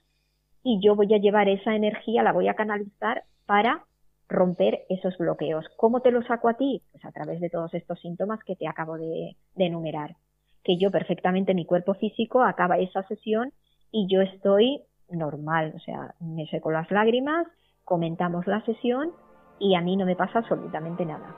y 0.63 0.79
yo 0.83 0.95
voy 0.95 1.13
a 1.13 1.19
llevar 1.19 1.47
esa 1.47 1.75
energía, 1.75 2.23
la 2.23 2.33
voy 2.33 2.47
a 2.47 2.55
canalizar 2.55 3.25
para 3.45 3.85
romper 4.27 4.87
esos 4.89 5.15
bloqueos. 5.19 5.65
¿Cómo 5.77 6.01
te 6.01 6.09
lo 6.09 6.23
saco 6.23 6.49
a 6.49 6.55
ti? 6.55 6.81
Pues 6.93 7.05
a 7.05 7.11
través 7.11 7.39
de 7.39 7.51
todos 7.51 7.71
estos 7.75 7.99
síntomas 7.99 8.43
que 8.43 8.55
te 8.55 8.67
acabo 8.67 8.97
de, 8.97 9.37
enumerar. 9.55 10.15
Que 10.63 10.77
yo 10.77 10.91
perfectamente, 10.91 11.53
mi 11.53 11.65
cuerpo 11.65 11.93
físico 11.95 12.43
acaba 12.43 12.77
esa 12.77 13.03
sesión 13.07 13.53
y 13.91 14.07
yo 14.07 14.21
estoy 14.21 14.83
normal, 15.09 15.73
o 15.75 15.79
sea, 15.79 16.15
me 16.19 16.47
seco 16.47 16.71
las 16.71 16.89
lágrimas, 16.91 17.47
comentamos 17.83 18.47
la 18.47 18.63
sesión 18.65 19.11
y 19.59 19.75
a 19.75 19.81
mí 19.81 19.97
no 19.97 20.05
me 20.05 20.15
pasa 20.15 20.39
absolutamente 20.39 21.05
nada. 21.05 21.35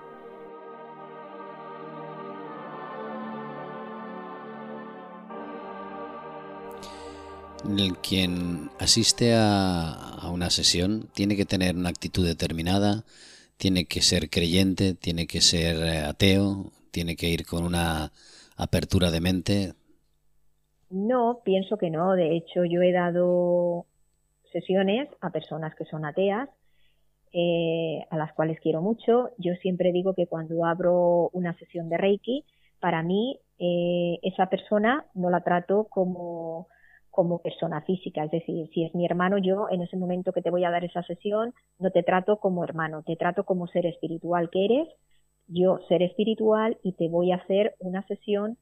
Quien 8.02 8.70
asiste 8.78 9.34
a, 9.36 10.30
una 10.32 10.50
sesión 10.50 11.10
tiene 11.14 11.36
que 11.38 11.46
tener 11.46 11.76
una 11.76 11.90
actitud 11.90 12.26
determinada, 12.26 13.06
tiene 13.58 13.86
que 13.86 14.02
ser 14.02 14.30
creyente, 14.30 14.94
tiene 14.94 15.28
que 15.28 15.40
ser 15.42 15.78
eh, 15.78 16.00
ateo, 16.00 16.72
tiene 16.92 17.16
que 17.16 17.30
ir 17.30 17.46
con 17.46 17.64
una 17.64 18.12
apertura 18.58 19.12
de 19.12 19.22
mente. 19.22 19.74
No, 20.90 21.42
pienso 21.44 21.78
que 21.78 21.90
no. 21.90 22.14
De 22.14 22.36
hecho, 22.36 22.66
yo 22.66 22.82
he 22.82 22.92
dado 22.92 23.86
sesiones 24.52 25.10
a 25.22 25.32
personas 25.32 25.74
que 25.76 25.86
son 25.86 26.06
ateas, 26.06 26.50
eh, 27.32 28.06
a 28.12 28.18
las 28.18 28.34
cuales 28.34 28.60
quiero 28.60 28.82
mucho. 28.82 29.32
Yo 29.38 29.54
siempre 29.56 29.92
digo 29.92 30.14
que 30.14 30.28
cuando 30.28 30.66
abro 30.66 31.30
una 31.34 31.58
sesión 31.58 31.90
de 31.90 31.98
Reiki, 31.98 32.46
para 32.80 33.02
mí 33.02 33.40
eh, 33.58 34.20
esa 34.22 34.48
persona 34.48 35.06
no 35.14 35.30
la 35.30 35.42
trato 35.42 35.88
como 35.90 36.68
como 37.14 37.44
persona 37.44 37.82
física. 37.82 38.24
Es 38.24 38.32
decir, 38.32 38.68
si 38.74 38.84
es 38.84 38.96
mi 38.96 39.06
hermano, 39.06 39.38
yo 39.38 39.68
en 39.70 39.84
ese 39.84 39.96
momento 39.96 40.34
que 40.34 40.42
te 40.42 40.50
voy 40.50 40.66
a 40.66 40.72
dar 40.72 40.84
esa 40.84 41.04
sesión, 41.04 41.54
no 41.78 41.92
te 41.92 42.02
trato 42.02 42.38
como 42.38 42.64
hermano, 42.64 43.04
te 43.04 43.16
trato 43.16 43.44
como 43.44 43.68
ser 43.68 43.86
espiritual 43.86 44.50
que 44.50 44.66
eres, 44.66 44.88
yo 45.48 45.80
ser 45.88 46.02
espiritual 46.02 46.78
y 46.84 46.94
te 46.94 47.10
voy 47.10 47.32
a 47.32 47.38
hacer 47.38 47.76
una 47.80 48.06
sesión 48.08 48.58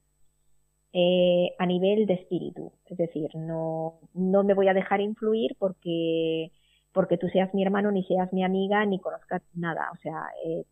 eh, 0.94 1.56
a 1.58 1.66
nivel 1.66 2.06
de 2.06 2.16
espíritu. 2.16 2.74
Es 2.88 2.98
decir, 2.98 3.30
no, 3.36 4.00
no 4.14 4.44
me 4.44 4.54
voy 4.54 4.68
a 4.68 4.74
dejar 4.74 5.02
influir 5.02 5.56
porque 5.58 6.52
porque 6.94 7.18
tú 7.18 7.30
seas 7.30 7.54
mi 7.54 7.64
hermano, 7.64 7.92
ni 7.92 8.04
seas 8.04 8.34
mi 8.34 8.44
amiga, 8.44 8.86
ni 8.86 9.00
conozcas 9.00 9.42
nada. 9.54 9.90
O 9.94 9.98
sea, 10.02 10.26
eh, 10.46 10.66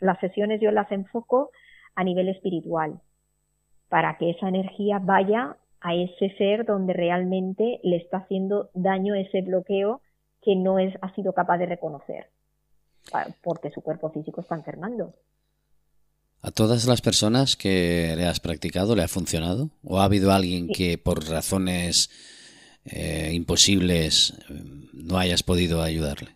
las 0.00 0.20
sesiones 0.20 0.60
yo 0.60 0.70
las 0.70 0.90
enfoco 0.92 1.50
a 1.94 2.04
nivel 2.04 2.28
espiritual, 2.28 3.00
para 3.88 4.16
que 4.18 4.30
esa 4.30 4.48
energía 4.48 4.98
vaya 5.00 5.56
a 5.80 5.94
ese 5.94 6.30
ser 6.36 6.64
donde 6.64 6.92
realmente 6.92 7.80
le 7.82 7.96
está 7.96 8.18
haciendo 8.18 8.70
daño 8.72 9.14
ese 9.14 9.42
bloqueo 9.42 10.00
que 10.42 10.56
no 10.56 10.78
es, 10.78 10.94
ha 11.02 11.14
sido 11.14 11.32
capaz 11.32 11.58
de 11.58 11.66
reconocer, 11.66 12.28
porque 13.42 13.70
su 13.70 13.80
cuerpo 13.80 14.10
físico 14.10 14.40
está 14.40 14.54
enfermando. 14.54 15.14
¿A 16.44 16.50
todas 16.50 16.86
las 16.86 17.00
personas 17.00 17.56
que 17.56 18.14
le 18.16 18.26
has 18.26 18.40
practicado 18.40 18.96
le 18.96 19.04
ha 19.04 19.08
funcionado? 19.08 19.70
¿O 19.84 20.00
ha 20.00 20.04
habido 20.04 20.32
alguien 20.32 20.68
que 20.68 20.98
por 20.98 21.28
razones 21.28 22.10
eh, 22.84 23.30
imposibles 23.32 24.44
eh, 24.50 24.54
no 24.92 25.18
hayas 25.18 25.44
podido 25.44 25.82
ayudarle? 25.82 26.30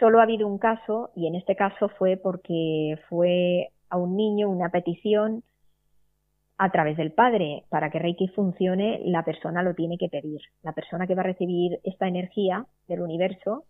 Solo 0.00 0.18
ha 0.18 0.24
habido 0.24 0.48
un 0.48 0.58
caso 0.58 1.10
y 1.14 1.28
en 1.28 1.36
este 1.36 1.54
caso 1.54 1.88
fue 1.96 2.16
porque 2.16 2.98
fue 3.08 3.70
a 3.88 3.96
un 3.98 4.16
niño 4.16 4.50
una 4.50 4.70
petición 4.70 5.44
a 6.58 6.72
través 6.72 6.96
del 6.96 7.12
padre. 7.12 7.62
Para 7.68 7.90
que 7.90 8.00
Reiki 8.00 8.26
funcione, 8.28 9.00
la 9.04 9.24
persona 9.24 9.62
lo 9.62 9.74
tiene 9.74 9.96
que 9.96 10.08
pedir. 10.08 10.40
La 10.64 10.72
persona 10.72 11.06
que 11.06 11.14
va 11.14 11.22
a 11.22 11.26
recibir 11.26 11.78
esta 11.84 12.08
energía 12.08 12.66
del 12.88 13.00
universo 13.00 13.64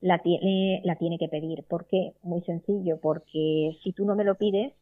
la 0.00 0.18
tiene, 0.18 0.80
la 0.84 0.96
tiene 0.96 1.18
que 1.18 1.28
pedir. 1.28 1.64
¿Por 1.64 1.86
qué? 1.86 2.12
Muy 2.22 2.42
sencillo, 2.42 2.98
porque 3.00 3.76
si 3.82 3.92
tú 3.92 4.04
no 4.04 4.14
me 4.14 4.24
lo 4.24 4.36
pides 4.36 4.72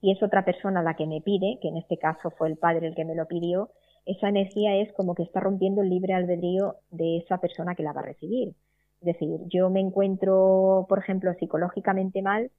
y 0.00 0.12
es 0.12 0.22
otra 0.22 0.44
persona 0.44 0.82
la 0.82 0.94
que 0.94 1.06
me 1.06 1.20
pide, 1.20 1.58
que 1.60 1.68
en 1.68 1.76
este 1.76 1.98
caso 1.98 2.30
fue 2.30 2.48
el 2.48 2.56
padre 2.56 2.88
el 2.88 2.94
que 2.94 3.04
me 3.04 3.14
lo 3.14 3.26
pidió, 3.26 3.70
esa 4.06 4.28
energía 4.28 4.76
es 4.76 4.92
como 4.92 5.14
que 5.14 5.22
está 5.22 5.40
rompiendo 5.40 5.82
el 5.82 5.88
libre 5.88 6.12
albedrío 6.12 6.76
de 6.90 7.18
esa 7.18 7.38
persona 7.38 7.74
que 7.74 7.82
la 7.82 7.92
va 7.92 8.00
a 8.02 8.06
recibir. 8.06 8.54
Es 9.00 9.06
decir, 9.06 9.40
yo 9.46 9.70
me 9.70 9.80
encuentro, 9.80 10.86
por 10.88 10.98
ejemplo, 10.98 11.32
psicológicamente 11.34 12.22
mal 12.22 12.50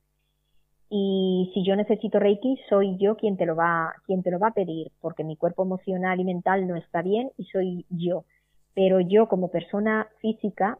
y 0.90 1.52
si 1.54 1.64
yo 1.66 1.76
necesito 1.76 2.20
Reiki, 2.20 2.60
soy 2.70 2.98
yo 2.98 3.16
quien 3.16 3.38
te 3.38 3.46
lo 3.46 3.56
va, 3.56 3.94
quien 4.06 4.22
te 4.22 4.32
lo 4.32 4.40
va 4.40 4.50
a 4.50 4.54
pedir, 4.54 4.92
porque 5.02 5.24
mi 5.24 5.36
cuerpo 5.36 5.64
emocional 5.64 6.20
y 6.20 6.24
mental 6.24 6.68
no 6.68 6.76
está 6.76 7.02
bien 7.02 7.32
y 7.38 7.46
soy 7.46 7.86
yo. 7.90 8.26
Pero 8.74 9.00
yo 9.00 9.28
como 9.28 9.50
persona 9.50 10.08
física 10.20 10.78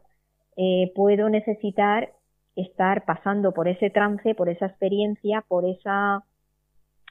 eh, 0.56 0.92
puedo 0.94 1.28
necesitar 1.28 2.12
estar 2.54 3.04
pasando 3.04 3.52
por 3.52 3.68
ese 3.68 3.90
trance, 3.90 4.34
por 4.34 4.48
esa 4.48 4.66
experiencia, 4.66 5.44
por 5.46 5.64
esa, 5.64 6.24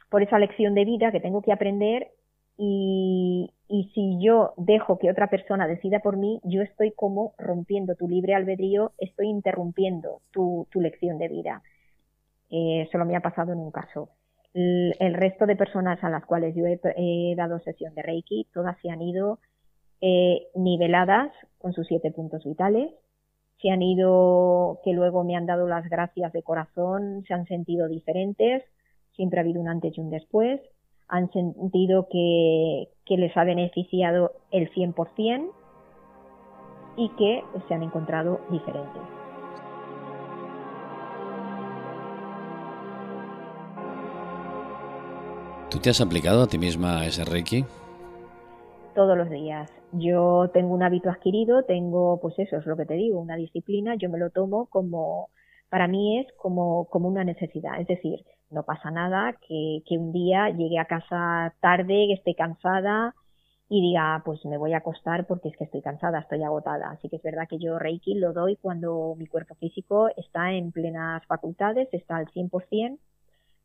por 0.10 0.24
esa 0.24 0.40
lección 0.40 0.74
de 0.74 0.86
vida 0.86 1.12
que 1.12 1.20
tengo 1.20 1.42
que 1.42 1.52
aprender 1.52 2.10
y, 2.58 3.52
y 3.68 3.92
si 3.94 4.20
yo 4.24 4.54
dejo 4.58 5.00
que 5.00 5.10
otra 5.10 5.30
persona 5.30 5.68
decida 5.68 6.00
por 6.00 6.18
mí, 6.18 6.40
yo 6.44 6.62
estoy 6.62 6.92
como 6.92 7.34
rompiendo 7.38 7.96
tu 7.96 8.08
libre 8.08 8.36
albedrío, 8.36 8.92
estoy 8.98 9.28
interrumpiendo 9.28 10.22
tu, 10.32 10.68
tu 10.72 10.82
lección 10.82 11.18
de 11.18 11.28
vida. 11.28 11.64
Eh, 12.50 12.88
solo 12.92 13.06
me 13.06 13.16
ha 13.16 13.22
pasado 13.22 13.54
en 13.54 13.60
un 13.60 13.72
caso. 13.72 14.10
El, 14.54 15.14
resto 15.16 15.46
de 15.46 15.58
personas 15.58 16.02
a 16.02 16.10
las 16.10 16.26
cuales 16.26 16.56
yo 16.56 16.66
he, 16.66 17.36
dado 17.36 17.60
sesión 17.60 17.94
de 17.94 18.04
Reiki, 18.04 18.48
todas 18.54 18.78
se 18.82 18.90
han 18.90 19.02
ido 19.02 19.40
eh, 20.00 20.48
niveladas 20.56 21.34
con 21.58 21.74
sus 21.74 21.88
siete 21.88 22.12
puntos 22.12 22.46
vitales, 22.46 22.94
se 23.62 23.70
han 23.70 23.82
ido 23.82 24.80
que 24.84 24.94
luego 24.94 25.24
me 25.24 25.36
han 25.36 25.46
dado 25.46 25.68
las 25.68 25.88
gracias 25.90 26.34
de 26.34 26.44
corazón, 26.44 27.24
se 27.28 27.34
han 27.34 27.46
sentido 27.46 27.88
diferentes, 27.88 28.64
siempre 29.16 29.40
ha 29.40 29.44
habido 29.44 29.62
un 29.62 29.70
antes 29.70 29.98
y 29.98 30.02
un 30.02 30.10
después, 30.10 30.62
han 31.08 31.32
sentido 31.32 32.08
que, 32.10 32.90
que 33.06 33.18
les 33.18 33.36
ha 33.38 33.44
beneficiado 33.44 34.32
el 34.52 34.72
100% 34.72 35.52
y 36.98 37.10
que 37.10 37.44
se 37.68 37.74
han 37.74 37.84
encontrado 37.84 38.42
diferentes. 38.50 39.02
¿Tú 45.70 45.80
te 45.80 45.90
has 45.90 46.00
aplicado 46.00 46.44
a 46.44 46.48
ti 46.48 46.58
misma 46.58 47.06
ese 47.06 47.26
Reiki? 47.26 47.66
Todos 48.94 49.18
los 49.18 49.30
días. 49.30 49.70
Yo 49.98 50.50
tengo 50.54 50.74
un 50.74 50.84
hábito 50.84 51.10
adquirido, 51.10 51.64
tengo, 51.64 52.20
pues 52.20 52.38
eso 52.40 52.58
es 52.58 52.66
lo 52.66 52.76
que 52.76 52.86
te 52.86 52.96
digo, 52.96 53.20
una 53.20 53.36
disciplina, 53.38 53.96
yo 53.96 54.10
me 54.10 54.18
lo 54.18 54.30
tomo 54.30 54.66
como, 54.68 55.30
para 55.70 55.88
mí 55.88 56.20
es 56.20 56.28
como, 56.38 56.86
como 56.90 57.08
una 57.08 57.24
necesidad. 57.24 57.80
Es 57.80 57.88
decir, 57.88 58.26
no 58.50 58.64
pasa 58.64 58.92
nada 58.92 59.34
que, 59.48 59.84
que 59.88 59.98
un 59.98 60.12
día 60.12 60.50
llegue 60.50 60.80
a 60.80 60.86
casa 60.86 61.54
tarde, 61.62 62.08
que 62.08 62.14
esté 62.14 62.36
cansada 62.36 63.16
y 63.70 63.82
diga, 63.82 64.22
pues 64.26 64.46
me 64.46 64.58
voy 64.58 64.74
a 64.74 64.78
acostar 64.78 65.26
porque 65.28 65.50
es 65.50 65.58
que 65.58 65.64
estoy 65.64 65.82
cansada, 65.82 66.20
estoy 66.20 66.44
agotada. 66.44 66.92
Así 66.92 67.10
que 67.10 67.16
es 67.16 67.24
verdad 67.24 67.48
que 67.50 67.58
yo 67.58 67.80
Reiki 67.80 68.16
lo 68.16 68.34
doy 68.34 68.58
cuando 68.58 69.16
mi 69.18 69.28
cuerpo 69.28 69.56
físico 69.56 70.10
está 70.18 70.52
en 70.54 70.72
plenas 70.72 71.26
facultades, 71.26 71.88
está 71.92 72.18
al 72.18 72.28
100%, 72.28 73.00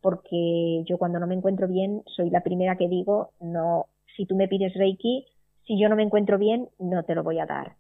porque 0.01 0.85
yo 0.87 0.97
cuando 0.97 1.19
no 1.19 1.27
me 1.27 1.35
encuentro 1.35 1.69
bien 1.69 2.03
soy 2.07 2.31
la 2.31 2.43
primera 2.43 2.77
que 2.77 2.89
digo, 2.89 3.33
no, 3.41 3.87
si 4.17 4.27
tú 4.27 4.37
me 4.37 4.49
pides 4.49 4.75
Reiki, 4.75 5.27
si 5.71 5.79
yo 5.79 5.89
no 5.89 5.95
me 5.95 6.03
encuentro 6.03 6.37
bien, 6.37 6.69
no 6.81 7.05
te 7.05 7.15
lo 7.15 7.23
voy 7.23 7.39
a 7.39 7.47
dar. 7.47 7.77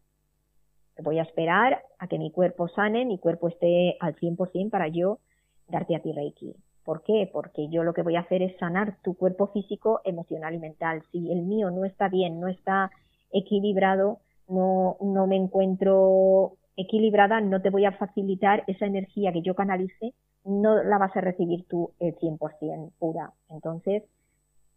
Voy 1.03 1.19
a 1.19 1.23
esperar 1.23 1.83
a 1.99 2.07
que 2.07 2.21
mi 2.21 2.31
cuerpo 2.31 2.69
sane, 2.69 3.05
mi 3.05 3.19
cuerpo 3.19 3.49
esté 3.49 3.97
al 3.99 4.15
100% 4.15 4.71
para 4.71 4.87
yo 4.87 5.19
darte 5.67 5.97
a 5.97 5.99
ti 5.99 6.13
Reiki. 6.13 6.55
¿Por 6.85 7.03
qué? 7.03 7.29
Porque 7.33 7.69
yo 7.69 7.83
lo 7.83 7.93
que 7.93 8.03
voy 8.03 8.15
a 8.15 8.21
hacer 8.21 8.43
es 8.43 8.57
sanar 8.59 8.99
tu 9.03 9.15
cuerpo 9.15 9.49
físico, 9.49 10.03
emocional 10.05 10.55
y 10.55 10.59
mental. 10.59 11.03
Si 11.11 11.33
el 11.33 11.43
mío 11.43 11.73
no 11.73 11.85
está 11.85 12.09
bien, 12.09 12.39
no 12.39 12.47
está 12.47 12.93
equilibrado, 13.33 14.21
no, 14.47 14.97
no 15.01 15.27
me 15.27 15.35
encuentro 15.35 16.59
equilibrada, 16.77 17.41
no 17.41 17.61
te 17.61 17.71
voy 17.71 17.87
a 17.87 17.99
facilitar 17.99 18.63
esa 18.69 18.87
energía 18.87 19.33
que 19.33 19.43
yo 19.43 19.57
canalice 19.57 20.15
no 20.45 20.83
la 20.83 20.99
vas 20.99 21.17
a 21.17 21.21
recibir 21.21 21.67
tú 21.69 21.91
el 21.99 22.17
100% 22.17 22.93
pura. 22.99 23.33
Entonces, 23.49 24.05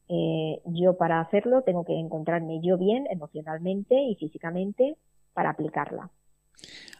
Eh, 0.10 0.62
yo 0.66 0.97
para 0.97 1.22
hacerlo 1.22 1.62
tengo 1.62 1.86
que 1.86 1.97
encontrarme 1.97 2.60
yo 2.62 2.78
bien 2.78 3.06
emocionalmente 3.10 3.95
y 3.95 4.16
físicamente 4.16 4.97
para 5.34 5.51
aplicarla. 5.51 6.12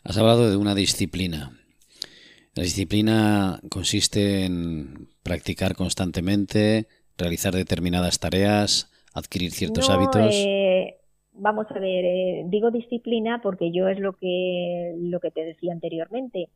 Has 0.04 0.18
hablado 0.18 0.50
de 0.50 0.58
una 0.58 0.76
disciplina. 0.76 1.52
La 2.56 2.64
disciplina 2.64 3.60
consiste 3.70 4.46
en 4.46 5.08
practicar 5.24 5.76
constantemente, 5.76 6.88
realizar 7.18 7.54
determinadas 7.54 8.20
tareas, 8.20 8.92
adquirir 9.14 9.52
ciertos 9.52 9.90
hábitos. 9.90 10.34
Eh, 10.36 10.98
vamos 11.34 11.66
a 11.70 11.80
ver, 11.80 12.06
eh, 12.06 12.44
digo 12.48 12.72
disciplina 12.72 13.42
porque 13.42 13.72
yo 13.72 13.88
es 13.88 14.00
lo 14.00 14.14
que 14.14 14.94
lo 14.98 15.20
que 15.20 15.32
te 15.32 15.46
decía 15.46 15.74
anteriormente. 15.74 16.50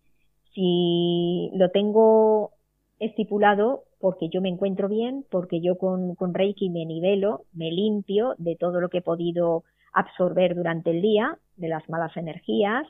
Si 0.54 1.50
lo 1.54 1.72
tengo 1.72 2.52
estipulado 3.00 3.87
porque 4.00 4.30
yo 4.30 4.42
me 4.42 4.50
encuentro 4.50 4.88
bien, 4.88 5.26
porque 5.30 5.62
yo 5.62 5.78
con, 5.78 6.16
con 6.16 6.34
Reiki 6.34 6.70
me 6.70 6.86
nivelo, 6.86 7.46
me 7.54 7.72
limpio 7.72 8.36
de 8.38 8.56
todo 8.56 8.80
lo 8.80 8.90
que 8.90 9.00
he 9.00 9.02
podido 9.02 9.64
absorber 9.94 10.56
durante 10.56 10.92
el 10.92 11.02
día, 11.02 11.38
de 11.56 11.68
las 11.70 11.88
malas 11.90 12.16
energías, 12.18 12.86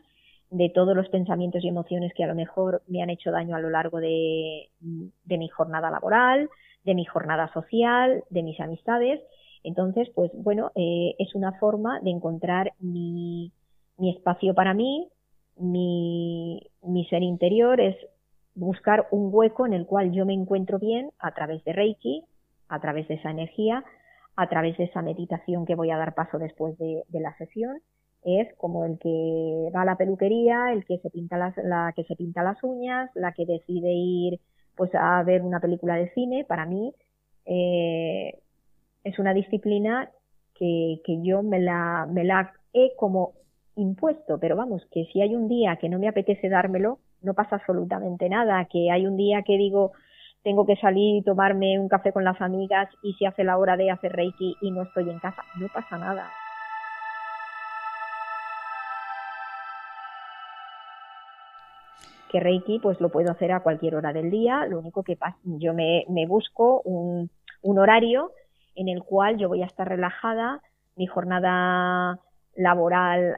de 0.50 0.70
todos 0.70 0.96
los 0.96 1.10
pensamientos 1.10 1.64
y 1.64 1.68
emociones 1.68 2.14
que 2.14 2.24
a 2.24 2.28
lo 2.28 2.36
mejor 2.36 2.82
me 2.88 3.02
han 3.02 3.10
hecho 3.10 3.32
daño 3.32 3.56
a 3.56 3.60
lo 3.60 3.70
largo 3.70 4.00
de, 4.00 4.70
mi 4.80 5.48
jornada 5.50 5.90
laboral, 5.90 6.50
de 6.84 6.96
mi 6.96 7.06
jornada 7.06 7.52
social, 7.54 8.24
de 8.30 8.44
mis 8.44 8.60
amistades. 8.60 9.22
Entonces, 9.64 10.10
pues 10.16 10.32
bueno, 10.34 10.72
eh, 10.76 11.16
es 11.20 11.36
una 11.36 11.54
forma 11.54 12.00
de 12.02 12.12
encontrar 12.12 12.74
mi, 12.80 13.52
mi 13.98 14.12
espacio 14.12 14.54
para 14.54 14.74
mí, 14.74 15.10
mi, 15.58 16.62
mi 16.82 17.06
ser 17.06 17.24
interior, 17.24 17.82
es 17.82 17.96
buscar 18.58 19.08
un 19.12 19.30
hueco 19.32 19.66
en 19.66 19.74
el 19.74 19.86
cual 19.86 20.12
yo 20.12 20.26
me 20.26 20.34
encuentro 20.34 20.80
bien 20.80 21.12
a 21.20 21.32
través 21.34 21.64
de 21.64 21.74
Reiki, 21.74 22.26
a 22.68 22.80
través 22.80 23.08
de 23.08 23.14
esa 23.16 23.30
energía, 23.30 23.86
a 24.36 24.50
través 24.50 24.78
de 24.78 24.86
esa 24.86 25.02
meditación 25.02 25.66
que 25.66 25.76
voy 25.76 25.92
a 25.92 25.98
dar 25.98 26.16
paso 26.16 26.40
después 26.40 26.78
de, 26.78 27.04
la 27.12 27.36
sesión 27.38 27.80
es 28.24 28.54
como 28.56 28.84
el 28.84 28.98
que 29.00 29.70
va 29.74 29.84
a 29.84 29.86
la 29.86 29.96
peluquería, 29.96 30.74
el 30.74 30.86
que 30.86 30.98
se 30.98 31.10
pinta 31.10 31.38
las, 31.38 31.56
la 31.58 31.94
que 31.96 32.04
se 32.04 32.16
pinta 32.16 32.44
las 32.44 32.62
uñas, 32.64 33.10
la 33.14 33.32
que 33.32 33.46
decide 33.46 33.94
ir 33.94 34.40
pues 34.76 34.94
a 34.96 35.24
ver 35.24 35.44
una 35.44 35.60
película 35.60 35.96
de 35.96 36.10
cine. 36.10 36.44
Para 36.44 36.66
mí 36.66 36.94
eh, 37.46 38.40
es 39.04 39.20
una 39.20 39.34
disciplina 39.34 40.10
que, 40.56 41.00
que 41.06 41.22
yo 41.22 41.42
me 41.42 41.60
la, 41.60 42.08
me 42.12 42.26
la 42.26 42.52
he 42.74 42.96
como 42.98 43.34
impuesto, 43.76 44.40
pero 44.40 44.56
vamos, 44.58 44.86
que 44.92 45.06
si 45.14 45.22
hay 45.22 45.36
un 45.36 45.48
día 45.48 45.78
que 45.78 45.88
no 45.88 46.00
me 46.00 46.10
apetece 46.10 46.50
dármelo, 46.50 47.00
no 47.28 47.34
pasa 47.34 47.58
absolutamente 47.58 48.30
nada, 48.30 48.66
que 48.66 48.90
hay 48.90 49.06
un 49.06 49.18
día 49.18 49.44
que 49.44 49.58
digo 49.58 49.92
tengo 50.44 50.66
que 50.66 50.78
salir 50.78 51.18
y 51.18 51.22
tomarme 51.24 51.78
un 51.78 51.90
café 51.90 52.14
con 52.14 52.24
las 52.24 52.40
amigas 52.40 52.88
y 53.04 53.14
se 53.16 53.28
hace 53.28 53.44
la 53.44 53.58
hora 53.58 53.76
de 53.76 53.92
hacer 53.92 54.14
Reiki 54.14 54.56
y 54.62 54.72
no 54.72 54.84
estoy 54.84 55.10
en 55.10 55.20
casa, 55.20 55.44
no 55.60 55.68
pasa 55.68 55.98
nada. 55.98 56.32
que 62.30 62.42
Reiki 62.42 62.80
pues 62.80 63.00
lo 63.00 63.10
puedo 63.10 63.32
hacer 63.32 63.54
a 63.54 63.62
cualquier 63.62 63.96
hora 63.96 64.12
del 64.12 64.30
día, 64.30 64.66
lo 64.68 64.80
único 64.80 65.02
que 65.02 65.16
pasa, 65.16 65.38
yo 65.44 65.74
me, 65.74 66.06
busco 66.28 66.82
un 66.84 67.80
horario 67.80 68.32
en 68.76 68.90
el 68.90 69.02
cual 69.04 69.38
yo 69.38 69.48
voy 69.48 69.64
a 69.64 69.66
estar 69.66 69.88
relajada, 69.88 70.62
mi 70.98 71.08
jornada 71.08 72.20
laboral 72.54 73.38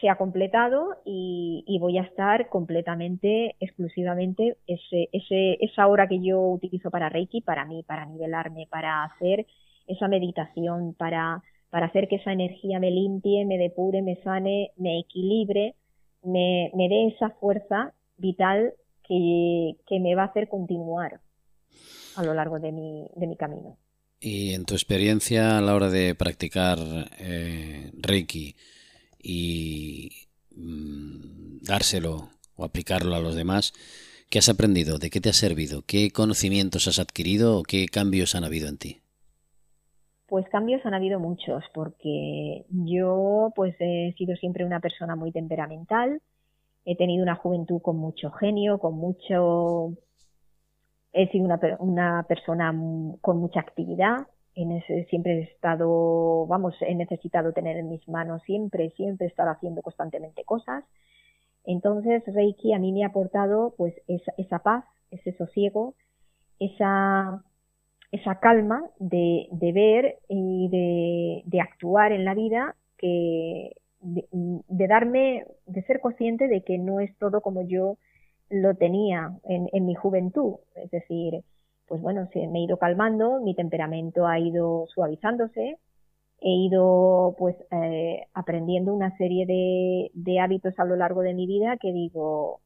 se 0.00 0.08
ha 0.08 0.16
completado 0.16 0.96
y, 1.04 1.78
voy 1.80 1.98
a 1.98 2.02
estar 2.02 2.48
completamente, 2.48 3.56
exclusivamente, 3.60 4.56
ese, 4.66 5.08
ese, 5.12 5.58
esa 5.60 5.86
hora 5.86 6.08
que 6.08 6.20
yo 6.20 6.40
utilizo 6.40 6.90
para 6.90 7.08
Reiki, 7.08 7.40
para 7.40 7.64
mí, 7.64 7.82
para 7.82 8.06
nivelarme, 8.06 8.66
para 8.70 9.04
hacer 9.04 9.46
esa 9.86 10.08
meditación, 10.08 10.94
para, 10.94 11.42
para 11.70 11.86
hacer 11.86 12.08
que 12.08 12.16
esa 12.16 12.32
energía 12.32 12.80
me 12.80 12.90
limpie, 12.90 13.44
me 13.44 13.58
depure, 13.58 14.02
me 14.02 14.16
sane, 14.22 14.72
me 14.76 14.98
equilibre, 14.98 15.74
me, 16.22 16.70
me 16.74 16.88
dé 16.88 17.08
esa 17.08 17.30
fuerza 17.30 17.92
vital 18.16 18.74
que, 19.06 20.00
me 20.00 20.14
va 20.14 20.22
a 20.22 20.26
hacer 20.26 20.48
continuar 20.48 21.20
a 22.16 22.22
lo 22.24 22.34
largo 22.34 22.58
de 22.58 22.72
mi, 22.72 23.06
de 23.14 23.26
mi 23.26 23.36
camino. 23.36 23.76
Y 24.18 24.54
en 24.54 24.64
tu 24.64 24.74
experiencia 24.74 25.58
a 25.58 25.60
la 25.60 25.74
hora 25.74 25.90
de 25.90 26.14
practicar 26.14 26.78
eh, 27.18 27.90
Reiki 27.94 28.56
y 29.28 30.28
mm, 30.54 31.58
dárselo 31.62 32.28
o 32.54 32.64
aplicarlo 32.64 33.16
a 33.16 33.20
los 33.20 33.34
demás, 33.34 33.72
¿qué 34.30 34.38
has 34.38 34.48
aprendido? 34.48 34.98
¿De 34.98 35.10
qué 35.10 35.20
te 35.20 35.30
ha 35.30 35.32
servido? 35.32 35.82
¿Qué 35.84 36.12
conocimientos 36.12 36.86
has 36.86 37.00
adquirido 37.00 37.58
o 37.58 37.62
qué 37.64 37.86
cambios 37.86 38.36
han 38.36 38.44
habido 38.44 38.68
en 38.68 38.78
ti? 38.78 39.02
Pues 40.28 40.48
cambios 40.48 40.84
han 40.86 40.94
habido 40.94 41.18
muchos, 41.18 41.64
porque 41.74 42.66
yo 42.68 43.52
pues 43.56 43.74
he 43.80 44.14
sido 44.16 44.36
siempre 44.36 44.64
una 44.64 44.80
persona 44.80 45.16
muy 45.16 45.32
temperamental, 45.32 46.20
he 46.84 46.96
tenido 46.96 47.22
una 47.24 47.34
juventud 47.34 47.80
con 47.82 47.96
mucho 47.96 48.30
genio, 48.30 48.78
con 48.78 48.94
mucho... 48.94 49.92
He 51.12 51.28
sido 51.30 51.46
una, 51.46 51.58
una 51.80 52.24
persona 52.28 52.72
con 53.20 53.38
mucha 53.38 53.60
actividad, 53.60 54.26
en 54.56 54.72
ese, 54.72 55.04
siempre 55.04 55.38
he 55.38 55.42
estado, 55.42 56.46
vamos, 56.46 56.74
he 56.80 56.94
necesitado 56.94 57.52
tener 57.52 57.76
en 57.76 57.90
mis 57.90 58.08
manos 58.08 58.42
siempre, 58.44 58.90
siempre 58.96 59.26
estar 59.26 59.46
haciendo 59.48 59.82
constantemente 59.82 60.44
cosas. 60.44 60.82
Entonces 61.64 62.22
Reiki 62.26 62.72
a 62.72 62.78
mí 62.78 62.90
me 62.92 63.04
ha 63.04 63.08
aportado 63.08 63.74
pues 63.76 63.94
esa, 64.08 64.32
esa 64.38 64.60
paz, 64.60 64.84
ese 65.10 65.36
sosiego, 65.36 65.94
esa, 66.58 67.44
esa 68.12 68.40
calma 68.40 68.82
de, 68.98 69.46
de 69.52 69.72
ver 69.72 70.18
y 70.28 70.68
de, 70.70 71.42
de, 71.44 71.60
actuar 71.60 72.12
en 72.12 72.24
la 72.24 72.34
vida 72.34 72.76
que 72.96 73.76
de, 74.00 74.86
darme, 74.88 75.44
de 75.66 75.82
ser 75.82 76.00
consciente 76.00 76.48
de 76.48 76.62
que 76.62 76.78
no 76.78 77.00
es 77.00 77.14
todo 77.18 77.42
como 77.42 77.60
yo 77.62 77.98
lo 78.48 78.74
tenía 78.74 79.36
en, 79.44 79.68
en 79.72 79.84
mi 79.84 79.94
juventud. 79.94 80.54
Es 80.76 80.90
decir, 80.90 81.42
pues 81.86 82.00
bueno, 82.00 82.28
se, 82.32 82.46
me 82.48 82.60
he 82.60 82.62
ido 82.62 82.78
calmando, 82.78 83.40
mi 83.40 83.54
temperamento 83.54 84.26
ha 84.26 84.38
ido 84.38 84.86
suavizándose, 84.94 85.78
he 86.40 86.50
ido 86.50 87.34
pues 87.38 87.56
eh, 87.70 88.26
aprendiendo 88.34 88.92
una 88.92 89.16
serie 89.16 89.46
de, 89.46 90.10
de, 90.14 90.40
hábitos 90.40 90.78
a 90.78 90.84
lo 90.84 90.96
largo 90.96 91.22
de 91.22 91.34
mi 91.34 91.46
vida 91.46 91.76
que 91.78 91.92
digo, 91.92 92.60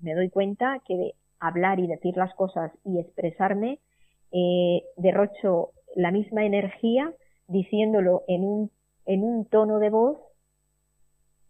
me 0.00 0.14
doy 0.14 0.30
cuenta 0.30 0.80
que 0.86 1.12
hablar 1.38 1.78
y 1.78 1.86
decir 1.86 2.16
las 2.16 2.34
cosas 2.34 2.72
y 2.84 2.98
expresarme, 2.98 3.78
eh, 4.32 4.82
derrocho 4.96 5.70
la 5.94 6.10
misma 6.10 6.44
energía 6.44 7.12
diciéndolo 7.46 8.24
en 8.26 8.44
un, 8.44 8.70
en 9.06 9.22
un 9.22 9.44
tono 9.44 9.78
de 9.78 9.90
voz 9.90 10.18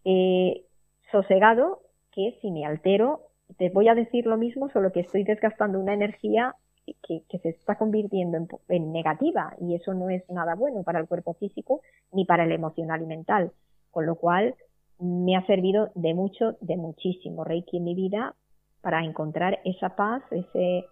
eh, 0.03 0.65
sosegado 1.11 1.79
que 2.11 2.37
si 2.41 2.51
me 2.51 2.65
altero, 2.65 3.21
te 3.57 3.69
voy 3.69 3.87
a 3.87 3.95
decir 3.95 4.25
lo 4.25 4.37
mismo, 4.37 4.69
solo 4.69 4.91
que 4.91 5.01
estoy 5.01 5.23
desgastando 5.23 5.79
una 5.79 5.93
energía 5.93 6.55
que, 6.85 7.39
se 7.39 7.49
está 7.49 7.77
convirtiendo 7.77 8.37
en, 8.37 8.47
en, 8.69 8.91
negativa 8.91 9.55
y 9.59 9.75
eso 9.75 9.93
no 9.93 10.09
es 10.09 10.23
nada 10.29 10.55
bueno 10.55 10.83
para 10.83 10.99
el 10.99 11.07
cuerpo 11.07 11.33
físico 11.33 11.81
ni 12.11 12.25
para 12.25 12.43
el 12.43 12.51
emocional 12.51 13.01
y 13.01 13.05
mental. 13.05 13.51
Con 13.91 14.05
lo 14.05 14.15
cual, 14.15 14.55
me 14.99 15.35
ha 15.35 15.45
servido 15.45 15.91
de 15.95 16.13
mucho, 16.13 16.57
de 16.61 16.77
muchísimo 16.77 17.43
Reiki 17.43 17.77
en 17.77 17.83
mi 17.83 17.95
vida 17.95 18.35
para 18.81 19.03
encontrar 19.03 19.59
esa 19.65 19.95
paz, 19.95 20.23
ese, 20.31 20.85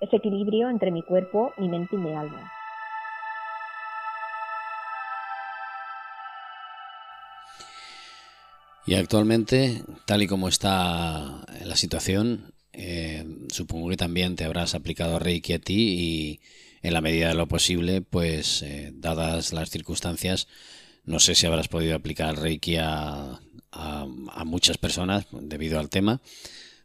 ese 0.00 0.16
equilibrio 0.16 0.68
entre 0.68 0.90
mi 0.90 1.02
cuerpo, 1.02 1.52
mi 1.58 1.68
mente 1.68 1.96
y 1.96 1.98
mi 1.98 2.12
alma. 2.12 2.50
Y 8.84 8.94
actualmente, 8.96 9.82
tal 10.06 10.22
y 10.22 10.26
como 10.26 10.48
está 10.48 11.44
la 11.64 11.76
situación, 11.76 12.51
eh, 12.72 13.24
supongo 13.48 13.90
que 13.90 13.96
también 13.96 14.36
te 14.36 14.44
habrás 14.44 14.74
aplicado 14.74 15.18
Reiki 15.18 15.52
a 15.52 15.58
ti 15.58 15.94
y 15.98 16.40
en 16.82 16.94
la 16.94 17.00
medida 17.00 17.28
de 17.28 17.34
lo 17.34 17.46
posible, 17.46 18.02
pues 18.02 18.62
eh, 18.62 18.90
dadas 18.94 19.52
las 19.52 19.70
circunstancias, 19.70 20.48
no 21.04 21.18
sé 21.18 21.34
si 21.34 21.46
habrás 21.46 21.68
podido 21.68 21.94
aplicar 21.94 22.36
Reiki 22.36 22.76
a, 22.76 23.40
a, 23.72 24.44
muchas 24.44 24.78
personas 24.78 25.26
debido 25.32 25.78
al 25.78 25.90
tema, 25.90 26.20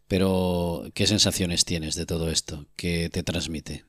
pero 0.07 0.83
¿qué 0.93 1.07
sensaciones 1.07 1.65
tienes 1.65 1.95
de 1.95 2.05
todo 2.05 2.29
esto? 2.29 2.65
¿Qué 2.75 3.09
te 3.11 3.23
transmite? 3.23 3.83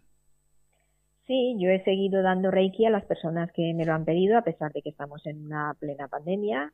Sí, 1.27 1.57
yo 1.59 1.69
he 1.69 1.85
seguido 1.85 2.23
dando 2.23 2.51
Reiki 2.51 2.87
a 2.87 2.91
las 2.91 3.05
personas 3.05 3.51
que 3.53 3.75
me 3.75 3.85
lo 3.85 3.93
han 3.93 4.07
pedido, 4.07 4.39
a 4.39 4.43
pesar 4.43 4.73
de 4.73 4.81
que 4.81 4.89
estamos 4.89 5.25
en 5.27 5.45
una 5.45 5.75
plena 5.79 6.09
pandemia 6.09 6.73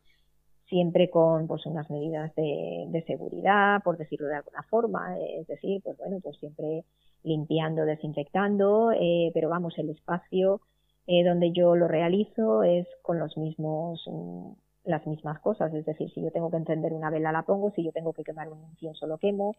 siempre 0.75 1.09
con 1.09 1.47
pues 1.47 1.64
unas 1.66 1.89
medidas 1.89 2.35
de, 2.35 2.87
de, 2.89 3.05
seguridad, 3.05 3.81
por 3.85 3.97
decirlo 3.97 4.27
de 4.27 4.35
alguna 4.35 4.64
forma, 4.64 5.16
es 5.20 5.47
decir, 5.47 5.81
pues 5.85 5.97
bueno, 5.99 6.18
pues 6.20 6.37
siempre 6.39 6.85
limpiando, 7.22 7.85
desinfectando, 7.85 8.91
eh, 8.91 9.31
pero 9.33 9.49
vamos, 9.49 9.79
el 9.79 9.91
espacio 9.91 10.62
eh, 11.07 11.22
donde 11.22 11.53
yo 11.53 11.77
lo 11.77 11.87
realizo 11.87 12.64
es 12.64 12.89
con 13.03 13.20
los 13.20 13.37
mismos 13.37 14.03
mm, 14.11 14.51
las 14.83 15.07
mismas 15.07 15.39
cosas, 15.39 15.72
es 15.72 15.87
decir, 15.87 16.11
si 16.11 16.22
yo 16.22 16.33
tengo 16.33 16.51
que 16.51 16.57
encender 16.57 16.93
una 16.93 17.09
vela 17.09 17.31
la 17.31 17.43
pongo, 17.43 17.70
si 17.70 17.85
yo 17.85 17.93
tengo 17.93 18.12
que 18.12 18.25
quemar 18.25 18.49
un 18.49 18.61
incienso 18.70 19.07
lo 19.07 19.18
quemo, 19.18 19.55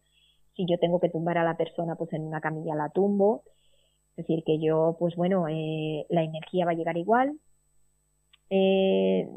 si 0.57 0.65
yo 0.65 0.77
tengo 0.79 0.99
que 0.99 1.09
tumbar 1.09 1.37
a 1.37 1.45
la 1.45 1.55
persona 1.55 1.95
pues 1.95 2.11
en 2.11 2.23
una 2.23 2.41
camilla 2.41 2.75
la 2.75 2.89
tumbo 2.89 3.43
Es 4.17 4.27
decir, 4.27 4.43
que 4.45 4.59
yo, 4.59 4.97
pues 4.99 5.15
bueno, 5.15 5.47
eh, 5.47 6.05
la 6.09 6.23
energía 6.23 6.65
va 6.65 6.71
a 6.71 6.75
llegar 6.75 6.97
igual. 6.97 7.39
Eh, 8.49 9.29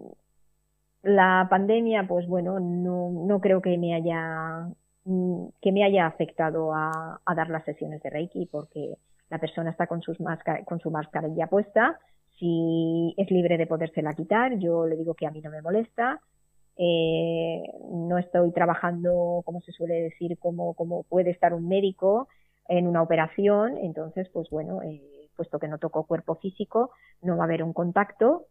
la 1.03 1.47
pandemia, 1.51 2.07
pues 2.07 2.27
bueno, 2.27 2.61
no, 2.61 3.11
no 3.11 3.41
creo 3.41 3.63
que 3.63 3.79
me 3.79 3.95
haya 3.95 4.69
mm, 5.05 5.49
que 5.61 5.73
me 5.73 5.85
haya 5.85 6.07
afectado 6.07 6.75
a, 6.75 7.21
a, 7.25 7.35
dar 7.35 7.51
las 7.51 7.65
sesiones 7.65 8.03
de 8.03 8.11
Reiki 8.11 8.47
porque 8.47 8.97
la 9.31 9.39
persona 9.39 9.71
está 9.71 9.87
con, 9.87 10.03
sus 10.03 10.17
con 10.65 10.81
su 10.81 10.91
mascarilla 10.91 11.47
puesta, 11.49 11.99
si 12.39 13.15
es 13.17 13.31
libre 13.31 13.59
de 13.59 13.67
podérsela 13.67 14.15
quitar, 14.15 14.59
yo 14.59 14.87
le 14.87 14.97
digo 14.97 15.15
que 15.15 15.27
a 15.27 15.31
mí 15.31 15.41
no 15.41 15.51
me 15.51 15.63
molesta, 15.63 16.21
eh, 16.77 17.63
no 17.91 18.19
estoy 18.19 18.53
trabajando, 18.53 19.43
como 19.45 19.61
se 19.61 19.73
suele 19.73 20.03
decir, 20.03 20.39
como, 20.39 20.75
como 20.75 21.03
puede 21.03 21.31
estar 21.31 21.53
un 21.53 21.69
médico 21.69 22.29
en 22.69 22.87
una 22.87 23.03
operación, 23.03 23.77
entonces, 23.79 24.29
pues 24.33 24.49
bueno, 24.51 24.83
eh, 24.83 25.29
puesto 25.37 25.59
que 25.59 25.69
no 25.69 25.79
toco 25.79 26.07
cuerpo 26.07 26.37
físico, 26.37 26.93
no 27.23 27.37
va 27.37 27.45
a 27.45 27.47
haber 27.47 27.63
un 27.63 27.73
contacto, 27.73 28.47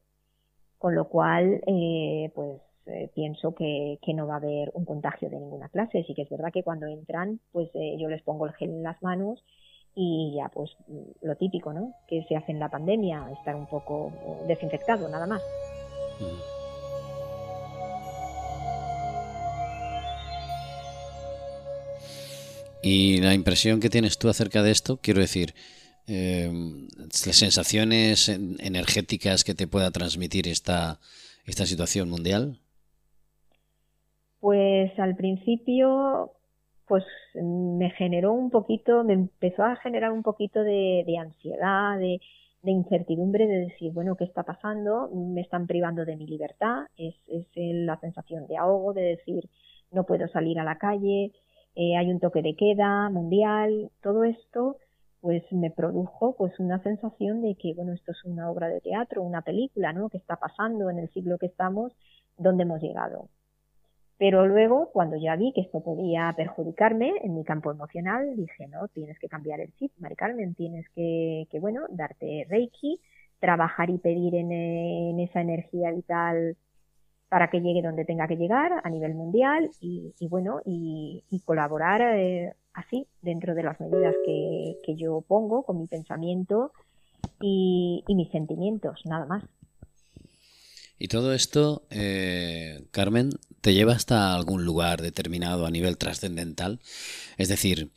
con 0.78 0.96
lo 0.96 1.06
cual, 1.06 1.62
eh, 1.68 2.32
pues 2.36 2.62
eh, 2.86 3.10
pienso 3.14 3.54
que, 3.54 4.00
no 4.14 4.28
va 4.28 4.36
a 4.36 4.38
haber 4.38 4.72
un 4.74 4.86
contagio 4.86 5.30
de 5.30 5.40
ninguna 5.40 5.70
clase. 5.70 6.04
Sí 6.06 6.14
que 6.14 6.24
es 6.24 6.30
verdad 6.30 6.52
que 6.54 6.64
cuando 6.64 6.88
entran, 6.88 7.40
pues 7.52 7.70
eh, 7.74 7.98
yo 8.00 8.08
les 8.10 8.22
pongo 8.22 8.46
el 8.46 8.54
gel 8.54 8.70
en 8.70 8.84
las 8.84 9.02
manos 9.02 9.44
y 9.96 10.36
ya 10.36 10.50
pues 10.50 10.76
lo 11.22 11.36
típico, 11.36 11.74
¿no? 11.74 11.94
Que 12.08 12.24
se 12.30 12.36
hace 12.36 12.52
en 12.52 12.60
la 12.60 12.70
pandemia, 12.70 13.32
estar 13.32 13.56
un 13.56 13.66
poco 13.66 14.12
desinfectado, 14.48 15.10
nada 15.10 15.26
más. 15.26 15.42
Y 22.84 23.18
la 23.22 23.34
impresión 23.34 23.80
que 23.80 23.90
tienes 23.90 24.20
tú 24.20 24.30
acerca 24.30 24.62
de 24.62 24.72
esto, 24.72 25.00
quiero 25.02 25.20
decir, 25.20 25.56
eh, 26.08 26.50
las 26.98 27.36
sensaciones 27.36 28.30
energéticas 28.30 29.44
que 29.44 29.54
te 29.54 29.68
pueda 29.68 29.92
transmitir 29.92 30.48
esta, 30.48 31.00
esta 31.46 31.66
situación 31.66 32.10
mundial. 32.10 32.60
Pues 34.40 34.98
al 35.00 35.16
principio 35.16 36.32
pues 36.88 37.04
me 37.36 37.90
generó 37.92 38.32
un 38.32 38.50
poquito, 38.50 39.04
me 39.04 39.14
empezó 39.14 39.64
a 39.64 39.76
generar 39.76 40.12
un 40.12 40.24
poquito 40.24 40.64
de, 40.64 41.04
ansiedad, 41.20 41.98
de, 42.00 42.22
incertidumbre, 42.64 43.46
de 43.46 43.60
decir, 43.60 43.92
bueno, 43.92 44.16
¿qué 44.16 44.24
está 44.24 44.44
pasando? 44.44 45.10
Me 45.14 45.42
están 45.42 45.68
privando 45.68 46.06
de 46.06 46.16
mi 46.16 46.26
libertad, 46.26 46.86
es, 46.98 47.16
es 47.28 47.46
la 47.54 48.00
sensación 48.00 48.48
de 48.48 48.58
ahogo, 48.58 48.94
de 48.94 49.02
decir, 49.02 49.50
no 49.92 50.06
puedo 50.06 50.28
salir 50.30 50.60
a 50.60 50.64
la 50.64 50.78
calle, 50.78 51.34
eh, 51.76 51.98
hay 51.98 52.10
un 52.10 52.20
toque 52.20 52.42
de 52.42 52.56
queda 52.56 53.10
mundial, 53.10 53.92
todo 54.02 54.24
esto 54.24 54.78
pues 55.28 55.44
me 55.52 55.72
produjo 55.72 56.38
pues 56.38 56.58
una 56.58 56.82
sensación 56.84 57.42
de 57.42 57.56
que 57.56 57.74
bueno 57.74 57.92
esto 57.92 58.14
es 58.14 58.24
una 58.24 58.50
obra 58.50 58.70
de 58.70 58.80
teatro 58.80 59.22
una 59.22 59.42
película 59.42 59.92
no 59.92 60.08
que 60.10 60.18
está 60.18 60.38
pasando 60.38 60.90
en 60.90 61.00
el 61.00 61.10
siglo 61.12 61.38
que 61.38 61.48
estamos 61.48 61.92
dónde 62.38 62.64
hemos 62.64 62.82
llegado 62.82 63.28
pero 64.20 64.48
luego, 64.48 64.90
cuando 64.92 65.16
ya 65.16 65.36
vi 65.36 65.54
que 65.54 65.62
esto 65.62 65.82
podía 65.84 66.34
perjudicarme 66.36 67.14
en 67.22 67.36
mi 67.36 67.44
campo 67.44 67.70
emocional, 67.70 68.36
dije, 68.36 68.68
no, 68.68 68.88
tienes 68.88 69.20
que 69.20 69.30
cambiar 69.30 69.60
el 69.60 69.72
chip, 69.76 69.92
Mari 70.00 70.16
Carmen, 70.16 70.56
tienes 70.56 70.90
que, 70.96 71.48
que 71.52 71.60
bueno, 71.60 71.82
darte 71.92 72.48
Reiki, 72.50 73.00
trabajar 73.40 73.92
y 73.92 74.00
pedir 74.00 74.34
en, 74.34 75.20
esa 75.20 75.42
energía 75.42 75.92
vital 75.92 76.58
para 77.30 77.50
que 77.50 77.62
llegue 77.62 77.84
donde 77.84 78.06
tenga 78.06 78.28
que 78.28 78.38
llegar 78.38 78.82
a 78.84 78.90
nivel 78.90 79.14
mundial 79.14 79.70
y, 79.82 80.14
bueno, 80.30 80.62
y, 80.66 81.24
colaborar 81.46 82.02
eh, 82.02 82.54
así 82.78 83.08
dentro 83.22 83.56
de 83.56 83.64
las 83.64 83.80
medidas 83.80 84.16
que, 84.24 84.78
que, 84.86 84.96
yo 84.96 85.24
pongo 85.28 85.64
con 85.64 85.80
mi 85.80 85.88
pensamiento 85.88 86.72
y, 87.42 88.04
y 88.08 88.16
mis 88.16 88.30
sentimientos, 88.30 89.02
nada 89.06 89.26
más. 89.26 89.44
Y 91.00 91.08
todo 91.10 91.34
esto, 91.34 91.84
eh, 91.90 92.84
Carmen, 92.92 93.32
te 93.62 93.74
lleva 93.74 93.94
hasta 93.94 94.34
algún 94.34 94.64
lugar 94.66 95.02
determinado 95.02 95.66
a 95.66 95.72
nivel 95.72 95.98
trascendental. 95.98 96.80
Es 97.38 97.50
decir, 97.50 97.90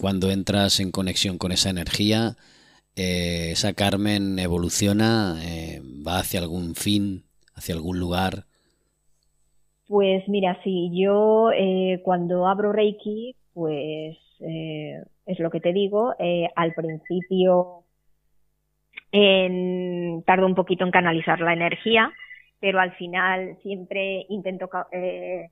cuando 0.00 0.30
entras 0.30 0.80
en 0.80 0.92
conexión 0.92 1.38
con 1.38 1.52
esa 1.52 1.70
energía, 1.70 2.36
eh, 2.96 3.50
esa 3.52 3.72
Carmen 3.72 4.38
evoluciona, 4.38 5.40
eh, 5.42 5.82
va 6.06 6.18
hacia 6.18 6.40
algún 6.40 6.74
fin, 6.74 7.24
hacia 7.54 7.74
algún 7.74 7.98
lugar. 7.98 8.44
Pues 9.88 10.28
mira, 10.28 10.60
sí, 10.62 10.90
yo 10.92 11.50
cuando 12.04 12.46
abro 12.46 12.72
Reiki, 12.72 13.34
pues 13.52 14.16
es 14.40 15.38
lo 15.38 15.50
que 15.50 15.60
te 15.60 15.72
digo, 15.72 16.14
al 16.56 16.72
principio 16.74 17.84
en, 19.12 20.22
tardo 20.24 20.46
un 20.46 20.54
poquito 20.54 20.84
en 20.84 20.90
canalizar 20.90 21.40
la 21.40 21.52
energía, 21.52 22.12
pero 22.60 22.80
al 22.80 22.92
final 22.92 23.56
siempre 23.62 24.26
intento, 24.28 24.68
eh, 24.92 25.48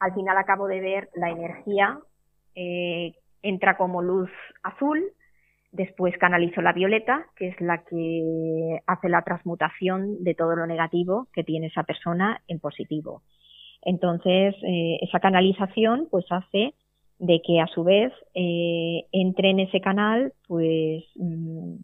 al 0.00 0.14
final 0.14 0.36
acabo 0.36 0.68
de 0.68 0.80
ver 0.80 1.08
la 1.14 1.30
energía, 1.30 1.98
eh, 2.54 3.14
entra 3.42 3.76
como 3.76 4.02
luz 4.02 4.30
azul, 4.62 5.02
después 5.72 6.16
canalizo 6.18 6.62
la 6.62 6.72
violeta, 6.72 7.26
que 7.36 7.48
es 7.48 7.60
la 7.60 7.84
que 7.84 8.80
hace 8.86 9.08
la 9.08 9.22
transmutación 9.22 10.22
de 10.22 10.34
todo 10.34 10.56
lo 10.56 10.66
negativo 10.66 11.28
que 11.32 11.44
tiene 11.44 11.66
esa 11.66 11.84
persona 11.84 12.40
en 12.48 12.60
positivo. 12.60 13.22
Entonces, 13.86 14.54
eh, 14.62 14.98
esa 15.00 15.20
canalización 15.20 16.08
pues 16.10 16.26
hace 16.30 16.74
de 17.18 17.40
que 17.40 17.60
a 17.60 17.66
su 17.68 17.82
vez 17.82 18.12
eh, 18.34 19.06
entre 19.12 19.50
en 19.50 19.60
ese 19.60 19.80
canal 19.80 20.34
pues 20.46 21.04
mm, 21.14 21.76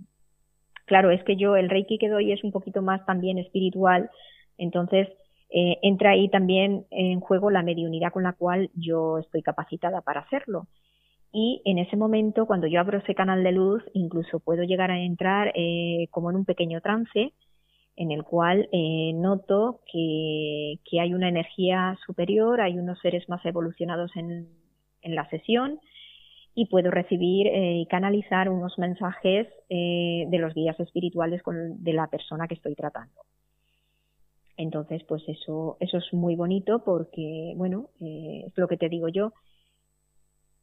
Claro, 0.93 1.11
es 1.11 1.23
que 1.25 1.37
yo 1.37 1.57
el 1.57 1.71
Reiki 1.71 1.97
que 1.97 2.11
doy 2.11 2.33
es 2.33 2.45
un 2.45 2.53
poquito 2.53 2.83
más 2.83 3.05
también 3.07 3.39
espiritual, 3.39 4.11
entonces 4.59 5.09
eh, 5.49 5.79
entra 5.83 6.11
ahí 6.11 6.29
también 6.29 6.85
en 6.91 7.21
juego 7.21 7.51
la 7.51 7.63
mediunidad 7.63 8.13
con 8.13 8.25
la 8.25 8.33
cual 8.33 8.71
yo 8.75 9.19
estoy 9.19 9.43
capacitada 9.43 10.01
para 10.03 10.21
hacerlo. 10.21 10.67
Y 11.33 11.63
en 11.65 11.79
ese 11.79 11.97
momento, 11.97 12.45
cuando 12.45 12.67
yo 12.67 12.79
abro 12.79 12.99
ese 12.99 13.15
canal 13.15 13.43
de 13.43 13.53
luz, 13.53 13.83
incluso 13.95 14.41
puedo 14.41 14.65
llegar 14.65 14.91
a 14.91 15.01
entrar 15.01 15.53
eh, 15.55 16.09
como 16.11 16.29
en 16.31 16.37
un 16.37 16.45
pequeño 16.45 16.83
trance 16.83 17.33
en 17.97 18.11
el 18.11 18.25
cual 18.25 18.69
eh, 18.73 19.13
noto 19.15 19.81
que, 19.91 20.79
que, 20.89 21.01
hay 21.01 21.15
una 21.15 21.29
energía 21.29 21.99
superior, 22.07 22.61
hay 22.61 22.79
unos 22.79 22.99
seres 23.01 23.29
más 23.29 23.45
evolucionados 23.45 24.11
en, 24.17 24.49
en 25.03 25.15
la 25.15 25.29
sesión 25.29 25.79
y 26.55 26.67
puedo 26.67 26.91
recibir 26.91 27.47
eh, 27.47 27.79
y 27.79 27.87
canalizar 27.87 28.49
unos 28.49 28.79
mensajes 28.79 29.49
eh, 29.69 30.25
de 30.29 30.39
los 30.39 30.55
guías 30.55 30.79
espirituales 30.81 31.43
con, 31.43 31.83
de 31.83 31.93
la 31.93 32.09
persona 32.09 32.49
que 32.49 32.55
estoy 32.55 32.75
tratando. 32.75 33.21
Entonces, 34.57 35.03
pues 35.05 35.23
eso, 35.29 35.77
eso 35.81 35.99
es 35.99 36.13
muy 36.13 36.37
bonito 36.37 36.83
porque, 36.85 37.55
bueno, 37.57 37.89
es 38.01 38.53
lo 38.57 38.69
que 38.69 38.77
te 38.77 38.91
digo 38.91 39.09
yo. 39.09 39.33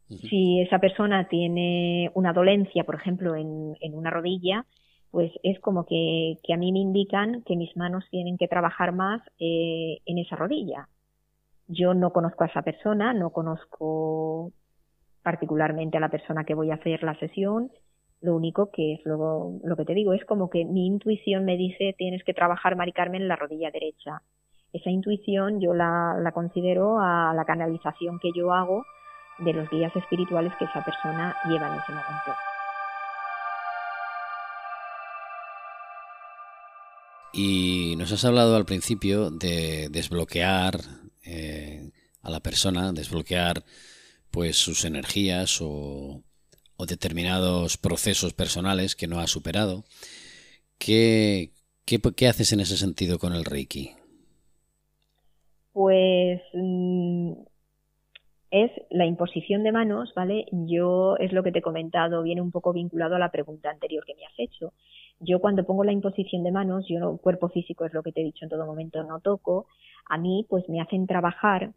Si 0.08 0.62
esa 0.62 0.80
persona 0.80 1.28
tiene 1.28 2.12
una 2.14 2.34
dolencia, 2.34 2.84
por 2.84 2.96
ejemplo, 2.96 3.36
en, 3.36 3.76
en 3.82 3.96
una 3.96 4.10
rodilla, 4.10 4.66
pues 5.12 5.32
es 5.44 5.60
como 5.60 5.86
que, 5.86 6.38
que, 6.44 6.54
a 6.54 6.58
mí 6.58 6.72
me 6.72 6.80
indican 6.80 7.44
que 7.44 7.56
mis 7.56 7.76
manos 7.76 8.06
tienen 8.12 8.38
que 8.38 8.48
trabajar 8.48 8.92
más 8.94 9.22
en 9.40 10.18
esa 10.18 10.36
rodilla. 10.36 10.88
Yo 11.68 11.94
no 11.94 12.12
conozco 12.12 12.44
a 12.44 12.48
esa 12.48 12.62
persona, 12.62 13.14
no 13.14 13.32
conozco 13.32 14.52
particularmente 15.24 15.98
a 15.98 16.02
la 16.02 16.10
persona 16.10 16.44
que 16.44 16.56
voy 16.56 16.72
a 16.72 16.76
hacer 16.76 17.04
la 17.04 17.18
sesión. 17.20 17.72
Lo 18.22 18.36
único 18.36 18.72
que 18.72 18.94
es 18.94 19.06
lo, 19.06 19.60
lo 19.64 19.76
que 19.76 19.86
te 19.86 19.94
digo 19.94 20.14
es 20.14 20.26
como 20.26 20.50
que 20.50 20.66
mi 20.66 20.88
intuición 20.88 21.46
me 21.46 21.58
dice 21.58 21.96
tienes 21.98 22.24
que 22.24 22.34
trabajar, 22.34 22.76
Mari 22.76 22.92
Carmen, 22.92 23.24
en 23.24 23.28
la 23.28 23.36
rodilla 23.36 23.72
derecha. 23.72 24.22
Esa 24.74 24.90
intuición 24.90 25.60
yo 25.60 25.74
la, 25.74 26.18
la 26.20 26.32
considero 26.32 27.00
a 27.00 27.34
la 27.36 27.46
canalización 27.46 28.20
que 28.20 28.32
yo 28.36 28.54
hago 28.54 28.84
de 29.40 29.54
los 29.54 29.70
guías 29.70 29.96
espirituales 29.96 30.54
que 30.58 30.66
esa 30.66 30.84
persona 30.84 31.36
lleva 31.48 31.68
en 31.68 31.80
ese 31.80 31.92
momento. 31.92 32.59
Y 37.34 37.96
nos 37.98 38.12
has 38.12 38.26
hablado 38.26 38.56
al 38.56 38.66
principio 38.66 39.30
de 39.30 39.90
desbloquear 39.90 40.80
eh, 41.26 41.92
a 42.22 42.30
la 42.30 42.40
persona, 42.40 42.92
desbloquear 42.92 43.64
pues 44.32 44.58
sus 44.58 44.86
energías 44.86 45.60
o, 45.62 46.24
determinados 46.88 47.78
procesos 47.78 48.34
personales 48.34 48.96
que 48.96 49.08
no 49.08 49.20
ha 49.20 49.28
superado. 49.28 49.84
¿Qué, 50.78 51.52
qué, 51.86 52.28
haces 52.28 52.54
en 52.54 52.62
ese 52.62 52.78
sentido 52.78 53.20
con 53.20 53.34
el 53.34 53.44
Reiki? 53.44 53.92
Pues 55.74 56.42
mm, 56.54 57.34
es 58.52 58.72
la 58.90 59.06
imposición 59.06 59.64
de 59.64 59.74
manos, 59.74 60.14
¿vale? 60.16 60.46
Yo, 60.52 61.18
es 61.18 61.34
lo 61.34 61.44
que 61.44 61.52
te 61.52 61.60
he 61.60 61.62
comentado, 61.62 62.24
viene 62.24 62.42
un 62.42 62.52
poco 62.52 62.72
vinculado 62.72 63.16
a 63.16 63.20
la 63.20 63.32
pregunta 63.32 63.70
anterior 63.70 64.06
que 64.06 64.16
me 64.16 64.26
has 64.26 64.34
hecho. 64.38 64.74
Yo 65.20 65.40
cuando 65.40 65.66
pongo 65.66 65.84
la 65.84 65.92
imposición 65.92 66.44
de 66.44 66.52
manos, 66.52 66.86
yo 66.88 67.18
cuerpo 67.18 67.50
físico 67.50 67.86
es 67.86 67.94
lo 67.94 68.04
que 68.04 68.12
te 68.12 68.22
he 68.22 68.24
dicho 68.24 68.46
en 68.46 68.50
todo 68.50 68.66
momento, 68.66 69.04
no 69.04 69.20
toco, 69.20 69.68
a 70.08 70.18
mí 70.18 70.46
pues 70.50 70.68
me 70.70 70.82
hacen 70.82 71.08
trabajar 71.08 71.74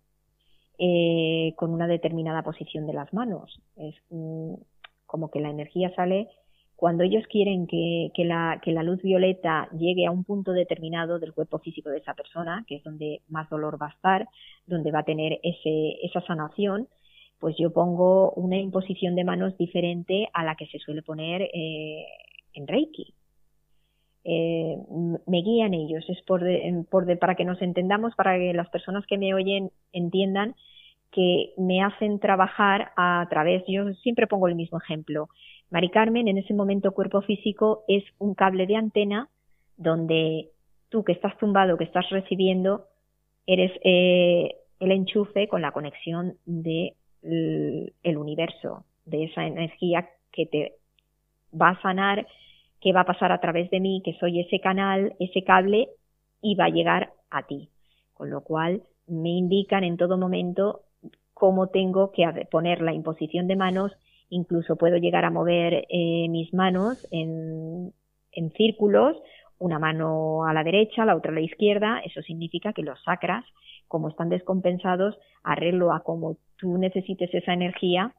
eh, 0.78 1.52
con 1.56 1.70
una 1.70 1.86
determinada 1.86 2.42
posición 2.42 2.86
de 2.86 2.94
las 2.94 3.12
manos. 3.12 3.60
Es 3.76 3.94
mm, 4.10 4.54
como 5.06 5.30
que 5.30 5.40
la 5.40 5.50
energía 5.50 5.94
sale 5.94 6.28
cuando 6.82 7.04
ellos 7.04 7.24
quieren 7.28 7.68
que, 7.68 8.10
la, 8.24 8.60
que 8.60 8.72
la 8.72 8.82
luz 8.82 9.00
violeta 9.02 9.68
llegue 9.70 10.04
a 10.04 10.10
un 10.10 10.24
punto 10.24 10.50
determinado 10.50 11.20
del 11.20 11.32
cuerpo 11.32 11.60
físico 11.60 11.90
de 11.90 11.98
esa 11.98 12.14
persona, 12.14 12.64
que 12.66 12.74
es 12.74 12.82
donde 12.82 13.20
más 13.28 13.48
dolor 13.48 13.80
va 13.80 13.86
a 13.86 13.94
estar, 13.94 14.28
donde 14.66 14.90
va 14.90 14.98
a 14.98 15.04
tener 15.04 15.38
ese, 15.44 16.04
esa 16.04 16.20
sanación, 16.22 16.88
pues 17.38 17.54
yo 17.56 17.72
pongo 17.72 18.32
una 18.32 18.56
imposición 18.56 19.14
de 19.14 19.22
manos 19.22 19.56
diferente 19.56 20.28
a 20.32 20.42
la 20.42 20.56
que 20.56 20.66
se 20.66 20.80
suele 20.80 21.02
poner 21.02 21.42
eh, 21.42 22.04
en 22.54 22.66
Reiki. 22.66 23.14
Eh, 24.24 24.76
me 25.26 25.42
guían 25.42 25.74
ellos, 25.74 26.04
es 26.08 26.22
por, 26.22 26.42
por 26.90 27.18
para 27.18 27.34
que 27.34 27.44
nos 27.44 27.60
entendamos, 27.60 28.14
para 28.14 28.38
que 28.38 28.52
las 28.54 28.68
personas 28.70 29.04
que 29.06 29.18
me 29.18 29.34
oyen 29.34 29.70
entiendan 29.92 30.54
que 31.10 31.52
me 31.58 31.82
hacen 31.82 32.18
trabajar 32.18 32.92
a 32.96 33.26
través, 33.28 33.62
yo 33.68 33.92
siempre 34.02 34.26
pongo 34.26 34.48
el 34.48 34.54
mismo 34.54 34.78
ejemplo, 34.78 35.28
Mari 35.70 35.90
Carmen, 35.90 36.28
en 36.28 36.38
ese 36.38 36.52
momento 36.52 36.92
cuerpo 36.92 37.22
físico 37.22 37.84
es 37.88 38.04
un 38.18 38.34
cable 38.34 38.66
de 38.66 38.76
antena 38.76 39.28
donde 39.76 40.50
tú 40.90 41.02
que 41.02 41.12
estás 41.12 41.36
tumbado, 41.38 41.78
que 41.78 41.84
estás 41.84 42.08
recibiendo, 42.10 42.86
eres 43.46 43.72
eh, 43.82 44.54
el 44.80 44.92
enchufe 44.92 45.48
con 45.48 45.62
la 45.62 45.72
conexión 45.72 46.36
del 46.44 46.94
el 47.22 48.16
universo, 48.16 48.84
de 49.06 49.24
esa 49.24 49.46
energía 49.46 50.08
que 50.32 50.46
te 50.46 50.72
va 51.58 51.70
a 51.70 51.82
sanar, 51.82 52.26
que 52.82 52.92
va 52.92 53.02
a 53.02 53.06
pasar 53.06 53.32
a 53.32 53.40
través 53.40 53.70
de 53.70 53.80
mí, 53.80 54.02
que 54.04 54.14
soy 54.14 54.40
ese 54.40 54.60
canal, 54.60 55.14
ese 55.20 55.44
cable 55.44 55.88
y 56.40 56.54
va 56.56 56.66
a 56.66 56.70
llegar 56.70 57.12
a 57.30 57.44
ti. 57.44 57.68
Con 58.14 58.30
lo 58.30 58.42
cual 58.42 58.82
me 59.06 59.30
indican 59.30 59.84
en 59.84 59.96
todo 59.96 60.18
momento 60.18 60.82
cómo 61.32 61.68
tengo 61.68 62.12
que 62.12 62.24
poner 62.50 62.82
la 62.82 62.92
imposición 62.92 63.46
de 63.46 63.56
manos 63.56 63.92
Incluso 64.34 64.76
puedo 64.76 64.96
llegar 64.96 65.26
a 65.26 65.30
mover 65.30 65.84
eh, 65.90 66.26
mis 66.30 66.54
manos 66.54 67.06
en, 67.10 67.92
círculos, 68.56 69.14
una 69.58 69.78
mano 69.78 70.46
a 70.46 70.54
la 70.54 70.64
derecha, 70.64 71.04
la 71.04 71.16
otra 71.16 71.32
a 71.32 71.34
la 71.34 71.42
izquierda. 71.42 72.00
Eso 72.02 72.22
significa 72.22 72.72
que 72.72 72.80
los 72.80 72.98
sacras, 73.04 73.44
como 73.88 74.08
están 74.08 74.30
descompensados, 74.30 75.18
arreglo 75.42 75.92
a 75.92 76.02
como 76.02 76.38
tú 76.56 76.78
necesites 76.78 77.28
esa 77.34 77.52
energía 77.52 78.14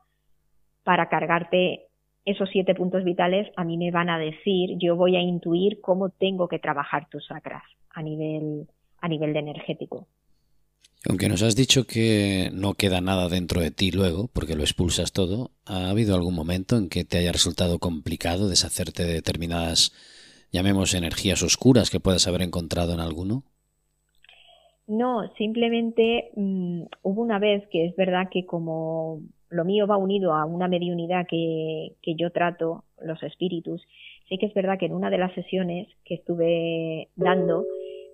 para 0.84 1.10
cargarte 1.10 1.88
esos 2.26 2.50
siete 2.52 2.74
puntos 2.76 3.04
vitales, 3.04 3.48
a 3.56 3.64
mí 3.64 3.78
me 3.78 3.92
van 3.92 4.10
a 4.10 4.18
decir, 4.18 4.78
yo 4.80 4.96
voy 4.96 5.16
a 5.16 5.22
intuir 5.22 5.82
cómo 5.82 6.10
tengo 6.10 6.48
que 6.48 6.60
trabajar 6.60 7.08
tus 7.10 7.26
sacras 7.28 7.64
a 7.90 8.02
nivel, 8.02 8.68
a 9.00 9.08
nivel 9.08 9.34
de 9.34 9.40
energético. 9.40 10.08
Aunque 11.10 11.28
nos 11.28 11.44
has 11.44 11.58
dicho 11.58 11.86
que 11.86 12.50
no 12.54 12.76
queda 12.76 13.02
nada 13.02 13.28
dentro 13.28 13.60
de 13.60 13.72
ti 13.72 13.92
luego, 13.92 14.30
porque 14.32 14.56
lo 14.56 14.64
expulsas 14.64 15.12
todo, 15.12 15.52
¿ha 15.66 15.90
habido 15.90 16.16
algún 16.16 16.34
momento 16.34 16.78
en 16.78 16.88
que 16.88 17.04
te 17.04 17.18
haya 17.18 17.34
resultado 17.34 17.80
complicado 17.80 18.48
deshacerte 18.48 19.04
de 19.04 19.14
determinadas, 19.14 19.92
llamemos, 20.54 20.94
energías 20.94 21.44
oscuras 21.44 21.90
que 21.90 22.00
puedas 22.00 22.26
haber 22.28 22.42
encontrado 22.42 22.94
en 22.94 23.02
alguno? 23.02 23.44
No, 24.88 25.30
simplemente 25.38 26.32
mm, 26.38 26.84
hubo 27.02 27.22
una 27.22 27.40
vez 27.40 27.68
que 27.70 27.86
es 27.86 27.96
verdad 27.98 28.30
que 28.32 28.46
como 28.46 29.22
lo 29.54 29.66
mío 29.66 29.88
va 29.88 29.98
unido 29.98 30.34
a 30.34 30.46
una 30.46 30.68
mediunidad 30.68 31.28
que, 31.28 31.94
que 32.02 32.16
yo 32.16 32.32
trato, 32.32 32.84
los 33.00 33.22
espíritus, 33.24 33.82
sí 34.28 34.38
que 34.38 34.48
es 34.48 34.54
verdad 34.54 34.78
que 34.80 34.88
en 34.88 34.94
una 34.94 35.10
de 35.10 35.18
las 35.18 35.34
sesiones 35.34 35.88
que 36.06 36.16
estuve 36.16 37.10
dando, 37.16 37.66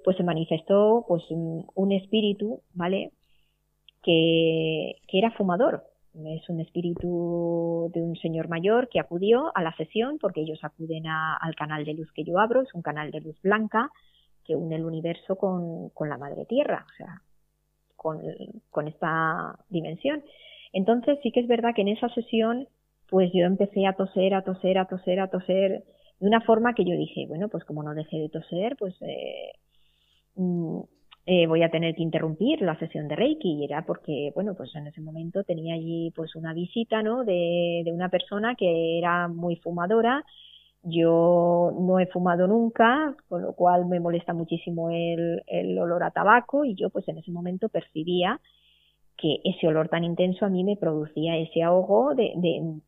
pues 0.03 0.17
se 0.17 0.23
manifestó 0.23 1.05
pues 1.07 1.23
un, 1.29 1.91
espíritu, 1.91 2.61
¿vale? 2.73 3.11
Que, 4.03 4.95
era 5.11 5.31
fumador. 5.31 5.83
Es 6.13 6.49
un 6.49 6.59
espíritu 6.59 7.91
de 7.93 8.01
un 8.01 8.15
señor 8.17 8.49
mayor 8.49 8.89
que 8.89 8.99
acudió 8.99 9.51
a 9.55 9.63
la 9.63 9.75
sesión 9.77 10.17
porque 10.19 10.41
ellos 10.41 10.59
acuden 10.63 11.05
al 11.07 11.55
canal 11.55 11.85
de 11.85 11.93
luz 11.93 12.11
que 12.11 12.23
yo 12.23 12.39
abro, 12.39 12.61
es 12.61 12.73
un 12.73 12.81
canal 12.81 13.11
de 13.11 13.21
luz 13.21 13.39
blanca 13.41 13.91
que 14.43 14.55
une 14.55 14.75
el 14.75 14.85
universo 14.85 15.35
con, 15.35 15.91
la 16.09 16.17
madre 16.17 16.45
tierra, 16.45 16.85
o 16.91 16.95
sea, 16.97 17.21
con, 17.95 18.21
con 18.71 18.87
esta 18.87 19.59
dimensión. 19.69 20.23
Entonces 20.73 21.19
sí 21.23 21.31
que 21.31 21.41
es 21.41 21.47
verdad 21.47 21.73
que 21.75 21.81
en 21.81 21.89
esa 21.89 22.09
sesión 22.09 22.67
pues 23.09 23.31
yo 23.33 23.45
empecé 23.45 23.87
a 23.87 23.93
toser, 23.93 24.33
a 24.35 24.43
toser, 24.43 24.77
a 24.77 24.85
toser, 24.85 25.19
a 25.19 25.29
toser, 25.29 25.83
de 26.19 26.27
una 26.27 26.41
forma 26.41 26.75
que 26.75 26.85
yo 26.85 26.95
dije, 26.95 27.25
bueno, 27.27 27.49
pues 27.49 27.63
como 27.65 27.83
no 27.83 27.95
dejé 27.95 28.17
de 28.19 28.29
toser, 28.29 28.75
pues 28.77 28.95
eh, 29.01 29.51
Mm, 30.35 30.81
eh, 31.25 31.47
voy 31.47 31.63
a 31.63 31.69
tener 31.69 31.95
que 31.95 32.03
interrumpir 32.03 32.61
la 32.61 32.77
sesión 32.79 33.07
de 33.07 33.15
Reiki 33.15 33.59
y 33.59 33.65
era 33.65 33.85
porque, 33.85 34.31
bueno, 34.35 34.55
pues 34.55 34.73
en 34.75 34.87
ese 34.87 35.01
momento 35.01 35.43
tenía 35.43 35.75
allí 35.75 36.11
pues 36.15 36.35
una 36.35 36.53
visita, 36.53 37.03
¿no? 37.03 37.23
De, 37.25 37.81
de 37.85 37.91
una 37.91 38.09
persona 38.09 38.55
que 38.55 38.97
era 38.97 39.27
muy 39.27 39.57
fumadora. 39.57 40.23
Yo 40.83 41.73
no 41.79 41.99
he 41.99 42.07
fumado 42.07 42.47
nunca, 42.47 43.15
con 43.27 43.41
lo 43.43 43.53
cual 43.53 43.85
me 43.87 43.99
molesta 43.99 44.33
muchísimo 44.33 44.89
el, 44.91 45.43
el 45.47 45.77
olor 45.77 46.03
a 46.03 46.11
tabaco 46.11 46.65
y 46.65 46.75
yo 46.75 46.89
pues 46.89 47.07
en 47.09 47.17
ese 47.17 47.31
momento 47.31 47.69
percibía 47.69 48.39
que 49.21 49.39
ese 49.43 49.67
olor 49.67 49.89
tan 49.89 50.03
intenso 50.03 50.45
a 50.45 50.49
mí 50.49 50.63
me 50.63 50.77
producía 50.77 51.37
ese 51.37 51.63
ahogo 51.63 52.15
de, 52.15 52.33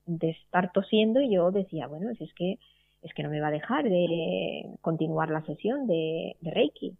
de, 0.06 0.30
estar 0.30 0.72
tosiendo 0.72 1.20
y 1.22 1.34
yo 1.34 1.52
decía, 1.52 1.88
bueno, 1.88 2.14
si 2.16 2.24
es 2.24 2.34
que 2.34 2.58
es 3.02 3.14
que 3.16 3.24
no 3.24 3.30
me 3.30 3.42
va 3.42 3.48
a 3.48 3.52
dejar 3.52 3.84
de 3.84 4.66
continuar 4.82 5.30
la 5.30 5.44
sesión 5.44 5.88
de, 5.88 6.36
de 6.40 6.52
Reiki 6.52 6.96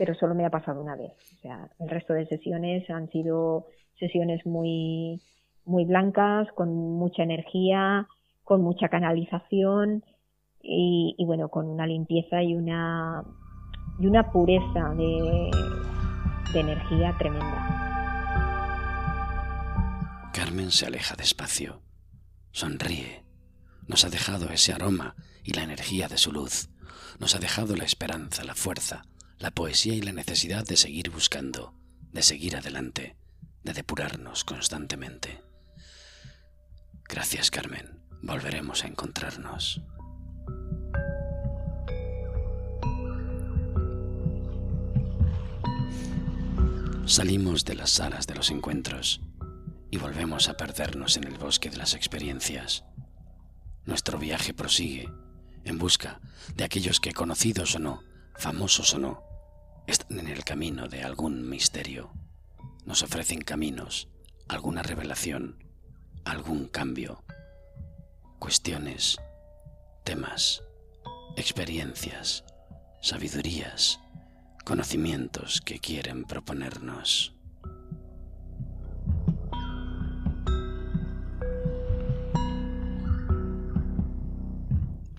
pero 0.00 0.14
solo 0.14 0.34
me 0.34 0.46
ha 0.46 0.50
pasado 0.50 0.80
una 0.80 0.96
vez. 0.96 1.12
O 1.36 1.40
sea, 1.42 1.68
el 1.78 1.90
resto 1.90 2.14
de 2.14 2.24
sesiones 2.24 2.88
han 2.88 3.10
sido 3.10 3.66
sesiones 3.98 4.46
muy, 4.46 5.20
muy 5.66 5.84
blancas, 5.84 6.50
con 6.52 6.74
mucha 6.74 7.22
energía, 7.22 8.08
con 8.42 8.62
mucha 8.62 8.88
canalización 8.88 10.02
y, 10.62 11.22
bueno, 11.26 11.50
con 11.50 11.66
una 11.68 11.86
limpieza 11.86 12.42
y 12.42 12.54
una, 12.54 13.22
y 13.98 14.06
una 14.06 14.32
pureza 14.32 14.94
de, 14.96 15.50
de 16.54 16.60
energía 16.60 17.14
tremenda. 17.18 17.89
Carmen 20.32 20.70
se 20.70 20.86
aleja 20.86 21.16
despacio, 21.16 21.82
sonríe, 22.52 23.24
nos 23.88 24.04
ha 24.04 24.10
dejado 24.10 24.48
ese 24.50 24.72
aroma 24.72 25.16
y 25.42 25.54
la 25.54 25.64
energía 25.64 26.06
de 26.06 26.18
su 26.18 26.30
luz, 26.30 26.68
nos 27.18 27.34
ha 27.34 27.40
dejado 27.40 27.74
la 27.74 27.84
esperanza, 27.84 28.44
la 28.44 28.54
fuerza, 28.54 29.02
la 29.38 29.50
poesía 29.50 29.94
y 29.94 30.02
la 30.02 30.12
necesidad 30.12 30.64
de 30.64 30.76
seguir 30.76 31.10
buscando, 31.10 31.74
de 32.12 32.22
seguir 32.22 32.56
adelante, 32.56 33.16
de 33.64 33.72
depurarnos 33.72 34.44
constantemente. 34.44 35.42
Gracias, 37.08 37.50
Carmen. 37.50 38.00
Volveremos 38.22 38.84
a 38.84 38.86
encontrarnos. 38.86 39.82
Salimos 47.04 47.64
de 47.64 47.74
las 47.74 47.90
salas 47.90 48.28
de 48.28 48.36
los 48.36 48.52
encuentros 48.52 49.20
y 49.90 49.98
volvemos 49.98 50.48
a 50.48 50.56
perdernos 50.56 51.16
en 51.16 51.24
el 51.24 51.36
bosque 51.36 51.70
de 51.70 51.76
las 51.76 51.94
experiencias. 51.94 52.84
Nuestro 53.84 54.18
viaje 54.18 54.54
prosigue 54.54 55.08
en 55.64 55.78
busca 55.78 56.20
de 56.54 56.64
aquellos 56.64 57.00
que, 57.00 57.12
conocidos 57.12 57.74
o 57.74 57.78
no, 57.78 58.02
famosos 58.36 58.94
o 58.94 58.98
no, 58.98 59.22
están 59.86 60.20
en 60.20 60.28
el 60.28 60.44
camino 60.44 60.88
de 60.88 61.02
algún 61.02 61.48
misterio. 61.48 62.12
Nos 62.84 63.02
ofrecen 63.02 63.40
caminos, 63.42 64.08
alguna 64.48 64.82
revelación, 64.82 65.64
algún 66.24 66.68
cambio, 66.68 67.24
cuestiones, 68.38 69.18
temas, 70.04 70.62
experiencias, 71.36 72.44
sabidurías, 73.00 74.00
conocimientos 74.64 75.60
que 75.60 75.78
quieren 75.78 76.24
proponernos. 76.24 77.34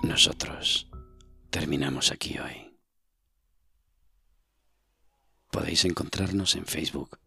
Nosotros 0.04 0.90
terminamos 1.52 2.12
aquí 2.12 2.38
hoy. 2.40 2.76
Podéis 5.52 5.86
encontrarnos 5.86 6.56
en 6.56 6.66
Facebook, 6.66 7.20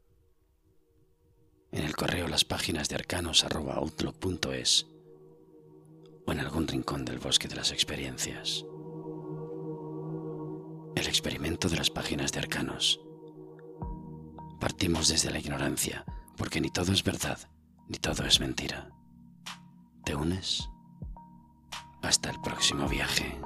en 1.71 1.85
el 1.85 1.95
correo 1.95 2.27
las 2.27 2.45
páginas 2.45 2.89
de 2.89 2.97
arcanos.outlook.es 2.97 4.87
o 6.27 6.33
en 6.33 6.41
algún 6.41 6.67
rincón 6.67 7.05
del 7.05 7.19
bosque 7.19 7.47
de 7.49 7.57
las 7.57 7.71
experiencias. 7.71 8.65
El 10.97 11.07
experimento 11.07 11.69
de 11.69 11.77
las 11.77 11.91
páginas 11.91 12.33
de 12.33 12.41
arcanos. 12.41 13.01
Partimos 14.59 15.09
desde 15.09 15.31
la 15.31 15.39
ignorancia, 15.39 16.05
porque 16.37 16.61
ni 16.61 16.71
todo 16.71 16.93
es 16.93 17.05
verdad, 17.05 17.39
ni 17.89 17.99
todo 17.99 18.25
es 18.25 18.41
mentira. 18.41 18.91
¿Te 20.05 20.15
unes? 20.17 20.69
Hasta 22.05 22.29
el 22.29 22.39
próximo 22.39 22.87
viaje. 22.87 23.44